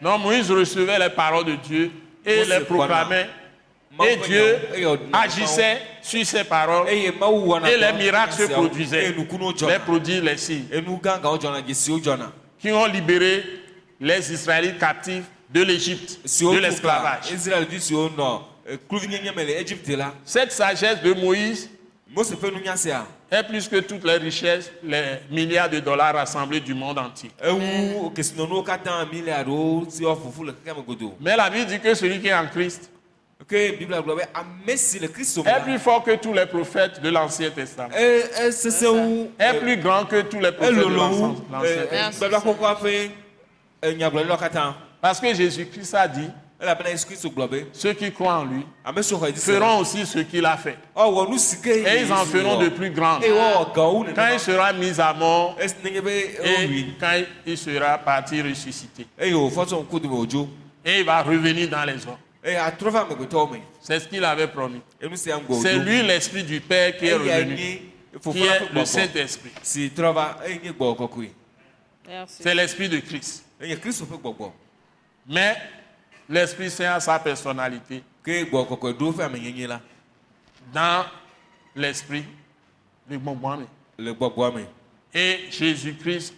Non, 0.01 0.17
Moïse 0.19 0.51
recevait 0.51 0.99
les 0.99 1.09
paroles 1.09 1.45
de 1.45 1.55
Dieu 1.55 1.91
et 2.26 2.45
les 2.45 2.59
proclamait. 2.61 3.30
Et 4.04 4.18
Dieu 4.18 4.60
agissait 5.14 5.82
sur 6.02 6.26
ces 6.26 6.44
paroles. 6.44 6.90
Et 6.90 7.12
les 7.78 7.94
miracles 7.94 8.34
se 8.34 8.52
produisaient. 8.52 9.14
Les 9.14 9.80
prodiges, 9.80 10.22
les 10.22 10.38
signes, 10.38 10.66
qui 12.60 12.72
ont 12.72 12.86
libéré 12.86 13.44
les 14.00 14.34
Israélites 14.34 14.78
captifs 14.78 15.24
de 15.50 15.62
l'Égypte, 15.62 16.20
de 16.24 16.58
l'esclavage. 16.58 17.26
la 17.48 17.66
Cette 20.26 20.52
sagesse 20.52 21.02
de 21.02 21.14
Moïse 21.14 21.70
est 23.32 23.44
plus 23.44 23.68
que 23.68 23.78
toutes 23.78 24.04
les 24.04 24.18
richesses, 24.18 24.72
les 24.84 25.20
milliards 25.30 25.70
de 25.70 25.80
dollars 25.80 26.16
rassemblés 26.16 26.60
du 26.60 26.74
monde 26.74 26.98
entier. 27.00 27.32
godo 30.84 31.16
Mais 31.20 31.36
la 31.36 31.50
Bible 31.50 31.66
dit 31.66 31.80
que 31.80 31.94
celui 31.94 32.20
qui 32.20 32.28
est 32.28 32.34
en 32.34 32.48
Christ 32.48 32.90
le 33.50 34.98
est 35.48 35.64
plus 35.64 35.80
fort 35.80 36.04
que 36.04 36.16
tous 36.16 36.34
les 36.34 36.46
prophètes 36.46 37.02
de 37.02 37.10
l'Ancien 37.10 37.52
Testament. 37.52 37.89
e- 37.96 38.48
esesẽ 38.48 38.88
wu 38.88 39.30
Est 39.39 39.60
plus 39.60 39.78
grand 39.78 40.06
que 40.06 40.22
tous 40.22 40.39
les 40.39 40.52
prophètes 40.52 40.76
de 40.76 40.84
l'Ancien 41.52 41.86
Testament. 41.89 42.12
Parce 45.02 45.20
que 45.20 45.34
Jésus-Christ 45.34 45.93
a 45.93 46.08
dit 46.08 46.30
ceux 47.74 47.93
qui 47.93 48.12
croient 48.12 48.38
en 48.38 48.46
lui 48.46 48.66
la 48.86 48.93
feront 49.36 49.80
aussi 49.80 50.06
ce 50.06 50.20
qu'il 50.20 50.46
a 50.46 50.58
fait. 50.58 50.78
ke 50.96 51.68
Et 51.68 52.02
ils 52.02 52.12
en 52.12 52.26
feront 52.26 52.58
de 52.60 52.70
plus 52.70 52.89
wɔwɔ 52.89 53.76
gawo 53.76 54.06
Quand 54.16 54.28
il 54.34 54.39
sera 54.39 54.74
mis 54.74 55.00
à 55.00 55.14
mort 55.14 55.58
et 55.62 55.68
quand 57.00 57.22
il 57.46 57.58
sera 57.58 57.98
parti 58.00 58.41
ressuscité. 58.41 59.06
Et 59.20 59.30
il 61.00 61.06
va 61.06 61.22
revenir 61.22 61.70
dans 61.70 61.84
les 61.84 62.06
hommes. 62.08 62.24
Me 62.46 63.66
C'est 63.82 64.00
ce 64.00 64.08
qu'il 64.08 64.24
avait 64.24 64.48
promis. 64.48 64.82
C'est 65.62 65.78
lui 65.80 66.04
l'Esprit 66.04 66.43
du 66.43 66.62
Père 66.62 66.96
qui 66.98 67.08
est 67.08 67.16
revenu, 67.16 67.82
qui 68.32 68.43
est 68.43 68.72
le 68.72 68.86
Saint-Esprit. 68.86 69.52
C'est 72.28 72.56
l'Esprit 72.56 72.89
de 72.89 73.00
Christ. 73.00 73.46
Mais 75.28 75.58
l'Esprit 76.30 76.70
Saint 76.70 76.93
a 76.93 77.00
sa 77.00 77.18
personnalité. 77.20 78.04
Dans 80.74 81.06
l'Esprit, 81.76 82.24
le 83.10 84.14
Et 85.14 85.39
Jésus-Christ, 85.50 86.34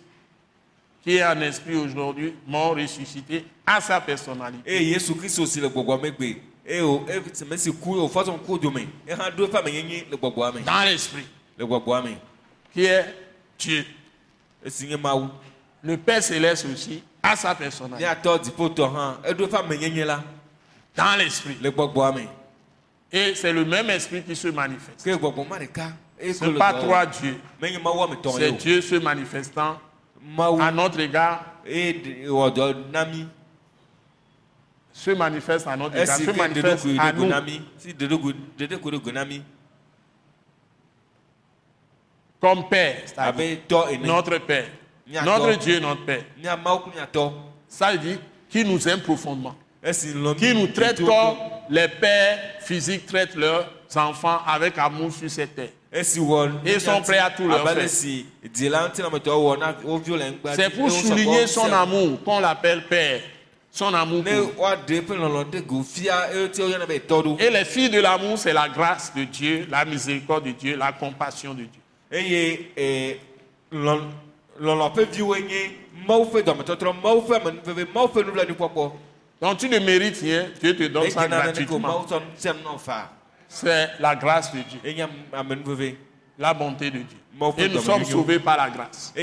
qui 1.08 1.16
est 1.16 1.22
un 1.22 1.40
esprit 1.40 1.78
aujourd'hui, 1.78 2.36
mort, 2.46 2.76
ressuscité, 2.76 3.46
a 3.66 3.80
sa 3.80 4.02
personnalité. 4.02 4.70
eye 4.70 4.90
yesu 4.92 5.16
kristu 5.16 5.48
si 5.48 5.62
le 5.62 5.70
Dans 10.66 10.84
l'esprit, 10.84 11.26
qui 12.74 12.84
est 12.84 13.06
Dieu. 13.58 13.86
Le 15.82 15.96
Père 15.96 16.22
céleste 16.22 16.66
aussi 16.74 17.02
a 17.24 17.38
sa 17.38 17.56
personnalité. 17.56 18.06
Dans 20.94 21.16
l'esprit. 21.18 21.58
Et 23.14 23.34
c'est 23.34 23.54
le 23.54 23.64
même 23.64 23.90
esprit 23.92 24.24
qui 24.24 24.36
se 24.36 24.50
manifeste. 24.50 25.00
Ce 25.00 26.46
n'est 26.46 26.58
pas 26.58 26.74
trois 26.74 27.06
dieux. 27.06 27.38
C'est 27.62 28.52
Dieu 28.58 28.82
se 28.82 28.96
manifestant 28.96 29.80
à 30.60 30.72
notre 30.72 31.00
égard, 31.00 31.46
mí 31.66 33.28
se 34.94 35.12
manifeste 35.12 35.68
à 35.68 35.78
notre 35.78 35.96
égard, 35.98 36.16
esi 36.20 36.26
se 36.26 36.32
manifeste 36.32 36.86
à 37.00 37.12
nous 37.14 37.30
comme 42.40 42.68
Père, 42.70 43.02
notre 44.04 44.38
Père. 44.40 44.68
Notre. 45.24 45.58
Dieu, 45.58 45.80
notre 45.80 46.06
Père. 46.06 46.24
Ça 47.68 47.92
veut 47.92 47.98
dire 47.98 48.20
qui 48.50 48.64
nous 48.64 48.88
aime 48.88 49.02
profondément. 49.02 49.56
lɔ 49.84 50.36
qui 50.36 50.54
nous 50.54 50.68
traite 50.68 50.98
comme 50.98 51.38
les 51.70 51.88
pères 51.88 52.40
physiques 52.60 53.06
traitent 53.06 53.36
leurs 53.36 53.72
enfants 53.96 54.40
avec 54.46 54.78
amour 54.78 55.12
sur 55.14 55.30
cette 55.30 55.56
terre. 55.56 55.70
Ils 56.66 56.82
sont 56.82 57.02
prêts 57.02 57.18
à 57.20 57.30
tout 57.30 57.48
leur 57.48 57.64
faire. 57.76 57.90
viwo 60.00 60.18
le 60.18 60.24
ŋgba 60.32 60.56
C'est 60.56 60.70
pour 60.70 60.92
souligner 60.92 61.48
son 61.48 61.72
amour 61.72 62.24
qu'on 62.24 62.40
l'appelle 62.40 62.86
père. 62.88 63.22
Son 63.72 63.94
amour 63.94 64.24
pour. 64.24 64.56
ɖo 67.24 67.38
Et 67.40 67.50
les 67.50 67.64
filles 67.66 67.90
de 67.90 68.00
l'amour, 68.02 68.38
c'est 68.38 68.54
la 68.54 68.68
grâce 68.68 69.14
de 69.16 69.24
Dieu, 69.24 69.68
la 69.70 69.86
miséricorde 69.86 70.46
de 70.46 70.52
Dieu, 70.52 70.76
la 70.76 70.92
compassion 70.92 71.54
de 71.54 71.64
Dieu. 71.64 71.82
eh, 72.76 73.20
Donc 79.40 79.58
tu 79.60 79.70
ne 79.70 79.78
mérites 79.80 80.18
rien, 80.22 80.48
Dieu 80.60 80.76
te 80.76 80.84
donne 80.88 81.04
ça 81.12 81.28
gratuitement. 81.28 82.06
C'est 83.48 83.90
la 84.00 84.16
grâce 84.16 84.52
de 84.54 84.60
Dieu, 84.60 84.80
la 86.38 86.54
bonté 86.54 86.92
de 86.92 87.00
Dieu. 87.00 87.18
Et 87.58 87.70
nous 87.70 87.80
sommes 87.82 88.04
sauvés 88.04 88.40
par 88.40 88.58
la 88.58 88.70
grâce. 88.70 89.14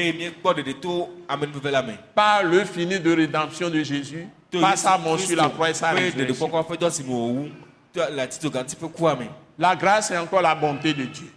Par 2.15 2.43
le 2.45 2.65
fini 2.65 2.99
de 3.01 3.13
rédemption 3.15 3.69
de 3.71 3.83
Jésus, 3.83 4.27
par 4.61 4.77
sa 4.79 4.97
mort 4.99 5.19
sur 5.19 5.37
la 5.37 5.49
croix 5.49 5.71
et 5.71 5.75
sa 5.75 5.91
résurrection. 5.91 6.49
La 9.59 9.77
grâce 9.77 10.11
est 10.11 10.19
encore 10.19 10.43
la 10.43 10.55
bonté 10.55 10.93
de 10.95 11.05
Dieu. 11.05 11.33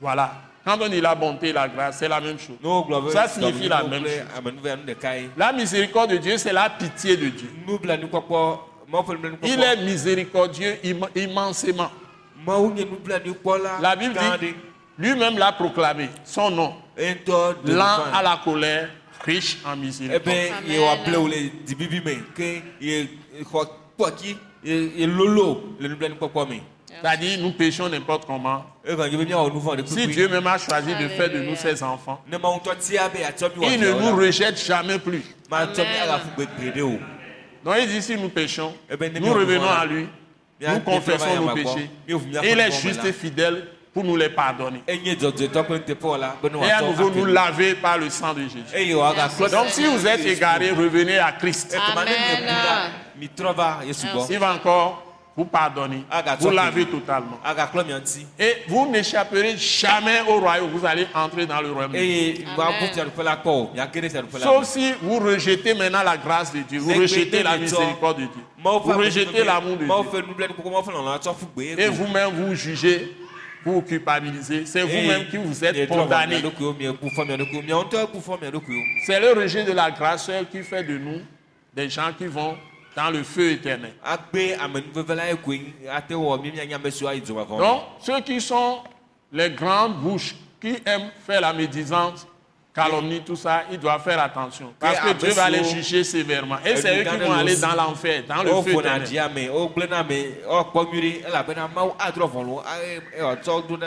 Voilà. 0.00 0.32
Quand 0.64 0.78
on 0.82 0.88
dit 0.88 1.00
la 1.00 1.14
bonté 1.14 1.48
et 1.48 1.52
la 1.52 1.68
grâce, 1.68 1.98
c'est 1.98 2.08
la 2.08 2.20
même 2.20 2.38
chose. 2.38 2.56
Ça 3.12 3.26
signifie 3.28 3.66
la 3.68 3.82
même 3.82 4.04
ye 4.04 4.22
La 5.36 5.52
miséricorde 5.52 6.10
de 6.10 6.16
Dieu, 6.18 6.36
c'est 6.36 6.52
la 6.52 6.68
pitié 6.68 7.16
de 7.16 7.28
Dieu. 7.28 7.50
Il 9.44 9.60
est 9.62 9.76
miséricordieux 9.84 10.78
im- 10.84 11.08
immensément. 11.14 11.90
La 13.82 13.94
Bible 13.96 14.14
dit, 14.40 14.54
lui-même 14.98 15.38
l'a 15.38 15.52
proclamé, 15.52 16.08
son 16.24 16.50
nom, 16.50 16.74
lent 17.72 17.98
à 18.14 18.22
la 18.22 18.40
colère, 18.42 18.88
riche 19.24 19.58
en 19.64 19.76
miséricorde. 19.76 20.24
C'est-à-dire, 27.02 27.38
nous 27.40 27.52
péchons 27.52 27.88
n'importe 27.88 28.26
comment. 28.26 28.64
egɔdze 28.84 29.16
be 29.16 29.24
míawɔ 29.26 29.52
nu 29.54 29.60
vɔ 29.60 29.76
ɖe 29.76 29.86
Si 29.86 30.06
Dieu 30.08 30.28
même 30.28 30.46
a 30.46 30.58
choisi 30.58 30.94
de 30.94 31.08
faire 31.08 31.30
de 31.30 31.40
nous 31.40 31.54
ses 31.56 31.82
enfants, 31.82 32.20
il 33.72 33.80
ne 33.80 33.92
nous 33.92 34.16
rejette 34.16 34.58
jamais 34.64 34.98
plus. 34.98 35.22
Amen. 36.98 37.00
Donc 37.64 37.74
il 37.80 37.88
dit, 37.88 38.02
si 38.02 38.16
nous 38.16 38.28
péchons, 38.28 38.74
Eh 38.90 38.96
ben, 38.96 39.12
nous 39.20 39.32
revenons 39.32 39.68
à 39.68 39.84
lui, 39.84 40.08
nous 40.60 40.80
confessons 40.80 41.36
nos 41.36 41.54
péchés. 41.54 41.90
il 42.08 42.60
est 42.60 42.70
juste 42.70 43.04
et 43.04 43.12
fidèle 43.12 43.66
pour 43.92 44.04
nous 44.04 44.16
les 44.16 44.28
pardonner. 44.28 44.82
Et 44.86 45.00
à 46.70 46.82
nouveau 46.82 47.10
nous 47.10 47.24
laver 47.26 47.74
par 47.74 47.98
le 47.98 48.08
sang 48.08 48.32
de 48.34 48.42
Jésus. 48.42 48.94
Donc 49.50 49.68
si 49.68 49.84
vous 49.84 50.06
êtes 50.06 50.24
égarés, 50.24 50.70
revenez 50.70 51.18
à 51.18 51.32
Christ. 51.32 51.76
Amen. 51.96 52.92
Il 54.30 54.38
va 54.38 54.54
encore 54.54 55.09
vous 55.40 55.46
pardonner, 55.46 56.04
Aga 56.10 56.36
vous 56.36 56.50
laver 56.50 56.84
totalement. 56.84 57.40
ŋuti 57.42 58.26
Et 58.38 58.56
vous 58.68 58.86
n'échapperez 58.90 59.56
jamais 59.56 60.20
au 60.28 60.38
royaume. 60.38 60.70
Vous 60.70 60.84
allez 60.84 61.06
entrer 61.14 61.46
dans 61.46 61.62
le 61.62 61.72
royaume. 61.72 61.94
Sauf 64.38 64.64
si 64.66 64.92
vous 65.00 65.18
rejetez 65.18 65.72
maintenant 65.72 66.02
la 66.02 66.18
grâce 66.18 66.52
de 66.52 66.60
Dieu, 66.60 66.78
vous 66.80 66.92
rejetez 66.92 67.42
la 67.42 67.56
miséricorde 67.56 68.18
de 68.18 68.26
Dieu, 68.26 68.42
vous 68.62 68.78
rejetez 68.92 69.42
l'amour 69.44 69.78
de 69.78 69.84
Dieu. 69.84 71.78
Et 71.78 71.88
vous-même 71.88 72.30
vous 72.34 72.54
jugez, 72.54 73.16
vous 73.64 73.74
vous 73.74 73.82
culpabilisez. 73.82 74.66
C'est 74.66 74.82
vous-même 74.82 75.26
qui 75.28 75.38
vous 75.38 75.64
êtes 75.64 75.88
condamné. 75.88 76.42
C'est 79.06 79.20
le 79.20 79.32
rejet 79.40 79.64
de 79.64 79.72
la 79.72 79.90
grâce 79.90 80.30
qui 80.52 80.62
fait 80.62 80.82
de 80.84 80.98
nous 80.98 81.20
des 81.74 81.88
gens 81.88 82.10
qui 82.18 82.26
vont 82.26 82.56
dans 82.96 83.10
le 83.10 83.22
feu 83.22 83.52
éternel. 83.52 83.92
dzomavɔ 84.04 84.68
me 84.68 84.80
Donc, 87.58 87.82
ceux 88.00 88.20
qui 88.20 88.40
sont 88.40 88.80
les 89.32 89.50
grandes 89.50 89.96
bouches, 89.96 90.34
qui 90.60 90.76
aiment 90.84 91.10
faire 91.26 91.40
la 91.40 91.52
médisance, 91.52 92.26
calomnie, 92.74 93.20
tout 93.20 93.36
ça, 93.36 93.64
ils 93.70 93.78
doivent 93.78 94.02
faire 94.02 94.20
attention. 94.20 94.74
Parce 94.78 95.00
que 95.00 95.12
Dieu 95.14 95.30
va 95.30 95.50
les 95.50 95.64
juger 95.64 96.04
sévèrement. 96.04 96.58
Et 96.64 96.76
c'est 96.76 97.00
eux 97.00 97.04
qui 97.04 97.16
vont 97.16 97.32
aller 97.32 97.56
dans 97.56 97.74
l'enfer, 97.74 98.24
dans 98.28 98.42
le 98.42 98.50
feu 98.50 98.54
wofona 98.54 98.98
éternel. 98.98 99.50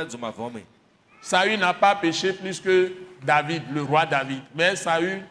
dzomavɔ 0.06 0.51
me 0.54 0.62
Saül 1.24 1.58
n'a 1.58 1.74
pas 1.74 1.95
péché 1.95 2.34
plus 2.34 2.60
que 2.60 2.91
David, 3.26 3.64
le 3.74 3.82
roi 3.82 4.06
David. 4.06 4.41
Mais 4.54 4.76
Saül 4.76 5.24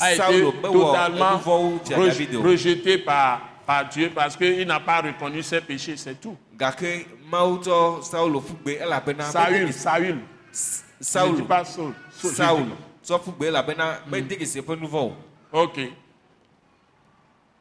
a 0.00 0.14
été 0.14 0.42
totalement 0.62 1.38
rejeté 1.38 2.98
par, 2.98 3.40
par 3.66 3.88
Dieu 3.88 4.10
parce 4.14 4.36
qu'il 4.36 4.66
n'a 4.66 4.80
pas 4.80 5.00
reconnu 5.00 5.42
ses 5.42 5.60
péchés, 5.60 5.96
c'est 5.96 6.20
tout. 6.20 6.36
Saül, 9.30 9.72
Saül. 9.72 10.18
Je 11.00 11.40
ne 11.40 11.42
pas 11.42 11.64
Saul. 11.64 11.92
Ƒe 14.62 14.76
nuvɔ 14.76 15.00
o 15.00 15.12
Ok. 15.52 15.80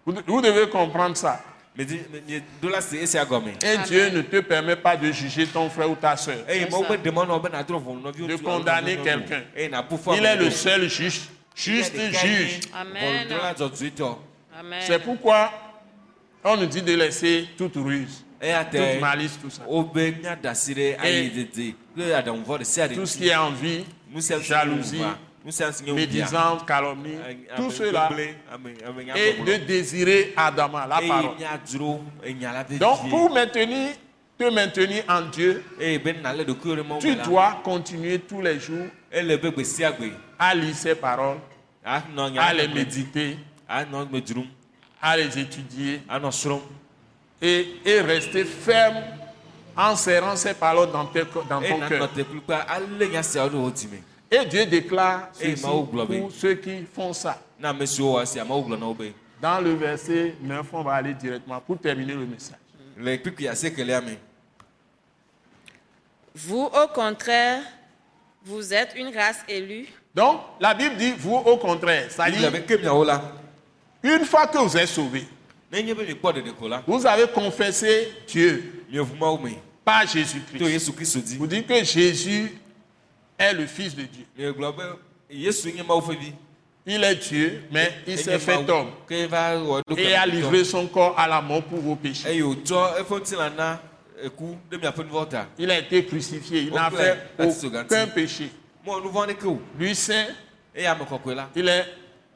Vous, 0.06 0.14
vous 0.26 0.42
devez 0.42 0.70
comprendre 0.70 1.16
ça. 1.16 1.42
Et 1.78 1.86
Dieu 1.86 4.10
ne 4.10 4.22
te 4.22 4.40
permet 4.40 4.76
pas 4.76 4.98
de 4.98 5.12
juger 5.12 5.46
ton 5.46 5.70
frère 5.70 5.92
ou 5.92 5.96
ta 5.96 6.18
soeur. 6.18 6.38
nɔviwo 6.48 8.28
De 8.28 8.36
condamner 8.38 8.98
quelqu'un. 8.98 9.44
fɔ 9.56 10.18
Il 10.18 10.26
est 10.26 10.36
le 10.38 10.50
seul 10.50 10.90
juge, 10.90 11.30
juste 11.58 11.96
juge. 12.14 12.60
Amen. 12.74 13.28
C'est 14.82 15.00
pourquoi 15.00 15.52
on 16.44 16.56
nous 16.58 16.66
dit 16.68 16.82
de 16.82 16.94
laisser 16.96 17.48
toute 17.58 17.76
ruse, 17.76 18.24
toute 18.40 19.02
malice, 19.02 19.38
tout 19.42 19.50
ça. 19.50 19.64
ɖe 21.98 22.94
Tout 22.94 23.06
ce 23.06 23.18
qui 23.18 23.28
est 23.28 23.36
envie, 23.36 23.84
jalousie, 24.42 25.02
médisance, 25.94 26.64
calomnie, 26.66 27.18
tout 27.56 27.72
cela, 27.72 28.10
et 29.16 29.34
de 29.44 29.56
désirer 29.66 30.34
ardemment 30.38 30.86
la 30.86 31.00
parole. 31.08 31.36
Donc, 32.80 33.10
pour 33.10 33.30
maintenir, 33.34 33.90
te 34.38 34.50
maintenir 34.50 35.04
en 35.10 35.22
Dieu, 35.32 35.64
eye 35.80 35.98
be 36.00 36.14
nalé 36.22 36.44
ɖokuiwo 36.46 36.76
ɖe 36.76 36.84
Mawu 36.88 37.00
tu 37.02 37.16
dois 37.16 37.60
continuer 37.64 38.20
tous 38.20 38.42
les 38.42 38.60
jours 38.60 38.86
à 40.40 40.54
lire 40.56 40.76
ces 40.76 40.96
paroles, 40.96 41.38
nya 41.84 42.44
à 42.44 42.54
les 42.54 42.68
méditer, 42.68 43.38
dzrom 44.24 44.46
à 45.02 45.18
les 45.18 45.40
étudier. 45.40 46.02
Srɔ̃m 46.10 46.60
et, 47.42 47.68
et 47.86 48.02
rester 48.02 48.44
ferme 48.46 49.04
en 49.76 49.96
serrant 49.96 50.36
ces 50.36 50.54
paroles 50.54 50.92
dans, 50.92 51.06
tes 51.06 51.24
ton 51.26 51.42
cœur. 51.88 52.10
Et 54.30 54.46
Dieu 54.46 54.66
déclare 54.66 55.30
ceci 55.34 55.62
pour 55.62 56.30
ceux 56.32 56.56
qui 56.56 56.86
font 56.94 57.14
ça. 57.14 57.40
Dans 57.60 57.74
le 59.62 59.74
verset 59.76 60.36
9, 60.42 60.66
on 60.74 60.82
va 60.84 60.94
aller 60.94 61.14
directement 61.14 61.62
pour 61.62 61.80
terminer 61.80 62.14
le 62.14 62.26
message. 62.26 62.58
le 62.98 63.18
kpikpi 63.18 63.48
asiekelia 63.48 64.02
me 64.02 64.16
Vous, 66.46 66.66
au 66.66 66.88
contraire, 66.94 67.62
vous 68.46 68.72
êtes 68.74 68.94
une 68.96 69.08
race 69.16 69.40
élue, 69.50 69.88
Donc, 70.14 70.40
la 70.60 70.74
Bible 70.76 70.96
dit, 70.96 71.14
vous 71.18 71.36
au 71.36 71.58
contraire, 71.58 72.12
ça 72.12 72.30
dit, 72.30 72.38
une 74.04 74.24
fois 74.26 74.46
que 74.48 74.58
vous 74.60 74.78
êtes 74.78 74.88
sauvés, 74.88 75.28
vous 76.86 77.06
avez 77.08 77.28
confessé 77.28 78.14
Dieu 78.28 78.84
par 79.84 80.08
Jésus-Christ. 80.08 81.38
Vous 81.38 81.48
dites 81.48 81.68
que 81.68 81.84
Jésus 81.84 82.52
est 83.38 83.54
le 83.54 83.66
Fils 83.66 83.96
de 83.96 84.04
Dieu. 84.04 84.26
Il 86.90 87.04
est 87.04 87.16
Dieu, 87.16 87.64
mais 87.72 87.92
il 88.08 88.18
s'est 88.18 88.40
fait 88.40 88.70
homme. 88.70 88.92
et 89.98 90.14
a 90.16 90.26
livré 90.26 90.64
son 90.64 90.88
corps 90.88 91.20
à 91.20 91.28
la 91.28 91.42
mort 91.42 91.64
pour 91.64 91.80
vos 91.80 91.96
péchés. 91.96 92.42
Il 95.60 95.72
a 95.72 95.80
été 95.80 96.06
crucifié, 96.06 96.62
il 96.62 96.74
n'a 96.74 96.90
fait 96.90 97.32
aucun 97.40 98.08
péché. 98.08 98.52
Lui 99.78 99.94
la 100.76 100.98
il 101.56 101.68
est, 101.68 101.86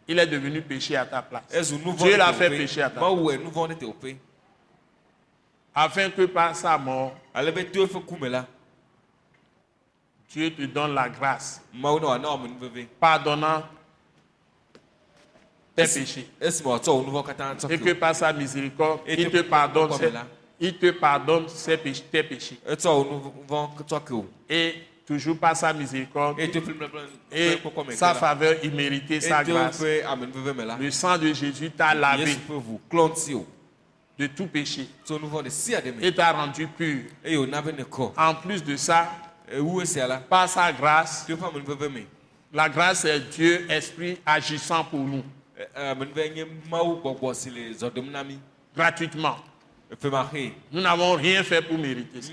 il 0.07 0.19
est 0.19 0.27
devenu 0.27 0.61
péché 0.61 0.95
à 0.95 1.05
ta 1.05 1.21
place. 1.21 1.43
Dieu 1.97 2.17
l'a 2.17 2.33
fait 2.33 2.49
péché 2.49 2.81
à 2.81 2.89
ta 2.89 3.01
ɖe 3.01 3.75
teƒe 3.77 4.15
Afin 5.73 6.09
que 6.09 6.23
par 6.25 6.53
sa 6.55 6.77
mort, 6.77 7.15
Dieu 10.33 10.49
te 10.53 10.61
donne 10.63 10.93
la 10.93 11.09
grâce, 11.09 11.61
nuveve 11.73 12.87
pardonnant 12.99 13.63
tes 15.75 15.83
péchés. 15.83 16.29
Et 16.41 17.77
que 17.79 17.93
par 17.93 18.15
sa 18.15 18.33
miséricorde, 18.33 18.99
il 19.07 19.29
te 19.29 19.41
pardonne. 19.41 19.91
Il 20.61 20.77
te 20.77 20.91
pardonne 20.91 21.49
ses 21.49 21.77
tes 21.77 22.23
péchés. 22.23 22.59
Et 24.47 24.73
toujours 25.05 25.37
par 25.37 25.57
sa 25.57 25.73
miséricorde 25.73 26.39
et 26.39 26.49
ke 26.49 27.93
sa 27.93 28.13
faveur 28.13 28.63
imméritée, 28.63 29.19
sa 29.19 29.43
grâce. 29.43 29.81
Le 29.81 30.91
sang 30.91 31.17
de 31.17 31.33
Jésus 31.33 31.71
t'a 31.71 31.95
lavé 31.95 32.37
de 34.19 34.27
tout 34.27 34.45
péché. 34.45 34.87
Et 36.01 36.13
t'a 36.13 36.31
rendu 36.31 36.67
pur. 36.67 37.01
En 38.15 38.35
plus 38.35 38.63
de 38.63 38.75
ça, 38.77 39.09
par 40.29 40.47
sa 40.47 40.71
grâce, 40.71 41.27
la 42.53 42.69
grâce 42.69 43.05
est 43.05 43.19
Dieu, 43.31 43.65
Esprit 43.69 44.19
agissant 44.25 44.83
pour 44.83 44.99
nous. 44.99 45.23
E- 45.57 45.95
na 48.11 48.23
mi 48.23 48.39
gratuitement. 48.75 49.37
Nous 50.71 50.81
n'avons 50.81 51.13
rien 51.13 51.43
fait 51.43 51.61
pour 51.61 51.77
mériter 51.77 52.21
ça. 52.21 52.31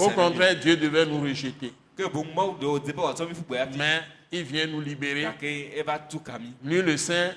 Au 0.00 0.10
contraire, 0.10 0.56
Dieu 0.56 0.76
devait 0.76 1.06
nous 1.06 1.20
rejeter. 1.20 1.72
Mais 3.76 4.00
il 4.32 4.42
vient 4.44 4.66
nous 4.66 4.80
libérer. 4.80 5.28
Lui, 6.64 6.82
le 6.82 6.96
Saint, 6.96 7.30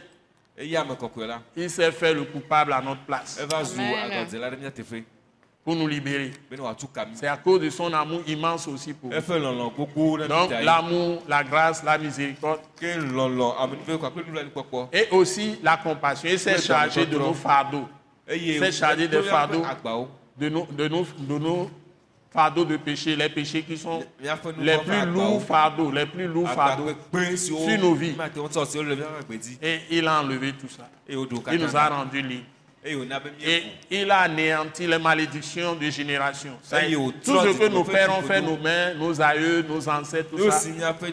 il 0.59 1.69
s'est 1.69 1.91
fait 1.91 2.13
le 2.13 2.23
coupable 2.23 2.73
à 2.73 2.81
notre 2.81 3.01
place 3.01 3.39
Amen. 3.39 4.27
pour 5.63 5.75
nous 5.75 5.87
libérer. 5.87 6.31
C'est 7.13 7.27
à 7.27 7.35
cause 7.37 7.59
de 7.59 7.69
son 7.69 7.93
amour 7.93 8.21
immense 8.25 8.67
aussi 8.69 8.93
pour 8.93 9.11
nous. 9.11 9.17
Donc 10.27 10.51
l'amour, 10.63 11.21
la 11.27 11.43
grâce, 11.43 11.83
la 11.83 11.97
miséricorde 11.97 12.61
nublanuikpɔkpɔ 12.81 14.87
et 14.93 15.09
aussi 15.11 15.59
la 15.61 15.75
compassion. 15.77 16.29
Il 16.31 16.39
s'est 16.39 16.61
chargé 16.61 17.05
de 17.05 17.17
nos 17.19 17.33
fardeaux, 17.33 17.87
C'est 18.27 18.71
chargé 18.71 19.07
de 19.07 19.17
wòdo 19.17 19.29
fardeau. 19.29 19.59
míaƒe 19.59 19.71
agbawo 19.71 20.07
de 20.37 20.49
nos, 20.49 20.67
de 20.71 20.87
nos, 20.87 21.07
de 21.17 21.39
nos 21.39 21.69
fardeaux 22.31 22.65
de 22.65 22.77
péché, 22.77 23.15
les 23.15 23.29
péchés 23.29 23.63
qui 23.63 23.77
sont 23.77 24.03
les 24.59 24.77
plus 24.77 25.05
lourds 25.11 25.41
fardeaux, 25.43 25.89
les 25.91 26.05
plus 26.05 26.27
lourds 26.27 26.49
fardeaux. 26.49 26.89
sur 27.35 27.79
nos 27.79 27.93
vies. 27.95 28.15
Et 29.61 29.79
il 29.91 30.07
a 30.07 30.21
enlevé 30.21 30.53
tout 30.53 30.67
ça. 30.69 30.89
Il 31.09 31.15
nous 31.15 31.75
a 31.75 31.79
katã 31.83 31.95
rendus 31.95 32.21
libres. 32.21 32.43
Et 32.85 33.63
il 33.91 34.11
a 34.11 34.19
anéanti 34.19 34.87
les 34.87 34.99
malédictions 34.99 35.75
de 35.75 35.89
génération. 35.89 36.51
Ça 36.63 36.83
y 36.83 36.89
est, 36.89 36.91
Et 36.91 36.95
au 36.95 37.11
tout 37.11 37.37
ce 37.39 37.57
que 37.57 37.67
nos 37.67 37.83
pères 37.83 38.17
ont 38.17 38.21
fait, 38.21 38.41
nos 38.41 38.57
mères, 38.57 38.95
nos 38.97 39.19
aïeux, 39.21 39.65
nos 39.67 39.89
ancêtres, 39.89 40.29
tout 40.29 40.51
ça, 40.51 40.61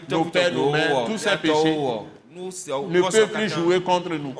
nos 0.09 0.25
pères, 0.25 0.53
nos 0.53 0.71
mères, 0.71 0.91
wɔ 0.91 1.05
tous 1.07 1.17
ces 1.17 1.35
péchés 1.37 1.73
siawo 1.73 2.07
ne 2.35 2.51
siawo 2.51 2.87
plus 3.31 3.49
jouer 3.49 3.81
contre 3.81 4.09
nous. 4.15 4.35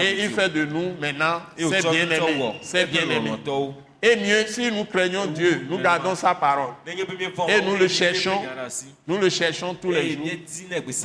Et 0.00 0.24
il 0.24 0.30
fait 0.30 0.48
de 0.50 0.64
nous 0.64 0.94
maintenant 1.00 1.40
ses 1.56 1.80
bien-aimés. 1.80 2.54
Ses 2.62 2.86
bien-aimés. 2.86 3.32
Et 4.04 4.16
mieux, 4.16 4.46
si 4.48 4.68
nous 4.72 4.84
craignons 4.84 5.26
Dieu, 5.26 5.64
nous 5.70 5.78
gardons 5.78 6.16
sa 6.16 6.34
parole. 6.34 6.74
Et 6.86 7.62
nous 7.62 7.76
le 7.76 7.86
cherchons. 7.86 8.40
Nous 9.06 9.16
le 9.16 9.28
cherchons 9.30 9.74
tous 9.74 9.92
les 9.92 10.14
jours. 10.14 10.26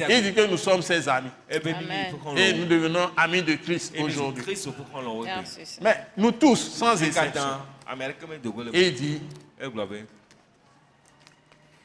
Il 0.09 0.23
dit 0.23 0.33
que 0.33 0.47
nous 0.47 0.57
sommes 0.57 0.81
ses 0.81 1.07
amis. 1.07 1.29
Amen. 1.49 1.75
ƒe 2.11 2.17
xɔlɔ̃wo. 2.17 2.37
Et 2.37 2.53
nous 2.53 2.65
devenons 2.65 3.09
amis 3.15 3.43
de 3.43 3.53
Christ 3.53 3.93
Et 3.95 3.99
nous 3.99 4.07
aujourd'hui. 4.07 4.43
Seigneur. 4.55 4.75
Mais 5.81 6.07
nous 6.17 6.31
tous, 6.31 6.55
sans 6.55 7.01
exception. 7.03 7.41
Et 8.73 8.87
il 8.87 8.93
dit, 8.95 9.21
be 9.59 10.05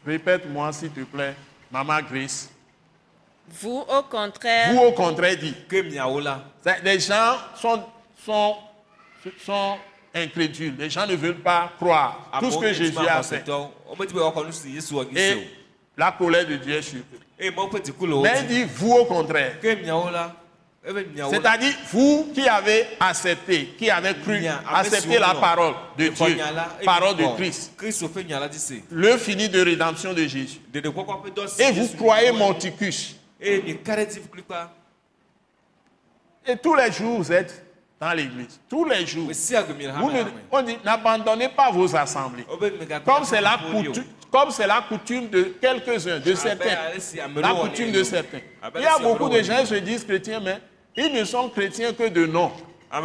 répète-moi 0.06 0.72
s'il 0.72 0.90
te 0.90 1.00
plaît, 1.00 1.34
Maman 1.70 2.00
Grace. 2.10 2.48
Vous, 3.48 3.84
au 3.88 4.02
contraire, 4.02 4.72
Vous, 4.72 4.80
au 4.80 4.92
contraire, 4.92 5.36
dit. 5.36 5.54
ke 5.68 5.82
miawo 5.82 6.20
la 6.20 6.42
C'est- 6.64 6.82
Les 6.82 6.98
gens 7.00 7.36
sont, 7.60 7.82
sont, 8.24 8.56
sont 9.44 9.76
incrédules. 10.14 10.74
Les 10.78 10.88
gens 10.90 11.06
ne 11.06 11.14
veulent 11.16 11.40
pas 11.42 11.70
croire 11.78 12.30
tout 12.40 12.50
ce 12.50 12.58
que 12.58 12.72
Jésus 12.72 12.94
a 13.06 13.22
fait. 13.22 13.44
Et 15.16 15.48
la 15.96 16.12
colère 16.12 16.46
de 16.46 16.56
Dieu 16.56 16.74
est 16.76 16.82
sur 16.82 16.98
eux. 16.98 17.50
wo 18.08 18.22
Mais 18.22 18.32
il 18.40 18.46
dit, 18.46 18.64
vous, 18.64 18.92
au 18.92 19.04
contraire. 19.04 19.56
miawo 19.62 20.10
la 20.10 20.34
C'est-à-dire, 21.30 21.74
vous 21.92 22.32
qui 22.34 22.48
avez 22.48 22.86
accepté, 22.98 23.66
qui 23.78 23.88
avez 23.90 24.14
cru, 24.14 24.44
accepté 24.68 25.18
la 25.18 25.34
parole 25.34 25.74
de 25.96 26.08
Dieu, 26.08 26.36
parole 26.84 27.16
de 27.16 27.36
Christ, 27.36 27.72
le 28.90 29.16
fini 29.16 29.48
de 29.48 29.60
rédemption 29.60 30.12
de 30.12 30.26
Jésus. 30.26 30.60
Et 30.74 31.72
vous 31.72 31.88
croyez 31.96 32.32
Monticus. 32.32 33.16
Et 36.46 36.56
tous 36.56 36.74
les 36.74 36.92
jours, 36.92 37.18
vous 37.18 37.32
êtes 37.32 37.64
dans 38.00 38.12
l'église. 38.12 38.60
Tous 38.68 38.84
les 38.84 39.06
jours. 39.06 39.30
Vous 39.30 40.10
ne- 40.10 40.24
on 40.50 40.62
dit, 40.62 40.76
n'abandonnez 40.84 41.48
pas 41.48 41.70
vos 41.70 41.94
assemblées. 41.94 42.44
wobe 42.48 42.72
megakpɔ 42.80 43.04
Comme 43.04 43.24
c'est 43.24 43.40
la, 43.40 43.58
coutume, 43.70 44.04
comme 44.30 44.50
c'est 44.50 44.66
la 44.66 44.84
coutume 44.88 45.28
de 45.28 45.42
quelques-uns, 45.60 46.18
de 46.18 46.34
certains. 46.34 46.70
ale 46.92 47.00
si 47.00 47.20
ame 47.20 47.40
La 47.40 47.50
coutume 47.54 47.92
de 47.92 48.02
certains. 48.02 48.40
Abe 48.60 48.76
Il 48.76 48.82
y 48.82 48.86
a 48.86 48.98
beaucoup 48.98 49.28
de 49.28 49.42
gens 49.42 49.60
qui 49.60 49.66
se 49.66 49.74
disent 49.76 50.04
chrétiens, 50.04 50.40
mais 50.40 50.58
ils 50.96 51.12
ne 51.12 51.24
sont 51.24 51.48
chrétiens 51.50 51.92
que 51.92 52.08
de 52.08 52.26
nom. 52.26 52.50
Ils 52.94 53.00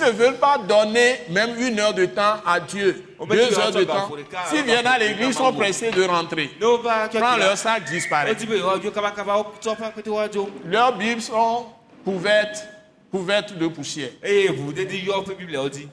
ne 0.00 0.10
veulent 0.12 0.38
pas 0.38 0.56
donner 0.58 1.20
même 1.30 1.56
une 1.58 1.80
heure 1.80 1.92
de 1.94 2.06
temps 2.06 2.36
à 2.46 2.60
Dieu. 2.60 3.04
Deux 3.28 3.58
heures 3.58 3.72
de 3.72 3.82
temps, 3.82 4.08
S'ils 4.46 4.62
viennent 4.62 4.86
à 4.86 4.98
l'église, 4.98 5.28
ils 5.28 5.34
sont 5.34 5.52
pressés 5.52 5.90
de 5.90 6.04
rentrer. 6.04 6.50
Quand 6.60 7.36
leur 7.36 7.56
sac 7.58 7.84
disparaît. 7.90 8.34
ƒe 8.34 9.84
akpete 9.84 10.08
woadzo 10.08 10.48
Leurs 10.64 10.96
Bibles 10.96 11.22
sont 11.22 11.66
couvertes, 12.04 12.68
couvertes 13.10 13.56
de 13.58 13.66
poussière. 13.66 14.10
dzi 14.22 15.88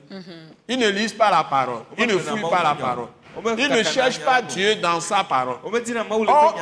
Ils 0.68 0.78
ne 0.78 0.90
lisent 0.90 1.14
pas 1.14 1.32
la 1.32 1.44
parole. 1.44 1.84
Ils 1.98 2.06
ne 2.06 2.18
fouillent 2.18 2.50
pas 2.50 2.64
la 2.64 2.76
parole. 2.76 3.08
Il 3.58 3.70
ne 3.70 3.84
cherche 3.84 4.20
pas 4.20 4.42
Dieu 4.42 4.76
dans 4.76 5.00
sa 5.00 5.24
parole. 5.24 5.58
Or, 5.64 5.72
me 5.72 5.80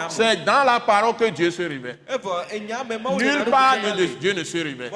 c'est 0.09 0.43
dans 0.43 0.63
la 0.63 0.79
parole 0.79 1.15
que 1.15 1.25
Dieu 1.25 1.51
se 1.51 1.61
révèle. 1.61 1.97
mawu 3.03 3.19
le 3.19 3.25
Nulle 3.25 3.45
part 3.45 3.75
de. 3.77 4.05
Dieu 4.19 4.33
ne 4.33 4.43
se 4.43 4.57
révèle. 4.57 4.91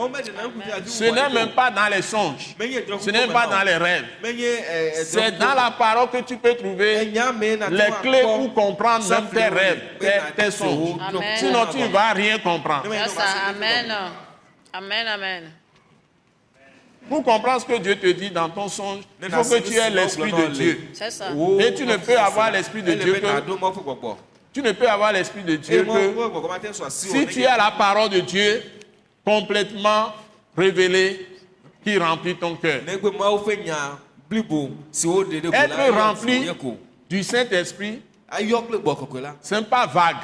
Ce 0.86 1.04
n'est 1.04 1.30
même 1.30 1.52
pas 1.52 1.72
dans 1.72 1.88
les 1.88 2.02
songes. 2.02 2.56
Ce 3.00 3.10
n'est 3.10 3.28
pas 3.28 3.48
dans 3.48 3.64
les 3.64 3.78
rêves. 3.78 4.06
ɛ, 4.24 5.04
C'est 5.04 5.38
dans 5.38 5.54
la 5.54 5.72
parole 5.72 6.10
que 6.10 6.22
tu 6.22 6.38
peux 6.38 6.56
trouver 6.56 7.06
les 7.06 7.92
clés 8.02 8.22
pour 8.22 8.54
comprendre 8.54 9.08
même 9.10 9.30
tes 9.30 9.48
rêves, 9.48 9.82
tes, 10.00 10.20
tes 10.36 10.52
songes. 10.52 11.00
Sinon, 11.38 11.66
tu 11.72 11.78
ne 11.80 11.88
vas 11.88 12.14
rien 12.14 12.40
comprendre. 12.40 12.86
Amen. 13.50 13.92
Amen, 14.74 15.08
amen. 15.08 15.61
Pour 17.10 17.24
comprendre 17.24 17.62
ce 17.62 17.66
que 17.66 17.78
Dieu 17.80 17.96
te 17.96 18.08
dit 18.08 18.30
dans 18.30 18.50
ton 18.50 18.68
songe, 18.68 19.02
il 19.22 19.30
faut 19.30 19.44
que 19.44 19.60
tu 19.60 19.76
aies 19.76 19.90
l'esprit 19.90 20.32
de 20.32 20.48
Dieu. 20.48 20.80
C'est 20.94 21.12
ça. 21.12 21.32
Et 21.60 21.74
tu 21.74 21.86
ne 21.86 21.98
peux 21.98 22.18
avoir 22.18 22.52
l'esprit 22.52 22.84
de 22.84 22.94
Dieu 22.94 23.14
que 23.16 23.26
tu 24.54 24.62
ne 24.62 24.72
peux 24.74 24.88
avoir 24.88 25.12
l'esprit 25.14 25.44
de 25.44 25.56
Dieu 25.56 25.84
que 25.86 26.90
si 26.90 27.26
tu 27.28 27.46
as 27.46 27.58
la 27.58 27.72
parole 27.72 28.10
de 28.10 28.20
Dieu 28.20 28.62
complètement 29.26 30.14
révélée 30.58 31.26
qui 31.84 31.98
remplit 31.98 32.36
ton 32.36 32.56
cœur. 32.56 32.82
Être 35.54 35.92
rempli 35.92 36.46
du 37.10 37.24
Saint-Esprit, 37.24 38.02
ce 39.42 39.56
n'est 39.56 39.62
pas 39.64 39.86
vague. 39.88 40.18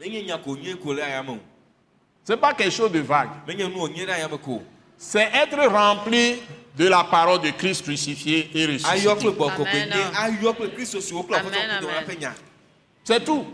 Ce 0.00 0.06
n'est 2.32 2.36
pas 2.38 2.54
quelque 2.54 2.72
chose 2.72 2.92
de 2.92 3.00
vague. 3.00 3.30
C'est 4.98 5.28
être 5.34 5.66
rempli 5.68 6.42
de 6.76 6.88
la 6.88 7.04
parole 7.04 7.40
de 7.40 7.50
Christ 7.50 7.82
crucifié 7.82 8.50
et 8.54 8.66
ressuscité. 8.66 9.08
C'est 13.04 13.24
tout. 13.24 13.46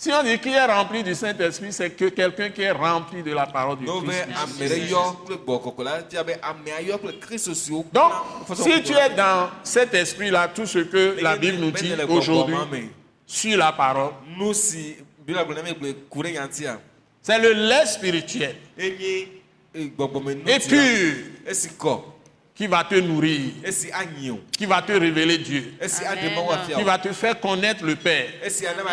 Si 0.00 0.12
on 0.12 0.22
dit 0.22 0.38
qui 0.38 0.50
est 0.50 0.64
rempli 0.64 1.02
du 1.02 1.12
Saint-Esprit, 1.14 1.72
c'est 1.72 1.90
que 1.90 2.04
quelqu'un 2.10 2.50
qui 2.50 2.62
est 2.62 2.70
rempli 2.70 3.20
de 3.20 3.32
la 3.32 3.46
parole 3.46 3.78
be 3.78 3.86
Christ. 7.20 7.70
Donc, 7.92 8.12
si 8.54 8.82
tu 8.84 8.92
es 8.92 9.10
dans 9.16 9.50
cet 9.64 9.94
esprit-là, 9.94 10.48
tout 10.54 10.66
ce 10.66 10.78
que 10.78 11.16
la 11.20 11.36
Bible 11.36 11.58
nous 11.58 11.72
dit 11.72 11.92
aujourd'hui 12.08 12.90
sur 13.26 13.58
la 13.58 13.72
parole, 13.72 14.12
c'est 17.28 17.38
le 17.38 17.52
lait 17.52 17.84
spirituel. 17.84 18.56
Et 18.78 19.28
pur 20.66 21.14
qui 22.54 22.66
va 22.66 22.82
te 22.82 22.94
nourrir, 22.94 23.52
qui 24.50 24.66
va 24.66 24.80
te 24.82 24.92
révéler 24.92 25.38
Dieu, 25.38 25.74
Amen. 26.06 26.32
qui 26.74 26.82
va 26.82 26.98
te 26.98 27.12
faire 27.12 27.38
connaître 27.38 27.84
le 27.84 27.94
Père, 27.96 28.30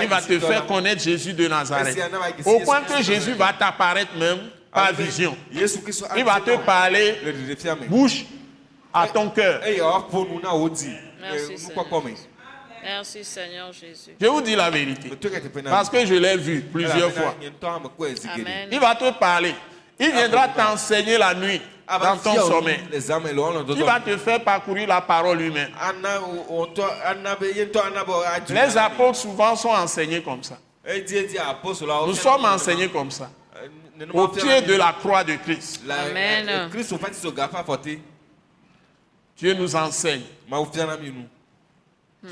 qui 0.02 0.06
va 0.06 0.22
te 0.22 0.38
faire 0.38 0.68
connaître 0.68 1.02
Jésus 1.02 1.34
de 1.34 1.48
Nazareth. 1.48 1.98
Au 2.46 2.60
point 2.60 2.82
que 2.82 3.02
Jésus 3.02 3.32
va 3.34 3.54
t'apparaître 3.54 4.16
même 4.18 4.40
par 4.72 4.94
vision. 4.94 5.36
Il 5.52 6.24
va 6.26 6.42
te 6.42 6.58
parler 6.58 7.16
le 7.24 7.32
ɖeɖefia 7.32 7.76
me 7.76 7.88
bouche 7.88 8.26
à 8.94 9.08
ton 9.08 9.30
cœur. 9.30 9.62
Merci, 11.22 11.56
Merci, 12.86 13.24
Seigneur 13.24 13.74
Jésus. 13.74 14.12
Je 14.22 14.28
vous 14.28 14.42
dis 14.42 14.56
la 14.56 14.70
vérité. 14.70 15.10
Parce 15.64 15.90
que 15.90 16.06
je 16.06 16.14
l'ai 16.14 16.38
vu 16.38 16.62
plusieurs 16.62 17.12
fois. 17.12 17.36
Amen. 18.36 18.70
Il 18.72 18.80
va 18.80 18.94
te 18.94 19.12
parler. 19.18 19.56
Il 20.00 20.12
viendra 20.12 20.48
t'enseigner 20.50 21.18
la 21.18 21.34
nuit 21.34 21.60
ava 21.88 22.06
dans 22.06 22.18
ton 22.18 22.32
fia 22.34 22.44
wo 22.44 22.52
sommeil. 22.52 22.80
Il 23.76 23.84
va 23.84 24.00
te 24.00 24.16
faire 24.18 24.44
parcourir 24.44 24.88
la 24.88 25.02
parole 25.02 25.38
be 27.40 27.46
adu 28.28 28.54
Les 28.54 28.78
apôtres 28.78 29.16
souvent 29.18 29.56
sont 29.56 29.70
enseignés 29.70 30.22
comme 30.22 30.44
ça. 30.44 30.60
apostolawo 31.50 32.08
Nous 32.08 32.14
sommes 32.14 32.46
enseignés 32.46 32.90
comme 32.90 33.10
ça. 33.10 33.32
eh, 33.64 33.70
nenema 33.98 34.22
Au 34.22 34.28
pied 34.28 34.62
de 34.62 34.76
la 34.76 34.94
croix 34.94 35.24
de 35.24 35.36
Christ. 35.38 35.82
Amen. 35.90 36.50
eh, 36.50 37.64
fɔte 37.64 38.00
Dieu 39.38 39.54
nous 39.54 39.76
enseigne. 39.76 40.24
mawu 40.48 40.68
fia 40.72 40.86
na 40.86 40.98
mi 40.98 41.10
nu 41.10 41.28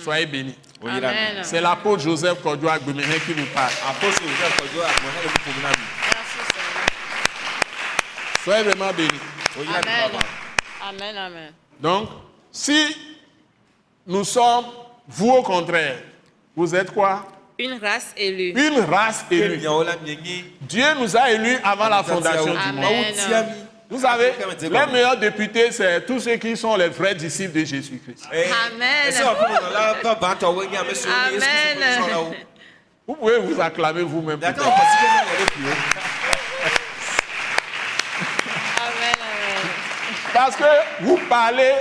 Soyez 0.01 0.25
bénis. 0.25 0.55
C'est 1.43 1.61
l'apôtre 1.61 2.03
Joseph 2.03 2.41
Kodjo 2.41 2.67
Agbemehin 2.67 3.19
qui 3.25 3.35
nous 3.35 3.45
parle. 3.47 3.71
Soyez 8.43 8.63
vraiment 8.63 8.93
bénis. 8.93 9.09
Amen. 9.57 10.11
Amen, 10.89 11.17
amen. 11.17 11.53
Donc, 11.79 12.09
si 12.51 12.95
nous 14.05 14.23
sommes, 14.23 14.65
vous 15.07 15.29
au 15.29 15.43
contraire, 15.43 15.97
vous 16.55 16.75
êtes 16.75 16.91
quoi? 16.91 17.25
Une 17.57 17.79
race 17.79 18.13
élue. 18.17 18.51
Une 18.51 18.79
race 18.81 19.25
élue. 19.31 19.61
Dieu 20.61 20.85
nous 20.99 21.15
a 21.15 21.31
élus 21.31 21.57
avant 21.63 21.87
la 21.87 22.03
fondation 22.03 22.51
du 22.51 22.57
Amen. 22.57 22.81
monde. 22.81 23.45
Vous 23.93 23.99
savez, 24.01 24.33
les 24.59 24.69
meilleurs 24.91 25.17
députés, 25.17 25.71
c'est 25.71 26.03
tous 26.07 26.19
ceux 26.21 26.37
qui 26.37 26.57
sont 26.57 26.75
les 26.75 26.89
vrais 26.89 27.13
disciples 27.13 27.59
de 27.59 27.63
Jésus-Christ. 27.63 28.23
Eh, 28.33 28.45
Amen. 28.73 29.13
Amen. 31.27 31.77
nusrɔ̃lawo. 31.77 32.33
Vous 33.05 33.13
pouvez 33.15 33.37
vous 33.37 33.61
acclamer 33.61 34.01
vous-même. 34.01 34.39
Ɖokuiwo. 34.39 35.73
Amen, 38.81 39.15
amen. 39.21 39.63
Parce 40.33 40.55
que 40.55 40.63
vous 41.01 41.19
parlez 41.29 41.73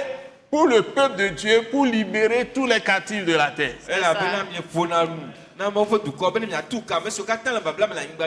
pour 0.50 0.66
le 0.66 0.82
peuple 0.82 1.16
de 1.16 1.28
Dieu, 1.28 1.62
pour 1.70 1.86
libérer 1.86 2.50
tous 2.52 2.66
les 2.66 2.80
captifs 2.80 3.24
de 3.24 3.34
la 3.34 3.50
terre. 3.52 3.76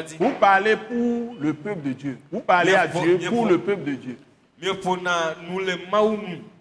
Dzi 0.01 0.17
Vous 0.19 0.31
parlez 0.39 0.75
pour 0.75 1.35
le 1.39 1.53
peuple 1.53 1.81
de 1.81 1.93
Dieu. 1.93 2.17
Vous 2.31 2.41
parlez 2.41 2.73
à 2.75 2.87
Dieu 2.87 3.19
pour 3.29 3.45
le 3.45 3.59
peuple 3.59 3.83
de 3.83 3.95
Dieu. 3.95 4.17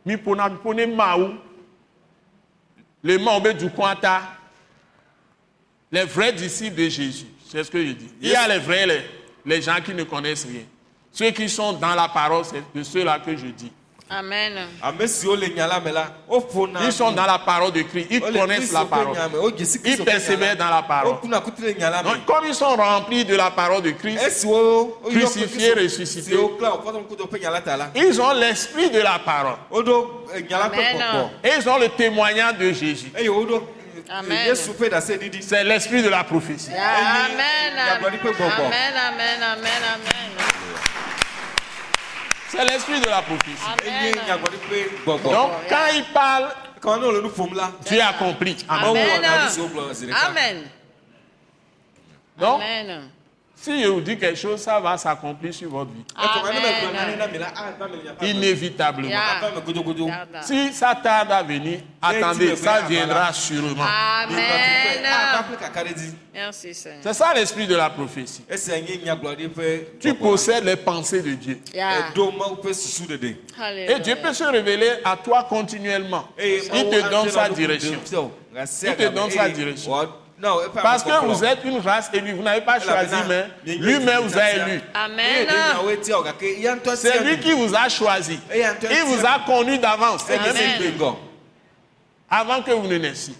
Mi 0.06 0.16
pona 0.16 0.50
pone 0.50 0.86
maou. 0.94 1.34
Du 3.58 3.70
Kwanta. 3.70 4.22
Les 5.92 6.04
vrais 6.04 6.32
disciples 6.32 6.76
de 6.76 6.88
Jésus. 6.88 7.26
C'est 7.46 7.62
ce 7.62 7.70
que 7.70 7.84
je 7.84 7.92
dis. 7.92 8.10
Il 8.20 8.28
y 8.30 8.34
a 8.34 8.48
les 8.48 8.58
vrais, 8.58 8.86
les, 8.86 9.00
les 9.46 9.62
gens 9.62 9.76
qui 9.84 9.94
ne 9.94 10.02
connaissent 10.02 10.44
rien. 10.46 10.62
Ceux 11.12 11.30
qui 11.30 11.48
sont 11.48 11.74
dans 11.74 11.94
la 11.94 12.08
parole, 12.08 12.44
c'est 12.44 12.62
de 12.74 12.82
ceux-là 12.82 13.20
que 13.20 13.36
je 13.36 13.46
dis. 13.46 13.70
Amen. 14.10 14.68
Ils 16.86 16.92
sont 16.92 17.12
dans 17.12 17.26
la 17.26 17.38
parole 17.38 17.72
de 17.72 17.82
Christ. 17.82 18.06
Ils 18.10 18.20
wole 18.22 18.32
connaissent 18.32 18.72
la 18.72 18.84
parole. 18.84 19.16
si 19.64 19.80
Ils 19.84 20.04
persévèrent 20.04 20.56
dans 20.56 20.70
la 20.70 20.82
parole. 20.82 21.16
me 21.24 22.02
Donc, 22.02 22.24
comme 22.26 22.44
ils 22.46 22.54
sont 22.54 22.76
remplis 22.76 23.24
de 23.24 23.34
la 23.34 23.50
parole 23.50 23.82
de 23.82 23.90
Christ, 23.92 24.22
esiwo 24.22 25.00
woyɔ 25.04 25.10
kple 25.10 25.20
Crucifié, 25.20 25.70
Kristo 25.72 25.80
ressuscité. 25.80 26.30
siwo 26.30 26.48
kla 26.58 26.70
wòƒe 26.70 27.04
kudo 27.08 27.24
ƒe 27.24 27.38
nya 27.40 27.50
la 27.50 27.60
ta 27.62 27.76
la 27.76 27.90
ils 27.94 28.20
ont 28.20 28.32
l'esprit 28.34 28.90
de 28.90 29.00
la 29.00 29.18
parole. 29.18 29.56
eh, 30.34 30.44
Amen. 30.52 31.30
Et 31.42 31.50
ils 31.58 31.68
ont 31.68 31.78
le 31.78 31.88
témoignage 31.88 32.58
de 32.58 32.72
Jésus. 32.72 33.10
eh, 33.16 33.28
C'est 35.40 35.64
l'esprit 35.64 36.02
de 36.02 36.08
la 36.10 36.24
prophétie. 36.24 36.70
Amen, 36.70 37.40
amen, 38.96 39.42
amen, 39.42 39.82
amen. 39.94 40.44
C'est 42.56 42.64
l'esprit 42.64 43.00
de 43.00 43.08
la 43.08 43.22
prophétie. 43.22 43.62
gbɔgbɔ 45.04 45.30
Donc, 45.32 45.50
quand 45.68 45.86
il 45.94 46.04
parle, 46.12 46.48
quand 46.80 46.98
Dieu 47.84 48.00
accomplit. 48.00 48.64
Amen. 48.68 48.94
ɖeka 48.96 50.26
Amen. 50.26 50.70
Donc, 52.38 52.60
Amen. 52.62 53.10
Si 53.56 53.82
je 53.82 53.88
vous 53.88 54.00
dis 54.00 54.18
quelque 54.18 54.38
chose, 54.38 54.60
ça 54.60 54.78
va 54.78 54.98
s'accomplir 54.98 55.54
sur 55.54 55.70
votre 55.70 55.90
vie. 55.90 56.04
Amen. 56.14 56.54
nyaƒe 56.92 58.20
me. 58.20 58.28
Inévitablement. 58.28 59.08
Yeah. 59.08 60.42
Si 60.42 60.72
ça 60.72 60.94
tarde 60.94 61.32
à 61.32 61.42
venir, 61.42 61.80
attendez, 62.02 62.56
ça 62.56 62.82
viendra 62.82 63.32
sûrement. 63.32 63.84
Amen. 63.84 64.36
Merci, 66.32 66.74
Seigneur. 66.74 67.00
C'est 67.02 67.14
ça 67.14 67.32
l'esprit 67.32 67.66
de 67.66 67.76
la 67.76 67.88
prophétie. 67.90 68.44
Tu 70.00 70.14
possèdes 70.14 70.64
les 70.64 70.76
pensées 70.76 71.22
de 71.22 71.34
Dieu. 71.34 71.60
Yeah. 71.72 72.10
Et 73.88 74.00
Dieu 74.00 74.16
peut 74.16 74.34
se 74.34 74.44
révéler 74.44 74.90
à 75.04 75.16
toi 75.16 75.46
continuellement. 75.48 76.28
Il 76.38 76.68
te 76.68 77.10
donne 77.10 77.30
sa 77.30 77.48
direction. 77.48 78.00
il 78.82 78.96
te 78.96 79.08
donne 79.08 79.30
sa 79.30 79.48
direction. 79.48 79.92
Parce 80.82 81.02
que 81.04 81.08
vous 81.26 81.44
êtes 81.44 81.64
une 81.64 81.78
race 81.78 82.10
élue, 82.12 82.32
vous 82.32 82.42
n'avez 82.42 82.60
pas 82.60 82.78
choisi, 82.80 83.14
mais 83.28 83.46
lui-même 83.78 84.20
vous 84.22 84.36
a 84.38 84.50
élu. 84.50 84.80
Amen. 84.94 85.46
C'est 86.96 87.22
lui 87.24 87.38
qui 87.40 87.52
vous 87.52 87.74
a 87.74 87.88
choisi. 87.88 88.38
Il 88.90 89.02
vous 89.06 89.24
a 89.24 89.38
connu 89.46 89.78
d'avance, 89.78 90.24
avant 92.30 92.62
que 92.62 92.72
vous 92.72 92.88
ne 92.88 92.98
naissiez. 92.98 93.34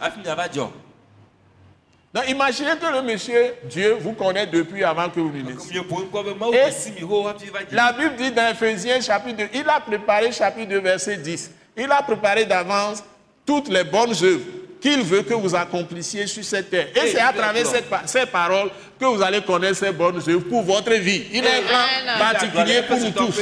Donc 2.14 2.28
imaginez 2.28 2.76
que 2.80 2.86
le 2.86 3.03
monsieur 3.03 3.55
Dieu 3.64 3.97
vous 4.01 4.12
connaît 4.12 4.47
depuis 4.47 4.84
avant 4.84 5.09
que 5.09 5.18
vous 5.18 5.32
ne 5.32 5.42
naissiez. 5.42 5.80
Et- 6.55 6.70
La 7.74 7.92
Bible 7.92 8.14
dit 8.16 8.30
dans 8.30 8.47
Ephésiens 8.53 9.01
chapitre 9.01 9.38
2, 9.38 9.49
il 9.53 9.68
a 9.68 9.80
préparé 9.80 10.30
chapitre 10.30 10.68
2 10.68 10.78
verset 10.78 11.16
10. 11.16 11.51
Il 11.76 11.90
a 11.90 12.03
préparé 12.03 12.45
d'avance 12.45 13.03
toutes 13.45 13.66
les 13.68 13.82
bonnes 13.82 14.12
œuvres 14.22 14.45
qu'il 14.85 15.03
veut 15.03 15.22
que 15.22 15.32
vous 15.32 15.55
accomplissiez 15.55 16.26
sur 16.26 16.45
cette 16.45 16.68
terre. 16.68 16.89
Et 16.95 16.99
Et 17.09 17.12
c'est 17.12 17.20
à 17.20 17.32
travers 17.32 17.66
cette 17.66 17.87
ces 18.05 18.26
paroles 18.26 18.68
que 19.01 19.07
vous 19.07 19.22
allez 19.22 19.41
connaître 19.41 19.76
ces 19.78 19.91
bonnes 19.91 20.20
œuvres 20.28 20.47
pour 20.47 20.62
votre 20.62 20.93
vie. 20.93 21.24
Il 21.32 21.43
est 21.43 21.59
un 21.59 21.62
plan 21.62 21.78
Amen. 22.03 22.18
particulier 22.18 22.82
pour 22.87 22.99
nous 22.99 23.11
tous. 23.11 23.41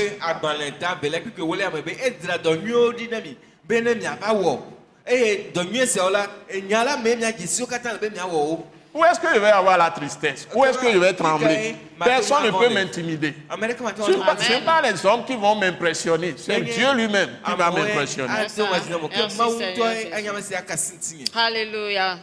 Où 8.95 9.03
est-ce 9.05 9.19
que 9.19 9.29
je 9.35 9.39
vais 9.41 9.49
avoir 9.51 9.79
la 9.79 9.91
tristesse? 9.91 10.47
Où 10.55 10.65
est-ce 10.67 10.77
que 10.79 10.93
je 10.93 10.99
vais 10.99 11.15
trembler? 11.15 11.77
Personne 12.05 12.43
ne 12.45 12.51
peut 12.51 12.69
m'intimider. 12.75 13.35
Ce 14.05 14.11
ne 14.11 14.17
sont 14.19 14.25
pas- 14.27 14.37
pas 14.61 14.83
les 14.83 15.07
hommes 15.07 15.25
qui 15.25 15.35
vont 15.37 15.55
m'impressionner, 15.55 16.35
c'est 16.37 16.61
Dieu 16.61 16.93
lui-même 16.95 17.31
qui 17.45 17.51
va 17.57 17.71
m'impressionner. 17.71 18.29
Alléluia. 21.35 22.19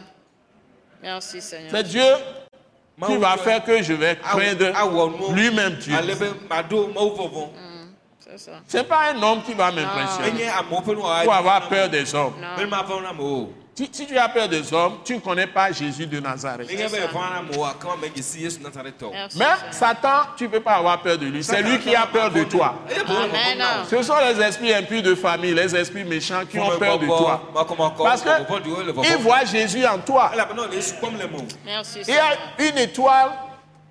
Merci 1.02 1.40
Seigneur. 1.40 1.70
C'est 1.74 1.82
Dieu 1.82 2.04
qui 3.06 3.16
va 3.16 3.36
faire 3.38 3.64
que 3.64 3.82
je 3.82 3.92
vais 3.94 4.16
craindre 4.16 4.72
lui-même 5.34 5.74
Dieu. 5.76 5.94
ça. 8.38 8.52
Ce 8.68 8.76
n'est 8.76 8.84
pas 8.84 9.10
un 9.12 9.20
homme 9.22 9.42
qui 9.42 9.54
va 9.54 9.72
m'impressionner 9.72 10.44
pour 11.24 11.34
avoir 11.34 11.68
peur 11.68 11.88
des 11.88 12.14
hommes. 12.14 12.34
Si, 13.92 14.06
tu 14.06 14.18
as 14.18 14.28
peur 14.28 14.48
des 14.48 14.72
hommes, 14.74 14.98
tu 15.04 15.14
ne 15.14 15.20
connais 15.20 15.46
pas 15.46 15.72
Jésus 15.72 16.06
de 16.06 16.20
Nazareth. 16.20 16.68
Même. 19.36 19.48
Satan, 19.70 20.08
tu 20.36 20.44
ne 20.44 20.48
peux 20.48 20.60
pas 20.60 20.74
avoir 20.74 21.00
peur 21.02 21.16
de 21.16 21.26
lui. 21.26 21.42
C'est 21.42 21.62
lui 21.62 21.78
qui 21.78 21.94
a 21.94 22.06
peur 22.06 22.30
de 22.30 22.44
toi. 22.44 22.74
Amen. 22.90 23.64
Ce 23.90 24.02
sont 24.02 24.14
les 24.18 24.40
esprits 24.42 24.74
impurs 24.74 25.02
de 25.02 25.14
famille, 25.14 25.54
les 25.54 25.74
esprits 25.74 26.04
méchants 26.04 26.42
qui 26.50 26.58
ont 26.58 26.78
peur 26.78 26.98
de 26.98 27.06
toi. 27.06 27.50
Parce 27.98 28.22
qu'ils 28.22 29.16
voient 29.22 29.44
Jésus 29.44 29.86
en 29.86 29.98
toi. 29.98 30.30
Il 30.34 32.14
y 32.14 32.18
a 32.18 32.36
une 32.58 32.78
étoile 32.78 33.30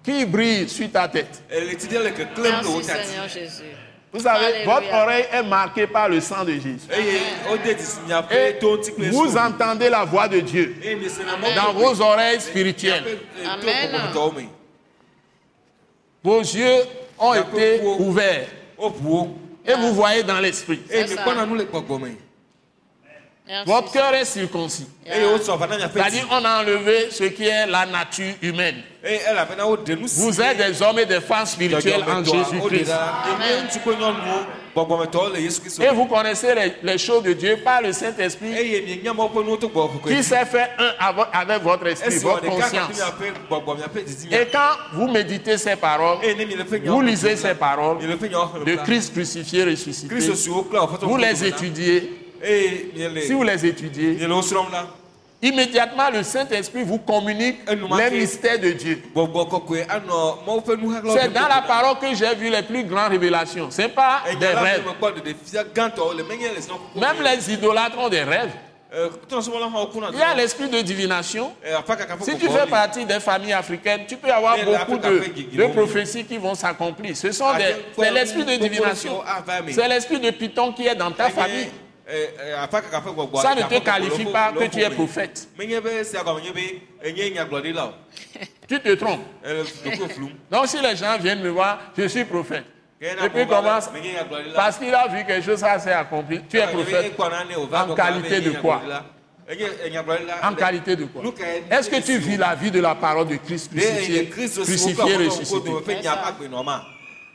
qui 0.03 0.25
brille 0.25 0.69
sur 0.69 0.91
ta 0.91 1.07
tête. 1.07 1.43
Merci 1.49 2.83
Seigneur 2.83 3.27
Jésus. 3.27 3.63
Vous 4.11 4.21
savez, 4.21 4.45
Alléluia. 4.45 4.65
votre 4.65 4.93
oreille 4.93 5.25
est 5.31 5.43
marquée 5.43 5.85
par 5.85 6.09
le 6.09 6.19
sang 6.19 6.43
de 6.43 6.53
Jésus. 6.53 6.79
Et 6.91 7.51
ŋuti 7.51 8.91
kple 8.91 9.09
vous 9.11 9.37
entendez 9.37 9.89
la 9.89 10.03
voix 10.03 10.27
de 10.27 10.39
Dieu 10.39 10.75
mɔ 10.83 11.55
dans 11.55 11.73
vos 11.73 12.01
oreilles 12.01 12.41
spirituelles. 12.41 13.19
Amen. 13.45 14.49
Vos 16.23 16.39
yeux 16.41 16.83
ont 17.19 17.33
été 17.35 17.81
ouverts 17.99 18.47
et 19.65 19.73
vous 19.75 19.93
voyez 19.93 20.23
dans 20.23 20.39
l'esprit. 20.39 20.81
eye 20.89 21.05
C'est 21.07 21.07
ça. 21.07 21.15
miekpɔna 21.15 21.45
nu 21.45 21.57
le 21.57 21.65
gbɔgbɔ 21.65 21.99
me 21.99 22.15
Merci. 23.49 23.65
Votre 23.71 23.91
cœur 23.91 24.13
est 24.13 24.25
circoncis. 24.25 24.87
C'est-à-dire, 25.03 26.27
on 26.29 26.45
a 26.45 26.61
enlevé 26.61 27.07
ce 27.09 27.23
qui 27.23 27.47
est 27.47 27.65
la 27.65 27.87
nature 27.87 28.35
humaine. 28.43 28.75
Vous 29.03 30.39
êtes 30.41 30.57
des 30.57 30.81
hommes 30.83 30.99
et 30.99 31.05
des 31.07 31.19
femmes 31.19 31.47
spirituels 31.47 32.03
en 32.07 32.23
Jésus-Christ. 32.23 32.91
Et 35.81 35.95
vous 35.95 36.05
connaissez 36.05 36.53
les, 36.53 36.73
les 36.83 36.97
choses 36.99 37.23
de 37.23 37.33
Dieu 37.33 37.57
par 37.63 37.81
le 37.81 37.91
Saint-Esprit 37.91 38.51
qui 40.07 40.23
s'est 40.23 40.45
fait 40.45 40.69
un 40.77 40.91
avec, 40.99 41.25
avec 41.33 41.63
votre 41.63 41.87
esprit, 41.87 42.19
votre 42.19 42.45
conscience. 42.45 43.01
Et 44.31 44.45
quand 44.51 44.77
vous 44.93 45.07
méditez 45.07 45.57
ces 45.57 45.75
paroles, 45.75 46.19
vous 46.85 47.01
lisez 47.01 47.35
ces 47.35 47.55
paroles 47.55 47.97
de 47.97 48.75
Christ 48.83 49.11
crucifié, 49.11 49.63
ressuscité, 49.63 50.15
vous 51.01 51.17
les 51.17 51.45
étudiez. 51.45 52.25
Si 52.43 53.33
vous 53.33 53.43
les 53.43 53.65
étudiez, 53.65 54.17
immédiatement 55.41 56.09
le 56.11 56.23
Saint-Esprit 56.23 56.83
vous 56.83 56.99
communique 56.99 57.59
les 57.69 58.11
mystères 58.11 58.59
de 58.59 58.71
Dieu. 58.71 59.01
nuxaxlawo 59.15 60.63
C'est 61.17 61.33
dans 61.33 61.47
la 61.47 61.61
parole 61.61 61.97
que 61.99 62.13
j'ai 62.15 62.35
vu 62.35 62.49
les 62.49 62.63
plus 62.63 62.83
grandes 62.83 63.11
révélations. 63.11 63.71
Ce 63.71 63.83
n'est 63.83 63.89
pas 63.89 64.23
des 64.39 64.47
rêves. 64.47 64.83
Même 66.95 67.15
les 67.23 67.53
idolâtres 67.53 67.99
ont 67.99 68.09
des 68.09 68.23
rêves. 68.23 68.51
wokuna 68.91 70.07
Il 70.11 70.19
y 70.19 70.21
a 70.21 70.35
l'esprit 70.35 70.67
de 70.67 70.81
divination. 70.81 71.53
Si 72.21 72.37
tu 72.37 72.49
fais 72.49 72.67
partie 72.67 73.05
des 73.05 73.19
familles 73.19 73.53
africaines, 73.53 74.01
tu 74.07 74.17
peux 74.17 74.31
avoir 74.31 74.57
beaucoup 74.65 74.97
de, 74.97 75.67
prophéties 75.67 76.25
qui 76.25 76.37
vont 76.37 76.55
s'accomplir. 76.55 77.15
Ce 77.15 77.31
sont 77.31 77.53
des, 77.55 77.63
Avec 77.63 77.85
c'est 77.97 78.11
l'esprit 78.11 78.45
de 78.45 78.55
divination. 78.55 79.21
C'est 79.71 79.87
l'esprit 79.87 80.19
de 80.19 80.31
Python 80.31 80.73
qui 80.73 80.87
est 80.87 80.95
dans 80.95 81.11
ta 81.11 81.29
famille. 81.29 81.69
Ƒe 82.09 83.13
gbɔgbɔ 83.13 83.41
Ça 83.41 83.55
ne 83.55 83.61
te 83.63 83.79
qualifie 83.83 84.25
pas 84.25 84.51
que 84.51 84.65
tu 84.65 84.79
es 84.79 84.89
prophète. 84.89 85.47
Tu 88.67 88.79
te 88.79 88.95
trompes. 88.95 89.21
flum 90.13 90.29
Donc 90.51 90.67
si 90.67 90.79
les 90.79 90.95
gens 90.95 91.17
viennent 91.19 91.41
me 91.41 91.49
voir, 91.49 91.79
je 91.97 92.07
suis 92.07 92.25
prophète. 92.25 92.65
Et 93.01 93.29
puis 93.29 93.47
commence, 93.47 93.89
parce 94.55 94.77
qu'il 94.77 94.93
a 94.93 95.07
vu 95.07 95.25
quelque 95.25 95.45
chose, 95.45 95.59
ça 95.59 95.79
s'est 95.79 95.93
accompli. 95.93 96.41
Tu 96.49 96.57
es 96.57 96.67
prophète. 96.67 97.13
En 97.71 97.95
qualité 97.95 98.41
de 98.41 98.51
quoi? 98.51 98.81
En 100.43 100.53
qualité 100.53 100.95
de 100.95 101.05
quoi? 101.05 101.23
Est-ce 101.71 101.89
que 101.89 102.01
tu 102.01 102.17
vis 102.17 102.37
la 102.37 102.55
vie 102.55 102.71
de 102.71 102.79
la 102.79 102.95
parole 102.95 103.27
de 103.27 103.35
Christ 103.37 103.71
crucifié, 103.75 104.29
crucifié, 104.29 105.15
ressuscité? 105.15 105.71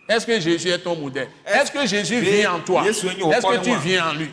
Est-ce 0.09 0.27
que 0.27 0.39
Jésus 0.39 0.69
est 0.69 0.79
ton 0.79 0.97
modèle? 0.97 1.29
Est-ce 1.47 1.71
que 1.71 1.87
Jésus 1.87 2.21
vit 2.21 2.47
en 2.47 2.61
toi? 2.61 2.85
Est-ce 2.87 3.03
que 3.07 3.63
tu 3.63 3.75
vis 3.77 4.01
en 4.01 4.13
lui? 4.13 4.31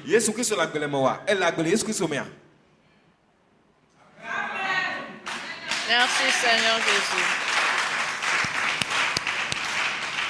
Merci 5.88 6.32
Seigneur 6.32 6.78
Jésus. 6.78 7.24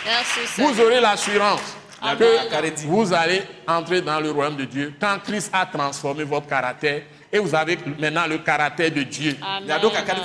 Merci 0.05 0.61
Vous 0.61 0.79
aurez 0.81 0.99
l'assurance 0.99 1.61
Amen. 2.01 2.17
que 2.49 2.87
vous 2.87 3.13
allez 3.13 3.43
entrer 3.67 4.01
dans 4.01 4.19
le 4.19 4.31
royaume 4.31 4.55
de 4.55 4.65
Dieu 4.65 4.93
quand 4.99 5.19
Christ 5.23 5.51
a 5.53 5.67
transformé 5.67 6.23
votre 6.23 6.47
caractère 6.47 7.03
et 7.31 7.37
vous 7.37 7.53
avez 7.53 7.77
maintenant 7.99 8.25
le 8.27 8.39
caractère 8.39 8.89
de 8.91 9.03
Dieu. 9.03 9.37
miaɖo 9.67 9.89
kaka 9.91 10.15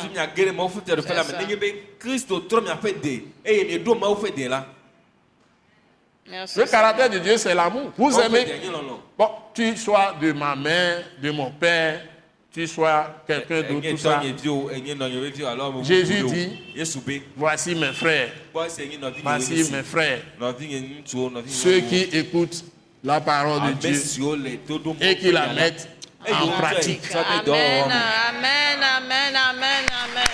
Merci. 6.29 6.59
Le 6.59 6.64
caractère 6.66 7.11
de 7.11 7.18
Dieu, 7.18 7.37
c'est 7.37 7.55
l'amour. 7.55 7.93
Vous 7.97 8.18
aimez, 8.20 8.47
bon, 9.16 9.29
tu 9.55 9.77
sois 9.77 10.14
de 10.20 10.33
ma 10.33 10.57
mère, 10.57 11.05
de 11.22 11.31
mon 11.31 11.51
père, 11.51 12.03
tu 12.53 12.66
sois 12.66 13.22
quelqu'un 13.27 13.62
d'autre, 13.62 13.87
enye 13.87 13.91
tout 13.91 13.99
ça. 13.99 14.20
tɔnyeviwo 14.20 14.70
enye 14.72 14.95
nɔnyeviwo 14.95 15.47
alo 15.47 15.64
ame 15.64 15.85
Jésus 15.85 16.22
dit, 16.24 17.22
Voici 17.37 17.74
mes 17.74 17.93
frères, 17.93 18.31
voici 18.53 19.70
mes 19.70 19.83
frères, 19.83 20.20
ceux 21.47 21.81
qui 21.81 22.03
écoutent 22.12 22.64
la 23.05 23.20
parole 23.20 23.61
de 23.61 23.72
Dieu 23.74 24.01
et 25.01 25.16
qui 25.18 25.33
la 25.33 25.53
mettent 25.53 25.89
en 26.33 26.49
pratique. 26.49 27.03
amen, 27.14 27.85
amen, 27.87 29.37
amen, 29.37 29.85
amen. 30.03 30.27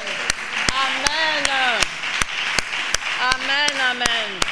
Amen. 0.74 1.80
Amen, 3.20 3.70
amen. 3.90 4.51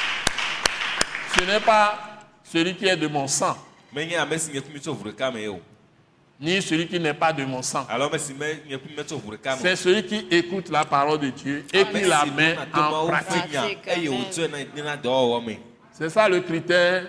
Ce 1.41 1.45
n'est 1.47 1.59
pas 1.59 1.97
celui 2.43 2.75
qui 2.75 2.85
est 2.85 2.95
de 2.95 3.07
mon 3.07 3.27
sang, 3.27 3.57
menye 3.91 4.15
ame 4.15 4.37
si 4.37 4.51
nye 4.51 4.59
ƒumi 4.61 4.79
tso 4.79 4.93
ʋu 4.93 5.07
ɖeka 5.09 5.31
me 5.33 5.47
o 5.49 5.59
ni 6.39 6.61
celui 6.61 6.87
qui 6.87 6.99
n'est 6.99 7.15
pas 7.15 7.33
de 7.33 7.43
mon 7.45 7.63
sang. 7.63 7.87
me 7.89 9.57
C'est 9.57 9.75
celui 9.75 10.05
qui 10.05 10.27
écoute 10.29 10.69
la 10.69 10.85
parole 10.85 11.17
de 11.19 11.31
Dieu 11.31 11.65
et 11.73 11.83
qui 11.85 12.01
la 12.01 12.25
met 12.25 12.55
en 12.75 13.07
pratique. 13.07 13.53
na 14.75 14.95
dɔwɔwɔ 14.97 15.43
me 15.43 15.55
C'est 15.91 16.09
ça 16.09 16.29
le 16.29 16.41
critère 16.41 17.07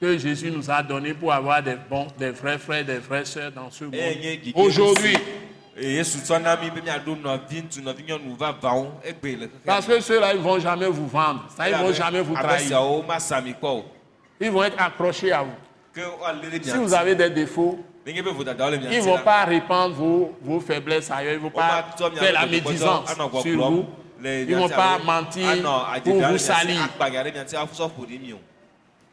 que 0.00 0.16
Jésus 0.16 0.52
nous 0.52 0.70
a 0.70 0.80
donné 0.80 1.12
pour 1.12 1.32
avoir 1.32 1.60
des 1.64 1.74
bons, 1.90 2.06
des 2.16 2.30
vrais 2.30 2.58
frères, 2.58 2.84
des 2.84 2.98
vraies 2.98 3.24
sœurs 3.24 3.50
dans 3.50 3.72
ce 3.72 3.86
nye 3.86 3.90
monde. 3.90 4.54
Aujourd'hui, 4.54 5.16
Parce 9.64 9.86
que 9.86 10.00
ceux-là, 10.00 10.32
ils 10.34 10.38
ne 10.38 10.42
vont 10.42 10.58
jamais 10.58 10.88
vous 10.88 11.06
vendre. 11.06 11.44
Ça, 11.56 11.68
ils 11.68 11.76
ne 11.76 11.82
vont 11.82 11.92
jamais 11.92 12.20
vous 12.20 12.34
trahir. 12.34 12.82
Ils 14.40 14.50
vont 14.50 14.64
être 14.64 14.80
accrochés 14.82 15.32
à 15.32 15.42
vous. 15.42 15.54
Si 16.62 16.70
vous 16.76 16.94
avez 16.94 17.14
des 17.14 17.30
défauts, 17.30 17.78
ils 18.06 18.14
ne 18.22 19.00
vont 19.02 19.18
pas 19.18 19.44
répandre 19.44 19.94
vos, 19.94 20.32
vos 20.42 20.60
faiblesses 20.60 21.10
ailleurs. 21.10 21.34
Ils 21.34 21.38
ne 21.38 21.42
vont 21.42 21.50
pas 21.50 21.84
faire 22.14 22.32
la 22.32 22.46
médisance 22.46 23.10
anɔ 23.10 23.42
sur 23.42 23.70
vous. 23.70 23.86
Ils 24.22 24.46
ne 24.48 24.56
vont 24.56 24.68
pas 24.68 24.98
mentir 25.04 25.48
anɔ 25.48 26.00
pour 26.02 26.20
vous 26.22 26.38
salir. 26.38 26.88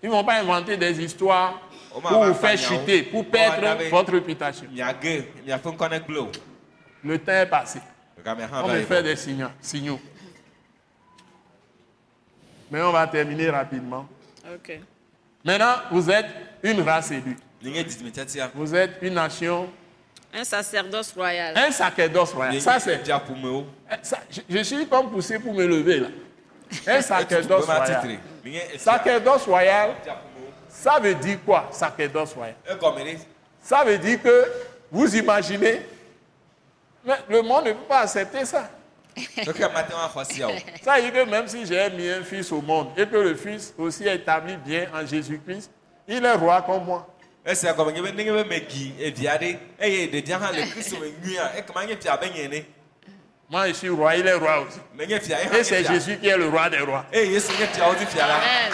Ils 0.04 0.10
ne 0.10 0.10
vont 0.12 0.24
pas 0.24 0.36
inventer 0.40 0.78
des 0.78 1.02
histoires 1.04 1.60
pour 2.02 2.26
vous 2.26 2.34
faire 2.34 2.58
chuter, 2.58 3.04
pour 3.04 3.26
perdre 3.26 3.90
votre 3.90 4.12
réputation. 4.14 4.68
Le 7.04 7.18
temps 7.20 7.32
est 7.32 7.46
passé. 7.46 7.80
On 8.26 8.68
va 8.68 8.74
me 8.74 8.82
fait 8.84 9.04
des 9.04 9.16
signaux. 9.16 9.48
signaux. 9.62 10.00
Mais 12.70 12.82
on 12.82 12.92
va 12.92 13.08
terminer 13.08 13.50
rapidement. 13.50 14.08
Ok. 14.54 14.80
Maintenant, 15.44 15.76
vous 15.92 16.10
êtes 16.10 16.26
une 16.64 16.82
race 16.82 17.12
élue. 17.12 17.38
Vous 18.54 18.76
êtes 18.76 18.98
une 19.02 19.14
nation, 19.14 19.70
Un 20.34 20.44
sacerdoce 20.44 21.14
royal. 21.14 21.58
un 21.58 21.72
sacerdoce 21.72 22.34
royal. 22.34 22.62
Ça, 22.62 22.80
c'est. 22.80 23.02
ça, 23.06 24.20
je, 24.30 24.42
je 24.50 24.64
suis 24.64 24.86
comme 24.88 25.10
poussé 25.10 25.40
pour 25.40 25.54
me 25.54 25.66
lever 25.66 26.02
là. 26.02 26.08
Un 26.88 27.02
sacerdoce 27.02 27.66
royal. 27.66 28.20
Sacerdoce 28.78 29.44
royal, 29.46 29.96
ça 30.82 31.00
veut 31.00 31.16
dire 31.16 31.40
quoi, 31.46 31.68
sacerdoce 31.72 32.36
ɖe 32.36 33.18
Ça 33.62 33.84
veut 33.84 33.98
dire 33.98 34.22
que 34.22 34.52
vous 34.92 35.16
imaginez, 35.16 35.82
mais 37.04 37.16
le 37.30 37.42
monde 37.42 37.66
ne 37.66 37.72
peut 37.72 37.88
pas 37.88 38.02
accepter 38.02 38.46
ça. 38.46 38.70
keke 39.18 39.66
mate 39.74 39.90
ŋu 39.90 40.02
axɔ 40.06 40.24
sia 40.26 40.48
o 40.48 40.52
Ça 40.84 40.96
veut 40.96 41.10
dire 41.10 41.14
que 41.14 41.30
même 41.30 41.48
si 41.48 41.66
j'ai 41.66 41.90
mis 41.90 42.08
un 42.08 42.24
fils 42.24 42.52
au 42.52 42.62
monde 42.62 42.90
et 42.96 43.08
que 43.08 43.16
le 43.16 43.34
fils 43.34 43.74
aussi 43.76 44.06
est 44.08 44.16
établi 44.16 44.56
bien 44.58 44.88
en 44.94 45.04
Jésus-Christ, 45.06 45.72
il 46.08 46.24
est 46.24 46.34
roi 46.34 46.62
comme 46.62 46.86
moi. 46.86 47.08
esia 47.44 47.74
gɔme 47.74 47.94
nye 47.94 48.02
be 48.02 48.12
nenye 48.12 48.32
be 48.32 48.44
megi 48.48 48.94
evia 49.00 49.38
ɖe 49.40 49.58
eye 49.80 50.08
ɖevia 50.12 50.38
hã 50.38 50.52
le 50.52 50.66
kristu 50.70 51.00
me 51.00 51.08
nyuia 51.24 51.58
ekema 51.58 51.86
nye 51.86 51.96
fia 51.96 52.18
be 52.18 52.30
nye 52.30 52.48
ne 52.48 52.62
Moi, 53.50 53.70
je 53.70 53.74
suis 53.74 53.90
roi, 53.90 54.18
il 54.18 54.28
est 54.28 54.34
roi 54.34 54.60
aussi. 54.68 54.80
Et 55.00 55.64
c'est 55.64 55.86
Jésus 55.86 56.18
qui 56.18 56.28
est 56.28 56.38
le 56.38 56.50
roi 56.50 56.70
des 56.70 56.80
rois. 56.80 57.06
Amen. 57.14 58.74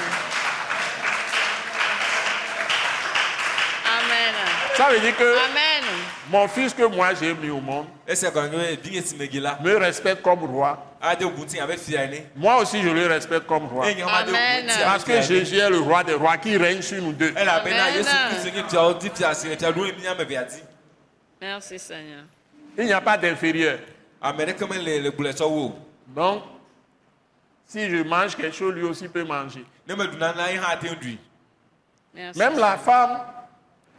Amen. 3.85 4.62
Ça 4.75 4.89
veut 4.89 4.99
dire 4.99 5.15
que 5.15 5.23
Amen. 5.23 5.83
mon 6.29 6.47
fils 6.47 6.73
que 6.73 6.83
moi 6.83 7.13
j'ai 7.13 7.33
mis 7.33 7.49
au 7.49 7.61
monde 7.61 7.85
me 8.07 9.75
respecte 9.77 10.21
comme 10.21 10.43
roi. 10.45 10.83
Moi 12.35 12.57
aussi, 12.61 12.81
je 12.81 12.89
le 12.89 13.07
respecte 13.07 13.45
comme 13.45 13.67
roi. 13.67 13.85
Amen. 13.87 14.67
Parce 14.83 15.03
que 15.03 15.21
Jésus 15.21 15.57
est 15.57 15.69
le 15.69 15.79
roi 15.79 16.03
des 16.03 16.13
rois 16.13 16.37
qui 16.37 16.57
règne 16.57 16.81
sur 16.81 17.01
nous 17.01 17.13
deux. 17.13 17.33
Amen. 17.35 18.05
Merci 21.41 21.77
Seigneur. 21.77 22.23
Il 22.77 22.85
n'y 22.85 22.93
a 22.93 23.01
pas 23.01 23.17
d'inférieur. 23.17 23.77
Donc, 26.07 26.43
si 27.67 27.89
je 27.89 28.03
mange 28.03 28.35
quelque 28.35 28.55
chose, 28.55 28.73
lui 28.73 28.83
aussi 28.83 29.07
peut 29.07 29.23
manger. 29.23 29.65
Même 32.35 32.57
la 32.57 32.77
femme, 32.77 33.19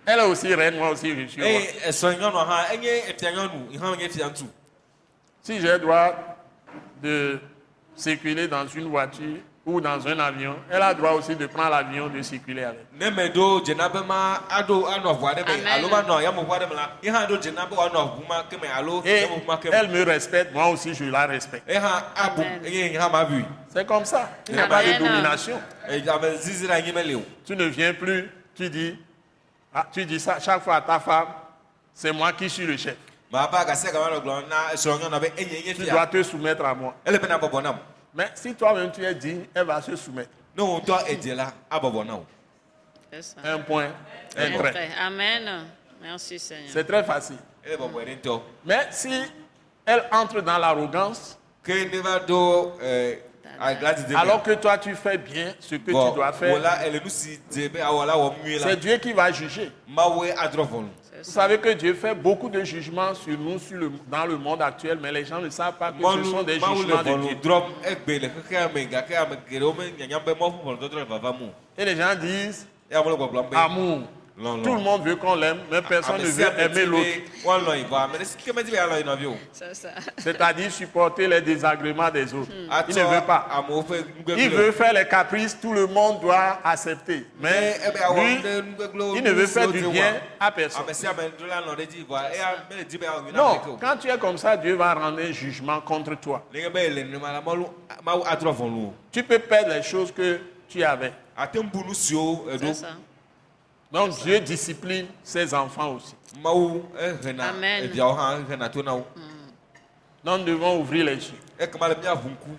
elle 0.07 0.19
est 0.21 0.23
aussi 0.27 0.55
reine, 0.55 0.77
moi 0.77 0.91
aussi 0.91 1.15
je 1.15 1.27
suis 1.27 1.43
roi. 1.43 1.51
yi 1.51 1.69
hã 3.79 3.97
nye 3.97 4.09
fia 4.09 4.27
ŋutsu 4.29 4.45
Si 5.43 5.61
j'ai 5.61 5.79
droit 5.79 6.15
de 7.03 7.39
circuler 7.95 8.49
dans 8.49 8.67
une 8.67 8.89
voiture 8.89 9.37
ou 9.67 9.81
dans 9.81 10.07
un 10.07 10.19
avion, 10.19 10.57
elle 10.71 10.83
a 10.83 10.93
droit 10.95 11.13
aussi 11.13 11.37
de 11.37 11.47
prendre 11.47 11.71
l'avion 11.71 12.09
de 12.09 12.21
circuler 12.23 12.65
avec. 12.65 12.87
Et 13.01 13.05
elle 19.73 19.89
me 19.91 20.03
respecte, 20.05 20.53
moi 20.53 20.69
aussi 20.69 20.95
je 20.95 21.05
la 21.05 21.27
respecte. 21.27 21.71
C'est 23.69 23.87
comme 23.87 24.05
ça. 24.05 24.31
Il 24.49 24.55
n'y 24.55 24.61
a 24.61 24.67
pas 24.67 24.83
de 24.85 24.99
domination. 24.99 25.59
Tu 27.47 27.57
ne 27.57 27.65
viens 27.65 27.95
plus, 27.95 28.31
tu 28.55 28.69
dis, 28.71 28.99
ah, 29.75 29.87
tu 29.93 30.05
dis 30.07 30.21
ça 30.21 30.39
chaque 30.39 30.63
fois 30.63 30.77
à 30.77 30.81
ta 30.81 31.01
femme, 31.01 31.29
c'est 31.93 32.13
moi 32.13 32.33
qui 32.33 32.49
suis 32.49 32.65
le 32.67 32.77
chef. 32.77 32.97
ma 33.35 33.49
ba 33.49 33.65
gasi 33.65 33.91
gama 33.91 34.11
nɔ 34.11 34.21
gblɔm 34.23 34.49
na 34.49 34.73
esrɔ̃ 34.75 34.99
nyɔnua 35.01 35.21
be 35.21 35.33
enye 35.37 35.63
nye 35.67 35.75
Tu 35.75 35.85
dois 35.91 36.07
te 36.07 36.23
soumettre 36.23 36.65
à 36.65 36.75
moi. 36.75 36.95
Mais 38.15 38.31
si 38.37 38.55
toi-même 38.55 38.93
tu 38.93 39.05
es 39.05 39.15
digne, 39.15 39.47
elle 39.53 39.67
va 39.67 39.83
se 39.83 39.97
soumettre. 39.97 40.31
o 40.57 40.81
C'est 43.11 43.23
ça. 43.23 43.37
Un 43.45 43.59
point, 43.59 43.91
un 44.37 44.51
trait. 44.59 44.91
Amen. 45.01 45.67
Merci 46.01 46.39
Seigneur. 46.39 46.71
C'est 46.73 46.85
très 46.85 47.03
facile. 47.03 47.39
Mais 48.65 48.87
si 48.91 49.23
elle 49.85 50.05
entre 50.13 50.41
dans 50.41 50.59
l'arrogance, 50.59 51.39
agladide 53.61 54.15
alors 54.17 54.43
que 54.43 54.53
toi 54.53 54.79
tu 54.79 54.95
fais 54.95 55.19
bien 55.19 55.55
ce 55.61 55.77
que 55.77 55.91
tu 56.11 56.15
dois 56.15 56.33
faire, 56.33 56.55
la 56.63 56.87
c'est 58.59 58.77
Dieu 58.81 58.97
qui 58.99 59.13
va 59.13 59.31
juger. 59.33 59.71
Vous 61.17 61.31
savez 61.31 61.59
que 61.59 61.71
Dieu 61.71 61.95
fait 61.95 62.15
beaucoup 62.15 62.51
de 62.51 62.63
jugements 62.65 63.15
sur 63.15 63.39
nous 63.39 63.59
sur 63.59 63.77
le- 63.79 63.93
dans 64.11 64.27
le 64.27 64.37
monde 64.37 64.61
actuel, 64.61 64.99
mais 65.01 65.11
les 65.13 65.25
gens 65.25 65.41
ne 65.41 65.49
savent 65.49 65.75
pas 65.79 65.91
que 65.93 66.03
ce 66.19 66.25
sont 66.31 66.43
des 66.43 66.59
jugements 66.75 67.03
de 67.03 67.09
Dieu. 67.29 67.37
Et 71.79 71.85
les 71.85 71.97
gens 71.97 72.15
disent 72.21 72.67
eye 73.57 74.01
Tout 74.37 74.75
le 74.75 74.81
monde 74.81 75.05
veut 75.05 75.15
qu'on 75.15 75.37
l'aime, 75.37 75.61
mais 75.71 75.81
personne 75.81 76.17
ne 76.21 76.27
ame 76.27 76.31
veut 76.33 76.61
aimer 76.61 76.87
l'autre. 76.87 77.09
C'est-à-dire 80.17 80.73
supporter 80.73 81.29
les 81.29 81.41
désagréments 81.41 82.11
des 82.11 82.35
autres. 82.35 82.51
Il 82.89 82.97
ne 82.97 83.03
veut 83.05 83.25
pas. 83.25 83.47
ƒe 83.69 84.05
Il 84.37 84.51
veut 84.51 84.73
faire 84.73 84.93
les 84.93 85.07
caprices, 85.07 85.57
tout 85.61 85.73
le 85.73 85.87
monde 85.87 86.21
doit 86.21 86.59
accepter. 86.65 87.27
Mais 87.41 87.79
ebe 87.87 87.97
awɔ 87.97 88.15
lui, 88.17 88.43
ɖe 88.43 88.63
nugbegble 88.63 89.03
il 89.17 89.23
ne 89.23 89.31
veut 89.31 89.47
faire 89.47 89.69
du 89.71 89.87
bien 89.87 90.15
à 90.41 90.51
personne. 90.51 90.83
awɔ 90.83 90.93
na 93.33 93.39
Non, 93.39 93.61
quand 93.81 93.97
tu 94.01 94.09
es 94.09 94.19
comme 94.19 94.37
ça, 94.39 94.57
Dieu 94.57 94.75
va 94.75 94.95
rendre 94.95 95.21
un 95.21 95.31
jugement 95.31 95.81
contre 95.81 96.17
toi. 96.17 96.43
nenye 96.53 96.71
be 96.71 96.89
le 96.93 97.03
nenema 97.05 97.33
la 97.33 97.41
mawu 97.41 97.69
mawu 98.05 98.25
adrɔ 98.27 98.53
ʋɔnu 98.53 98.87
o 98.87 98.95
Tu 99.13 99.23
peux 99.23 99.39
perdre 99.39 99.75
les 99.75 99.83
choses 99.83 100.11
que 100.11 100.41
tu 100.69 100.83
avais. 100.83 101.13
nu 101.55 101.95
siwo 101.95 102.49
C'est 102.59 102.75
ça. 102.75 102.89
Donc 103.95 104.11
Dieu 104.25 104.41
discipline 104.41 105.07
ses 105.23 105.55
enfants 105.55 105.95
aussi. 105.95 106.17
ehena 106.99 107.51
Amen. 107.51 107.91
Donc 110.25 110.41
nous 110.41 110.45
devons 110.45 110.81
ouvrir 110.81 111.05
les 111.05 111.15
yeux. 111.15 111.39
ŋku 111.61 112.51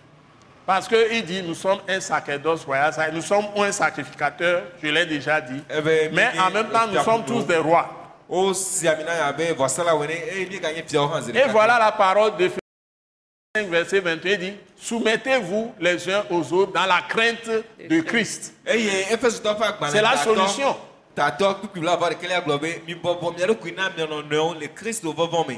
Parce 0.66 0.88
qu'il 0.88 1.26
dit, 1.26 1.44
nous 1.44 1.54
sommes 1.54 1.80
un 1.90 2.00
sacerdoce 2.00 2.64
royal, 2.64 2.94
ça- 2.94 3.12
nous 3.12 3.22
sommes 3.22 3.48
un 3.58 3.72
sacrificateur, 3.74 4.64
je 4.82 4.88
l'ai 4.88 5.06
déjà 5.06 5.42
dit. 5.42 5.62
ebe 5.70 6.14
Mais 6.14 6.32
en 6.40 6.52
même 6.52 6.70
temps, 6.70 6.88
nous 6.88 7.04
sommes 7.04 7.26
tous 7.26 7.44
des 7.46 7.58
rois. 7.58 7.90
o 8.30 8.54
si 8.54 8.88
ami 8.88 9.04
na 9.04 9.16
ya 9.18 9.32
be 9.34 9.54
vɔsala 9.54 9.94
wene 9.94 10.14
eye 10.14 10.48
mi 10.50 10.58
ganye 10.60 10.84
fiawo 10.88 11.08
hã 11.14 11.22
zi 11.22 11.32
Et 11.32 11.48
voilà 11.50 11.78
la 11.78 11.92
parole 11.92 12.32
de 12.38 12.50
Philippiens 12.50 12.60
5, 13.58 13.68
verset 13.70 14.00
21 14.00 14.32
il 14.32 14.40
dit, 14.40 14.54
soumettez-vous 14.78 15.74
les 15.82 16.10
uns 16.10 16.24
aux 16.32 16.54
autres 16.54 16.72
dans 16.72 16.86
la 16.86 17.02
crainte 17.02 17.50
de 17.90 18.00
Christ. 18.02 18.54
C'est 18.66 20.02
la 20.02 20.18
solution. 20.18 20.76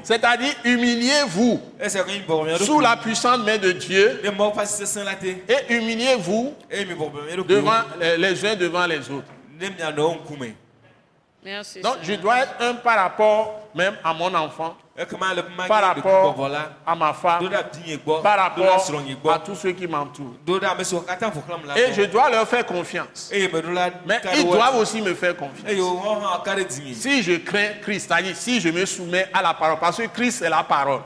C'est-à-dire, 0.03 0.53
humiliez-vous 0.63 1.61
mia 1.79 2.57
sous 2.59 2.79
la 2.79 2.97
puissante 2.97 3.43
main 3.45 3.57
de 3.57 3.71
Dieu. 3.71 4.21
Et 4.23 5.73
humiliez-vous 5.73 6.53
ɖokui 6.69 7.45
devant 7.47 7.81
les, 8.17 8.45
uns 8.45 8.55
devant 8.55 8.85
les 8.85 9.09
autres. 9.09 9.27
Merci 11.43 11.81
Donc, 11.81 11.97
je 12.03 12.13
dois 12.13 12.39
être 12.39 12.55
un 12.59 12.73
par 12.75 12.97
rapport 12.97 13.69
même 13.73 13.95
à 14.03 14.13
mon 14.13 14.33
enfant, 14.35 14.75
par 15.67 15.81
nye 15.95 16.01
rapport 16.01 16.49
à 16.85 16.95
ma 16.95 17.13
femme, 17.13 17.49
par 18.23 18.37
rapport 18.37 18.87
à 19.31 19.39
tous 19.39 19.55
ceux 19.55 19.71
qui 19.71 19.85
m'entourent. 19.85 20.33
Et 21.75 21.93
je 21.93 22.03
dois 22.05 22.29
leur 22.31 22.47
faire 22.47 22.65
confiance. 22.65 23.31
la 23.31 23.91
Mais 24.05 24.19
ils 24.37 24.45
doivent 24.49 24.77
aussi 24.77 25.01
me 25.01 25.13
faire 25.13 25.35
confiance. 25.35 25.69
dzinye 26.67 26.95
Si 26.95 27.21
je 27.21 27.33
crains 27.37 27.73
Christ, 27.81 28.07
c'est-à-dire 28.09 28.35
si 28.35 28.59
je 28.59 28.69
me 28.69 28.85
soumets 28.85 29.27
à 29.33 29.41
la 29.43 29.53
parole, 29.53 29.77
parce 29.79 29.97
que 29.97 30.07
Christ 30.07 30.41
est 30.41 30.49
la 30.49 30.63
parole. 30.63 31.01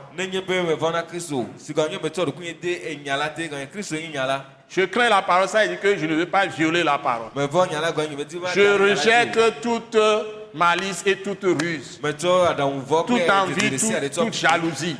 Je 4.74 4.84
crains 4.86 5.08
la 5.10 5.20
parole, 5.20 5.48
ça 5.48 5.62
veut 5.62 5.68
dire 5.68 5.80
que 5.80 5.98
je 5.98 6.06
ne 6.06 6.14
veux 6.14 6.26
pas 6.26 6.46
violer 6.46 6.82
la 6.82 6.96
parole. 6.96 7.28
Je 7.36 8.78
rejette 8.82 9.60
toute 9.60 9.98
malice 10.54 11.02
et 11.06 11.16
toute 11.16 11.44
ruse, 11.44 11.98
toute 13.06 13.20
envie, 13.30 13.54
toute, 14.24 14.34
jalousie. 14.34 14.96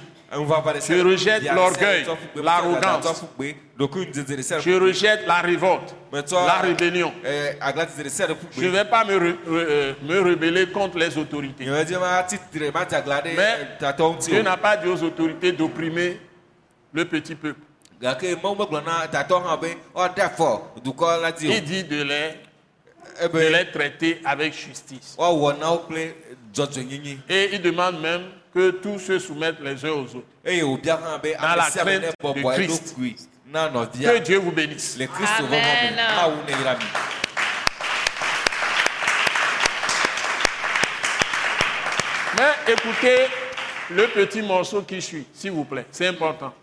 Je 0.89 0.95
rejette 1.05 1.43
l'orgueil, 1.55 2.05
l'arrogance. 2.43 3.05
Je 4.63 4.71
rejette 4.81 5.27
la 5.27 5.43
révolte, 5.43 5.95
la 6.47 6.55
rébellion. 6.63 7.13
eh, 7.23 7.57
Je 8.57 8.65
ne 8.65 8.71
vais 8.71 8.85
pas 8.87 9.05
me, 9.05 9.19
re- 9.19 9.37
euh, 9.49 9.93
me 10.03 10.21
rebeller 10.21 10.67
contre 10.73 10.97
les 10.99 11.19
autorités. 11.19 11.67
Mais 13.37 13.59
ŋuti 13.79 14.31
Dieu 14.31 14.43
n'a 14.43 14.57
pas 14.57 14.77
dit 14.79 14.89
aux 14.89 15.03
autorités 15.03 15.53
d'opprimer 15.53 16.19
le 16.95 17.05
petit 17.05 17.35
peuple. 17.35 17.61
dzi 21.37 21.47
Il 21.47 21.51
o 21.51 21.61
dit 21.61 21.85
de 21.85 22.03
les, 22.05 22.31
de 23.21 23.25
ebe 23.25 23.37
les 23.37 23.71
traiter 23.71 24.21
avec 24.25 24.55
justice. 24.55 25.17
Et 27.29 27.51
il 27.53 27.63
demande 27.63 28.01
même 28.01 28.23
que 28.55 28.71
tous 28.71 28.99
se 28.99 29.19
soumettent 29.19 29.61
les 29.61 29.85
uns 29.85 29.91
aux 29.91 30.17
autres. 30.17 30.27
be 30.45 30.51
Dans 30.85 31.55
la 31.57 31.71
crainte 31.71 32.03
de 32.03 32.53
Christ. 32.55 32.97
Que 33.53 34.19
Dieu 34.19 34.39
vous 34.39 34.53
bénisse. 34.53 34.99
Amen. 34.99 35.95
mi 36.47 36.55
Mais 42.39 42.73
écoutez 42.73 43.27
le 43.91 44.07
petit 44.09 44.41
morceau 44.43 44.83
qui 44.83 45.03
suit, 45.03 45.27
s'il 45.35 45.51
vous 45.53 45.65
plaît. 45.65 45.87
C'est 45.91 46.07
important. 46.07 46.55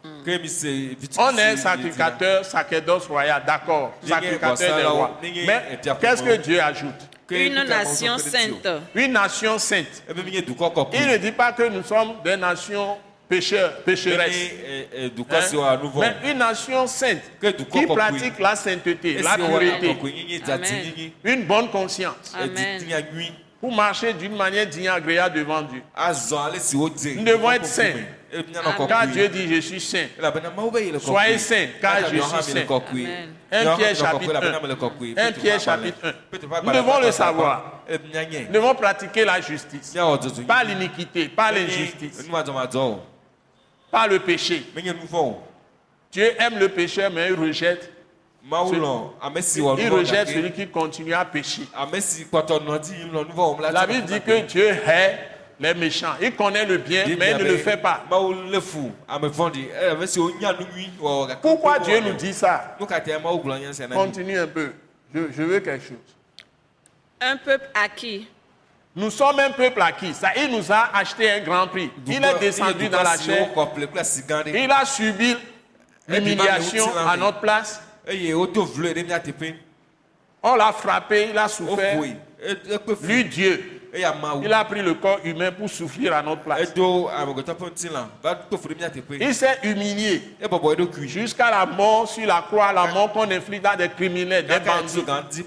On 1.18 1.38
est 1.38 1.58
sacrificateur, 1.58 2.46
sacerdoce 2.46 3.08
royal, 3.08 3.44
d'accord. 3.46 3.94
Sacrificateur 4.06 4.78
des 4.78 4.84
rois. 4.86 5.20
Mais 5.22 5.80
qu'est-ce 6.00 6.24
que. 6.24 6.36
Dieu 6.38 6.62
ajoute? 6.62 6.96
Une 7.32 7.64
nation 7.64 8.18
sainte. 8.18 8.68
Une 8.96 9.14
nation 9.14 9.60
sainte. 9.60 10.04
kɔkɔe 10.10 10.88
Il 10.94 11.08
ne 11.08 11.18
dit 11.18 11.32
pas 11.32 11.52
que 11.52 11.70
nous 11.70 11.84
sommes 11.84 12.16
des 12.24 12.38
nations 12.38 12.98
pécheurs, 13.30 13.84
pécheresses. 13.84 14.52
Ene, 14.92 15.10
dukɔ 15.16 15.36
hein? 15.64 15.80
Mais 16.00 16.32
une 16.32 16.40
nation 16.40 16.88
sainte 16.88 17.22
qui 17.72 17.86
pratique 17.86 18.40
la 18.40 18.56
sainteté, 18.56 19.22
la 19.22 19.36
pureté, 19.36 19.96
Amen. 20.48 21.12
une 21.24 21.44
bonne 21.44 21.70
conscience, 21.70 22.34
Amen. 22.36 22.82
Pour 23.60 23.72
marcher 23.74 24.14
d'une 24.14 24.36
manière 24.36 24.66
digne 24.68 24.86
et 24.86 24.90
agréable 24.90 25.38
devant 25.38 25.62
Dieu. 25.62 25.82
dze 25.98 27.16
Nous 27.16 27.24
devons 27.24 27.52
être 27.52 27.66
saints. 27.66 27.94
Car 28.88 29.08
Dieu 29.08 29.28
dit, 29.28 29.54
je 29.56 29.60
suis 29.60 29.82
saint. 29.82 30.08
Soyez 31.00 31.38
saints, 31.38 31.68
car 31.82 32.00
je 32.10 32.20
suis 32.22 32.44
saint. 32.54 32.66
Amen. 32.70 33.34
1 33.52 33.76
Pierre 33.76 33.96
chapitre 33.96 34.36
1. 34.36 35.28
1 35.28 35.32
Pierre 35.34 35.60
chapitre 35.60 35.98
1. 36.04 36.62
Nous 36.64 36.72
devons 36.72 37.00
le 37.00 37.12
savoir. 37.12 37.82
Nous 37.90 38.54
devons 38.54 38.76
pratiquer 38.76 39.26
la 39.26 39.42
justice. 39.42 39.98
Pas 40.48 40.64
l'iniquité, 40.64 41.28
pas 41.28 41.52
l'injustice, 41.52 42.30
pas 43.92 44.08
le 44.08 44.20
péché. 44.20 44.64
Dieu 46.12 46.32
aime 46.40 46.60
le 46.60 46.70
pécheur, 46.70 47.12
mais 47.12 47.30
il 47.30 47.34
rejette. 47.34 47.92
Il 48.44 49.90
rejette 49.90 50.30
celui 50.30 50.52
qui 50.52 50.68
continue 50.68 51.14
à 51.14 51.26
pécher. 51.26 51.68
la 53.72 53.86
Bible 53.88 54.06
dit 54.06 54.22
que 54.22 54.42
Dieu 54.42 54.68
hait 54.70 55.18
les 55.60 55.74
méchants. 55.74 56.14
Il 56.22 56.36
connaît 56.36 56.66
le 56.66 56.78
bien, 56.78 57.06
mais 57.18 57.32
il 57.32 57.38
ne 57.38 57.44
le 57.44 57.58
fait 57.58 57.78
pas. 57.78 58.04
Pourquoi 61.42 61.78
wo 61.78 61.84
Dieu 61.84 62.00
wɔnɛ. 62.00 62.02
nous 62.06 62.14
dit 62.14 62.34
ça? 62.34 62.78
Continue 63.94 64.38
un 64.40 64.48
peu. 64.48 64.74
Je, 65.14 65.22
je 65.36 65.44
veux 65.44 65.60
quelque 65.60 65.84
chose. 65.84 65.98
Un 67.22 67.36
peuple 67.36 67.70
acquis, 67.74 68.28
Nous 68.96 69.12
sommes 69.12 69.40
un 69.40 69.52
peuple 69.52 69.82
acquis. 69.82 70.14
Ça, 70.14 70.30
il 70.38 70.52
nous 70.52 70.72
a 70.72 70.96
acheté 70.96 71.30
un 71.30 71.42
grand 71.42 71.68
prix. 71.68 71.92
Il 72.08 72.24
est 72.24 72.40
descendu 72.40 72.88
dans 72.88 73.04
la 73.04 73.18
chair. 73.18 73.50
Il 74.48 74.72
a 74.72 74.86
subi 74.86 75.36
l'humiliation 76.08 76.86
à 76.98 77.18
notre 77.18 77.40
place. 77.42 77.82
On 80.42 80.56
l'a 80.56 80.72
frappé, 80.72 81.28
il 81.32 81.38
a 81.38 81.48
souffert. 81.48 82.02
ekpe 82.42 82.96
fu 82.96 83.08
Lui, 83.08 83.26
Dieu, 83.26 83.82
il 83.94 84.54
a 84.54 84.64
pris 84.64 84.82
le 84.82 84.94
corps 84.94 85.20
humain 85.26 85.52
pour 85.52 85.70
souffrir 85.70 86.14
à 86.14 86.22
notre 86.22 86.44
place. 86.44 86.72
Il 89.20 89.34
s'est 89.34 89.58
humilié. 89.64 90.22
Eɖokui 90.42 91.10
jusqu'à 91.10 91.52
la 91.52 91.66
mort 91.66 92.08
sur 92.08 92.26
la 92.26 92.42
croix, 92.48 92.72
la 92.72 92.88
mort 92.88 93.12
qu'on 93.12 93.30
inflige 93.30 93.62
à 93.66 93.76
des 93.76 93.90
criminels, 93.90 94.46
des 94.48 94.60
bandits. 94.60 95.44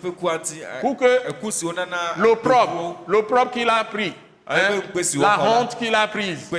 Pour 0.80 0.96
que 0.96 2.20
L'opprobre, 2.20 3.00
l'opprobre 3.06 3.50
qu'il 3.50 3.70
a 3.70 3.84
pris, 3.84 4.12
hein, 4.46 4.82
la 5.18 5.42
honte 5.42 5.78
qu'il 5.78 5.94
a 5.94 6.06
prise, 6.06 6.50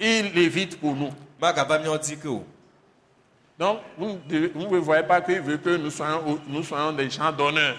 il 0.00 0.32
l'évite 0.34 0.80
pour 0.80 0.94
nous. 0.94 1.12
magava 1.40 1.78
míawo 1.78 1.98
dzi 1.98 2.16
ke 2.16 2.28
o 2.28 2.44
Donc, 3.58 3.78
vous 3.96 4.18
ne, 4.28 4.78
voyez 4.78 5.02
pas 5.02 5.20
qu'il 5.22 5.40
veut 5.40 5.56
que 5.56 5.70
nous 5.76 5.90
soyons, 5.90 6.20
au- 6.28 6.38
nous 6.46 6.62
soyons 6.62 6.92
des 6.92 7.08
gens 7.08 7.32
d'honneur. 7.32 7.74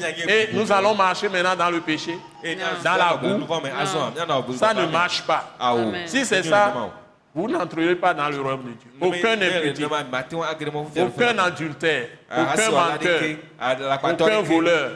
mianye 0.00 0.22
Et 0.28 0.48
nous 0.54 0.72
allons 0.72 0.94
marcher 0.94 1.28
maintenant 1.28 1.56
dans 1.56 1.70
le 1.70 1.80
péché. 1.80 2.18
dans 2.82 2.96
la 2.96 3.16
boue. 3.16 3.38
Ça 4.58 4.72
ne 4.74 4.86
marche 4.92 5.22
pas. 5.22 5.54
awo 5.60 5.80
Amen. 5.88 6.06
Si 6.06 6.24
c'est 6.24 6.42
ça, 6.42 6.72
vous 7.34 7.48
n'entrerez 7.48 7.96
pas 7.96 8.14
dans 8.14 8.28
le 8.28 8.40
royaume 8.40 8.62
de 8.62 8.70
Dieu. 8.72 8.90
Aucun 9.00 9.36
aucun 11.06 11.38
adultère, 11.38 12.08
aucun 12.30 12.70
menteur, 12.70 13.20
aucun 14.26 14.40
voleur, 14.54 14.90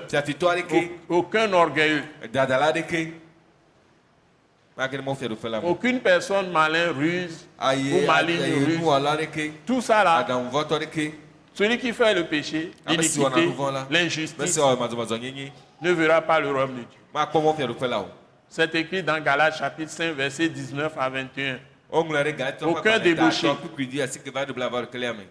aucun 1.08 1.52
orgueilleux, 1.52 2.04
aucune 5.64 6.00
personne 6.00 6.50
malin, 6.52 6.92
ruse 6.92 7.46
ou 7.60 8.06
maligne, 8.06 8.64
ruse. 8.64 9.52
Tout 9.66 9.80
ça 9.80 10.04
là, 10.04 10.26
celui 11.54 11.78
qui 11.78 11.92
fait 11.92 12.14
le 12.14 12.24
péché, 12.24 12.70
wɔna 12.86 13.02
l'iniquité, 13.02 13.52
l'injustice, 13.90 14.58
nyenye 15.20 15.52
ne 15.82 15.90
verra 15.92 16.20
pas 16.20 16.38
le 16.38 16.50
royaume 16.52 16.76
de 16.76 16.82
Dieu. 16.82 18.04
C'est 18.48 18.74
écrit 18.76 19.02
dans 19.02 19.20
Galates 19.20 19.56
chapitre 19.58 19.90
5, 19.90 20.12
versets 20.14 20.48
19 20.48 20.92
à 20.96 21.08
21. 21.08 21.58
woŋlɔ 21.90 22.22
ɖe 22.22 22.32
galatɔ 22.36 22.64
ƒe 22.64 22.68
Aucun 22.70 22.98
me 25.14 25.24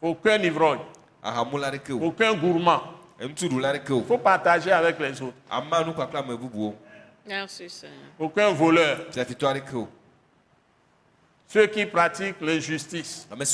Aucun 0.00 0.42
ivrogne, 0.44 0.80
ahamula 1.22 1.66
aɖeke 1.68 1.90
o 1.92 2.06
aucun 2.06 2.34
gourmand. 2.34 2.82
Il 3.20 4.04
faut 4.06 4.18
partager 4.18 4.70
avec 4.70 4.98
les 5.00 5.20
autres. 5.20 5.34
Merci 7.28 7.68
Seigneur. 7.68 7.96
Aucun 8.18 8.50
voleur. 8.52 9.06
Ceux 11.50 11.66
qui 11.66 11.86
pratiquent 11.86 12.40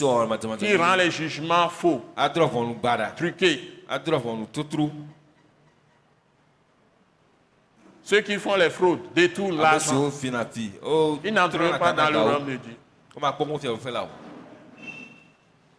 wɔ 0.02 0.26
madzɔmadzɔ 0.28 0.59
qui 0.59 0.76
rend 0.76 0.96
les 0.96 1.10
jugements 1.10 1.68
faux, 1.68 2.02
truqués. 3.16 3.84
Ceux 8.02 8.20
qui 8.20 8.36
font 8.38 8.56
les 8.56 8.68
fraudes, 8.68 9.01
détournent 9.14 9.52
ame 9.55 9.62
l'argent. 9.62 9.92
siwo 9.92 10.10
fina 10.10 10.44
fi 10.44 10.72
o 10.82 11.18
Ils 11.24 11.32
n'entreront 11.32 11.78
pas 11.78 11.92
dans 11.92 12.10
le 12.10 12.18
royaume 12.18 12.46
de 12.46 12.56
Dieu. 12.56 12.76
la 13.92 14.09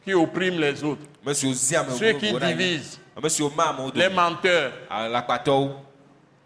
Qui 0.04 0.14
oppriment 0.14 0.60
les 0.60 0.84
autres. 0.84 1.02
ame 1.26 1.90
Ceux 1.92 2.14
qui 2.14 2.32
divisent. 2.34 3.00
amewo 3.16 3.92
Les 3.94 4.10
menteurs, 4.10 4.72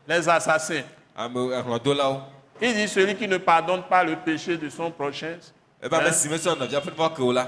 les 0.07 0.27
assassins. 0.27 0.83
Ame 1.19 1.35
hlɔdolawo 1.63 2.21
Il 2.61 2.73
dit 2.73 2.87
celui 2.87 3.15
qui 3.15 3.27
ne 3.27 3.37
pardonne 3.37 3.83
pas 3.83 4.03
le 4.03 4.15
péché 4.17 4.57
de 4.57 4.69
son 4.69 4.91
prochain, 4.91 5.37
ebe 5.81 5.93
ame 5.93 6.11
Hein? 7.37 7.47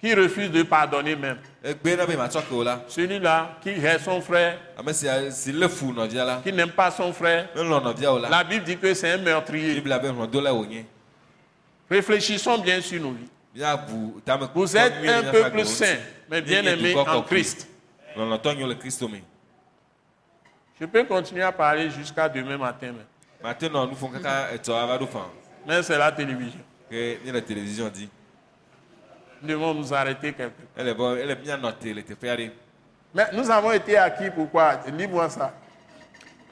qui 0.00 0.14
refuse 0.14 0.50
de 0.50 0.62
pardonner 0.64 1.16
même. 1.16 1.38
la 1.62 2.82
Celui-là 2.88 3.56
qui 3.62 3.70
hait 3.70 3.98
son 3.98 4.20
frère, 4.20 4.58
qui 6.42 6.52
n'aime 6.52 6.70
pas 6.72 6.90
son 6.90 7.10
frère, 7.12 7.48
la 7.54 8.44
Bible 8.44 8.64
dit 8.64 8.76
que 8.76 8.92
c'est 8.92 9.12
un 9.12 9.16
meurtrier. 9.18 9.82
Réfléchissons 11.90 12.58
bien 12.58 12.80
sur 12.82 13.00
nos 13.00 13.12
vies. 13.12 13.30
Vous 14.54 14.76
êtes 14.76 14.92
un 15.08 15.22
peuple 15.30 15.64
saint, 15.64 15.96
mais 16.28 16.42
bien 16.42 16.62
aimé 16.64 16.94
en 16.96 17.22
Christ. 17.22 17.68
lɔlɔtɔ 18.16 18.54
nyo 18.56 18.68
le 18.68 18.74
kristo 18.76 19.08
me 19.08 19.18
Je 20.80 20.86
peux 20.86 21.04
continuer 21.04 21.42
à 21.42 21.52
parler 21.52 21.88
jusqu'à 21.90 22.28
demain 22.28 22.58
matin, 22.58 22.94
ava 23.42 24.98
ɖo 24.98 25.06
fan 25.06 25.22
mais 25.66 25.82
c'est 25.82 25.98
la 25.98 26.10
télévision. 26.12 26.60
le 26.90 27.40
télévision 27.40 27.88
di 27.88 28.08
Nous 29.42 29.48
devons 29.48 29.74
nous 29.74 29.92
arrêter 29.92 30.32
quelque 30.32 30.52
peu. 30.52 30.80
ele 30.80 30.94
bɔ 30.94 31.18
ele 31.18 31.34
mianɔ 31.36 31.72
te 31.78 31.88
le 31.88 32.02
teƒe 32.02 32.28
aɖe 32.28 32.50
Mais 33.14 33.26
nous 33.32 33.48
avons 33.50 33.72
été 33.72 33.96
acquis 33.96 34.30
pourquoi? 34.30 34.80
Lis-moi 34.96 35.28
ça. 35.30 35.52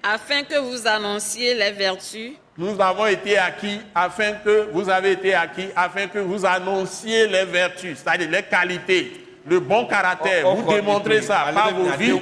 Afin 0.03 0.43
que 0.45 0.59
vous 0.59 0.87
annonciez 0.87 1.55
les 1.55 1.73
vertus. 1.73 2.33
Nous 2.57 2.81
avons 2.81 3.07
été 3.07 3.39
acquis 3.39 3.81
afin 3.95 4.35
que 4.35 4.69
vous 4.73 4.89
avez 4.89 5.13
été 5.13 5.35
acquis 5.35 5.69
afin 5.75 6.07
que 6.07 6.19
vous 6.19 6.45
annonciez 6.45 7.27
les 7.27 7.45
vertus, 7.47 7.99
c'est-à-dire 7.99 8.31
les 8.31 8.43
qualités, 8.43 9.13
le 9.47 9.61
bon 9.61 9.87
caractère. 9.87 10.45
Vous 10.57 10.63
démontrez 10.77 11.23
ça 11.23 11.45
par 11.55 11.71
vos 11.75 11.85
vies, 11.99 12.13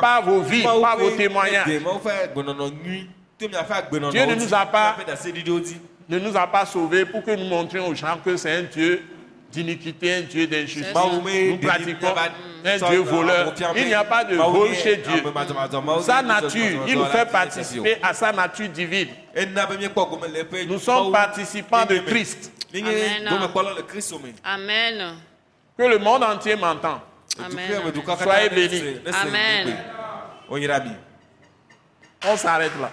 par 0.00 0.22
vos 0.22 0.40
vies, 0.40 0.62
par 0.82 0.96
vos 0.98 1.10
témoignages. 1.16 1.66
Dieu 4.10 4.20
ne 4.26 4.34
nous 4.44 4.54
a 4.54 4.66
pas- 4.66 4.96
Ne 6.08 6.18
nous 6.18 6.36
a 6.36 6.46
pas 6.46 6.66
sauvés 6.66 7.06
pour 7.06 7.22
que 7.24 7.30
nous 7.30 7.46
montrions 7.46 7.88
aux 7.88 7.94
gens 7.94 8.18
que 8.22 8.36
c'est 8.36 8.54
un 8.56 8.62
Dieu 8.64 9.02
d'iniquité, 9.50 10.14
un 10.16 10.20
Dieu 10.22 10.46
d'injustice. 10.46 10.92
Nous 11.50 11.58
pratiquons 11.66 12.08
un 12.64 12.78
Dieu 12.90 12.98
voleur. 13.10 13.46
Il 13.80 13.86
n'y 13.86 13.94
a 13.94 14.04
pas 14.04 14.24
de 14.24 14.36
vol 14.50 14.68
chez 14.74 14.96
Dieu. 14.96 15.22
Sa 16.02 16.22
nature, 16.22 16.60
il 16.88 16.94
nous 16.98 17.04
fait 17.06 17.24
participer 17.32 17.96
à 18.02 18.12
sa 18.14 18.32
nature 18.32 18.68
divine. 18.68 19.08
Nous 20.66 20.78
sommes 20.78 21.12
participants 21.12 21.86
de. 21.86 21.94
Christ. 22.00 22.52
Amen. 22.90 23.24
Amen. 24.44 25.14
Que 25.76 25.82
le 25.82 25.98
monde 25.98 26.22
entier 26.22 26.54
m'entend. 26.56 27.00
Soyez 28.22 28.48
bénis. 28.48 28.96
Amen. 29.12 29.76
On 32.26 32.36
s'arrête 32.36 32.72
là. 32.80 32.90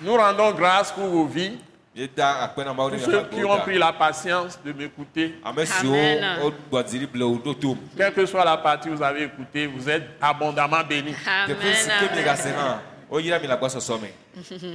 Nous 0.00 0.14
rendons 0.16 0.52
grâce 0.52 0.92
pour 0.92 1.06
vos 1.08 1.26
vies. 1.26 1.58
Tous 1.96 2.98
ceux 3.10 3.24
qui 3.30 3.44
ont 3.44 3.58
pris 3.60 3.78
la 3.78 3.92
patience 3.92 4.58
de 4.64 4.72
m'écouter, 4.72 5.40
quelle 7.96 8.12
que 8.12 8.26
soit 8.26 8.44
la 8.44 8.56
partie 8.56 8.88
que 8.88 8.94
vous 8.94 9.02
avez 9.02 9.24
écoutée, 9.24 9.66
vous 9.68 9.88
êtes 9.88 10.02
abondamment 10.20 10.82
bénis. 10.88 11.14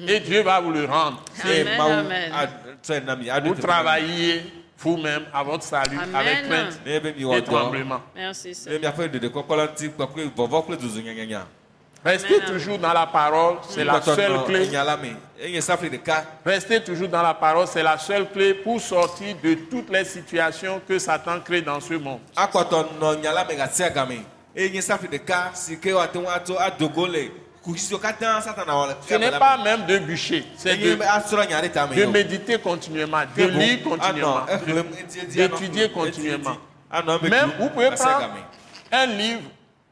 Et 0.08 0.20
Dieu 0.22 0.42
va 0.44 0.60
vous 0.62 0.72
le 0.72 0.86
rendre. 0.86 1.24
Amen, 1.44 2.32
Vous 3.44 3.56
travaillez 3.56 4.44
vous-même 4.78 5.24
à 5.34 5.44
votre 5.44 5.64
salut 5.64 5.98
Amen. 5.98 6.16
avec 6.16 6.48
crainte 6.48 6.80
et 6.86 7.42
tremblement. 7.44 8.02
Merci, 8.16 8.56
Restez 12.06 12.36
Amen. 12.36 12.48
toujours 12.48 12.78
dans 12.80 12.94
la 12.94 13.06
parole, 13.08 13.58
c'est 13.68 13.84
la 13.84 14.02
seule 14.02 14.46
clé. 14.46 14.70
Restez 16.46 16.82
toujours 16.82 17.10
dans 17.10 17.22
la 17.22 17.34
parole, 17.34 17.68
c'est 17.68 17.84
la 17.84 17.98
seule 17.98 18.30
clé 18.30 18.54
pour 18.54 18.80
sortir 18.80 19.36
de 19.44 19.54
toutes 19.70 19.90
les 19.90 20.06
situations 20.06 20.82
que 20.88 20.98
Satan 20.98 21.42
crée 21.42 21.62
dans 21.62 21.82
ce 21.82 21.96
monde. 21.96 22.22
Ce 27.66 29.16
n'est 29.16 29.32
pas 29.32 29.58
même 29.64 29.86
de 29.86 29.98
bûcher, 30.00 30.46
c'est 30.58 30.78
de, 30.78 30.96
de 31.96 32.06
méditer 32.06 32.58
continuellement, 32.60 33.22
de 33.36 33.44
lire 33.44 33.84
continuellement, 33.84 34.46
anɔ 34.48 34.84
d'étudier 35.36 35.92
continuellement. 35.92 36.58
eme 36.92 37.30
Même 37.30 37.52
vous 37.60 37.70
pouvez 37.70 37.92
prendre 37.92 38.30
un 38.92 39.06
livre, 39.06 39.42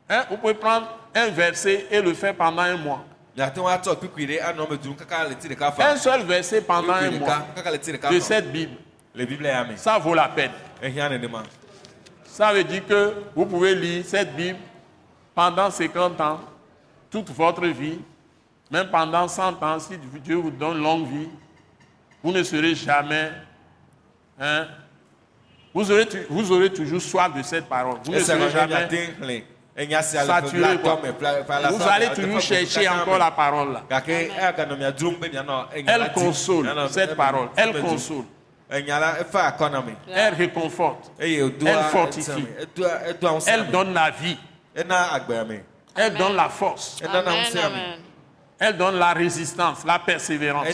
hein, 0.10 0.24
vous 0.30 0.38
pouvez 0.38 0.54
prendre 0.54 0.88
un 1.14 1.28
verset 1.28 1.86
et 1.92 2.02
le 2.02 2.14
faire 2.14 2.36
pendant 2.36 2.62
un 2.64 2.78
mois. 2.78 3.04
Un 5.80 5.98
seul 5.98 6.24
verset 6.24 6.62
pendant 6.62 6.94
un 6.94 7.12
mois 7.12 7.46
de 8.10 8.20
cette 8.20 8.52
Bible, 8.52 8.78
ça 9.76 10.00
vaut 10.00 10.14
la 10.16 10.30
peine. 10.30 10.52
Ça 12.26 12.54
veut 12.54 12.64
dire 12.64 12.86
que 12.88 13.14
vous 13.36 13.46
pouvez 13.46 13.76
lire 13.76 14.04
cette 14.08 14.36
Bible 14.36 14.58
pendant 15.36 15.70
50 15.70 16.20
ans, 16.22 16.40
toute 17.10 17.30
votre 17.32 17.66
vie, 17.68 18.00
même 18.72 18.90
pendant 18.90 19.28
100 19.28 19.64
ans, 19.64 19.80
si 19.80 19.98
Dieu 20.24 20.36
vous 20.36 20.52
donne 20.52 20.82
longue 20.82 21.08
vie, 21.08 21.30
vous 22.24 22.32
ne 22.32 22.44
serez 22.44 22.76
jamais... 22.76 23.32
hein, 24.40 24.68
vous, 25.74 25.92
aurez, 25.92 26.08
vous 26.30 26.52
aurez 26.52 26.74
toujours 26.74 27.02
soif 27.02 27.34
de 27.34 27.42
cette 27.44 27.68
parole. 27.68 27.98
Vous 28.04 28.12
ne 28.12 28.20
serez 28.20 28.50
jamais... 28.50 28.90
saturé, 30.26 30.80
quoi. 30.80 31.00
Vous 31.70 31.84
allez 31.84 32.10
toujours 32.10 32.42
chercher 32.42 32.90
encore 32.90 33.20
la 33.20 33.30
parole 33.30 33.74
là. 33.74 33.84
be 35.20 35.30
mianɔ 35.32 35.68
enya 35.76 35.94
Elle 35.96 36.14
console, 36.14 36.68
cette 36.90 37.12
eme- 37.12 37.16
parole. 37.16 37.50
Elle 37.56 37.80
console. 37.80 38.24
Elle 38.70 40.34
réconforte. 40.34 41.12
Elle 41.20 41.54
fortifie. 41.92 42.48
Elle 43.46 43.72
donne 43.72 43.94
la 43.94 44.10
vie. 44.10 44.38
Elle 45.98 46.14
donne 46.18 46.36
la 46.36 46.50
force. 46.50 46.98
Amen. 47.28 48.00
Elle 48.60 48.78
donne 48.78 48.96
la 48.98 49.14
résistance, 49.14 49.86
la 49.86 50.00
persévérance. 50.00 50.66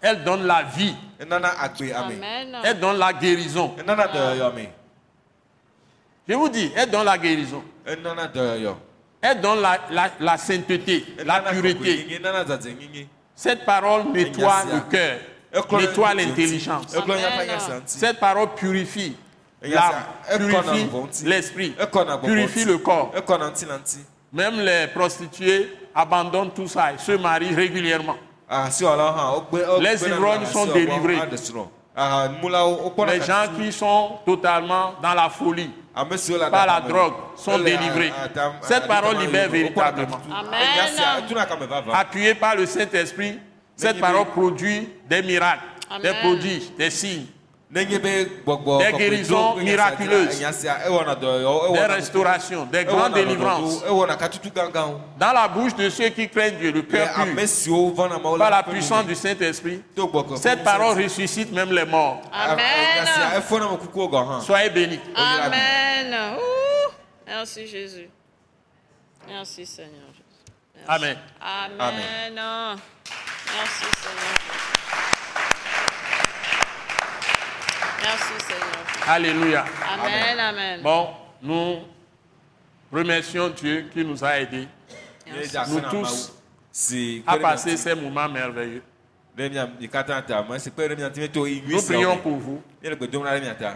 Elle 0.00 0.24
donne 0.24 0.44
la 0.46 0.62
vie. 0.64 0.94
Amen. 2.06 2.20
Elle 2.64 2.80
donne 2.80 2.98
la 2.98 3.12
guérison. 3.12 3.74
Je 6.28 6.34
vous 6.34 6.48
dis, 6.48 6.72
elle 6.74 6.90
donne 6.90 7.04
la 7.04 7.18
guérison. 7.18 7.62
Elle 9.20 9.40
donne 9.40 9.60
la, 9.60 9.78
la- 9.90 10.10
la 10.18 10.36
sainteté, 10.36 11.04
la 11.24 11.40
pureté. 11.62 12.06
Cette 13.34 13.64
parole 13.64 14.02
nettoie 14.12 14.64
le 14.74 14.80
cœur, 14.90 15.18
nettoie 15.80 16.14
l'intelligence. 16.14 16.86
Cette 17.86 18.18
parole 18.20 18.54
purifie 18.54 19.16
l'âme, 19.62 19.94
purifie 20.38 20.88
l'esprit, 21.24 21.74
purifie 22.24 22.64
le 22.64 22.78
corps. 22.78 23.12
Même 24.32 24.60
les 24.60 24.86
prostituées 24.88 25.76
abandonnent 25.94 26.52
tout 26.52 26.68
ça 26.68 26.92
et 26.92 26.98
se 26.98 27.12
marient 27.12 27.54
régulièrement. 27.54 28.16
wogbe 28.50 29.80
Les 29.80 30.06
ivrognes 30.06 30.46
sont 30.46 30.66
délivrés. 30.66 31.18
wokpɔna 31.94 33.12
Les 33.14 33.20
gens 33.22 33.44
qui 33.58 33.72
sont 33.72 34.18
totalement 34.24 34.94
dans 35.02 35.14
la 35.14 35.28
folie, 35.28 35.70
le 35.94 36.50
par 36.50 36.66
la 36.66 36.80
drogue, 36.80 37.12
sont 37.36 37.58
ele 37.58 37.64
délivrés. 37.64 38.12
Cette 38.62 38.88
parole 38.88 39.18
libère 39.18 39.50
véritablement. 39.50 40.20
Amen. 40.30 40.60
Appuyée 41.92 42.34
par 42.34 42.56
le 42.56 42.64
Saint-Esprit, 42.64 43.38
cette 43.76 44.00
parole 44.00 44.26
produit 44.26 44.88
des 45.08 45.22
miracles, 45.22 45.64
des 46.02 46.12
prodiges, 46.22 46.72
des 46.78 46.90
signes, 46.90 47.26
Des 47.72 47.86
guérisons 47.86 49.56
miraculeuses. 49.56 50.38
des 50.38 51.86
restaurations, 51.86 52.66
des 52.66 52.84
grandes 52.84 53.14
délivrances. 53.14 53.82
Dans 55.18 55.32
la 55.32 55.48
bouche 55.48 55.74
de 55.74 55.88
ceux 55.88 56.10
qui 56.10 56.28
craignent 56.28 56.58
Dieu, 56.58 56.70
le 56.72 56.82
cœur 56.82 57.08
pur, 57.14 58.38
par 58.38 58.50
la 58.50 58.62
puissance 58.62 59.06
du 59.06 59.14
Saint-Esprit, 59.14 59.82
cette 60.36 60.62
parole 60.62 61.02
ressuscite 61.02 61.50
même 61.52 61.72
les 61.72 61.86
morts. 61.86 62.20
Amen. 62.32 62.82
efɔna 63.38 63.70
me 63.70 63.76
kukuwo 63.78 64.08
gɔ 64.08 64.20
hã 64.28 64.40
Soyez 64.40 64.70
bénis. 64.70 65.00
Amen. 65.14 66.14
Ouh. 66.36 66.92
Merci 67.26 67.66
Jésus. 67.66 68.08
Merci 69.28 69.66
Seigneur. 69.66 70.12
Jésus. 70.12 70.24
Merci. 70.74 70.88
Amen. 70.88 71.18
Amen. 71.40 72.34
Merci 72.34 73.86
Seigneur. 74.02 75.11
Merci 78.02 78.44
Seigneur. 78.46 78.82
Alléluia. 79.06 79.64
Amen. 79.92 80.38
Amen. 80.40 80.80
Bon, 80.82 81.08
nous 81.42 81.78
remercions 82.92 83.48
Dieu 83.50 83.86
qui 83.92 84.04
nous 84.04 84.22
a 84.24 84.38
aidés 84.40 84.68
Nous 85.26 85.80
tous 85.90 86.32
à 87.26 87.36
passer 87.38 87.76
ces 87.76 87.94
moments 87.94 88.28
merveilleux. 88.28 88.82
Nous 89.36 89.48
prions 91.82 92.18
pour 92.18 92.36
vous. 92.36 92.62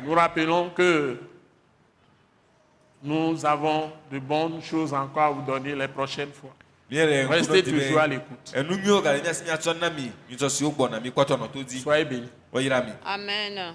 Nous 0.05 0.13
rappelons 0.15 0.71
que 0.71 1.19
nous 3.03 3.45
avons 3.47 3.91
de 4.11 4.19
bonnes 4.19 4.63
choses 4.63 4.93
encore 4.93 5.23
à 5.23 5.31
vous 5.31 5.43
donner 5.43 5.75
les 5.75 5.89
prochaines 5.89 6.33
fois. 6.33 6.51
Restez 6.91 7.63
toujours 7.63 8.01
à 8.01 8.07
l'écoute. 8.07 8.53
Soyez 11.83 12.05
bénis. 12.05 12.29
Amen. 13.05 13.75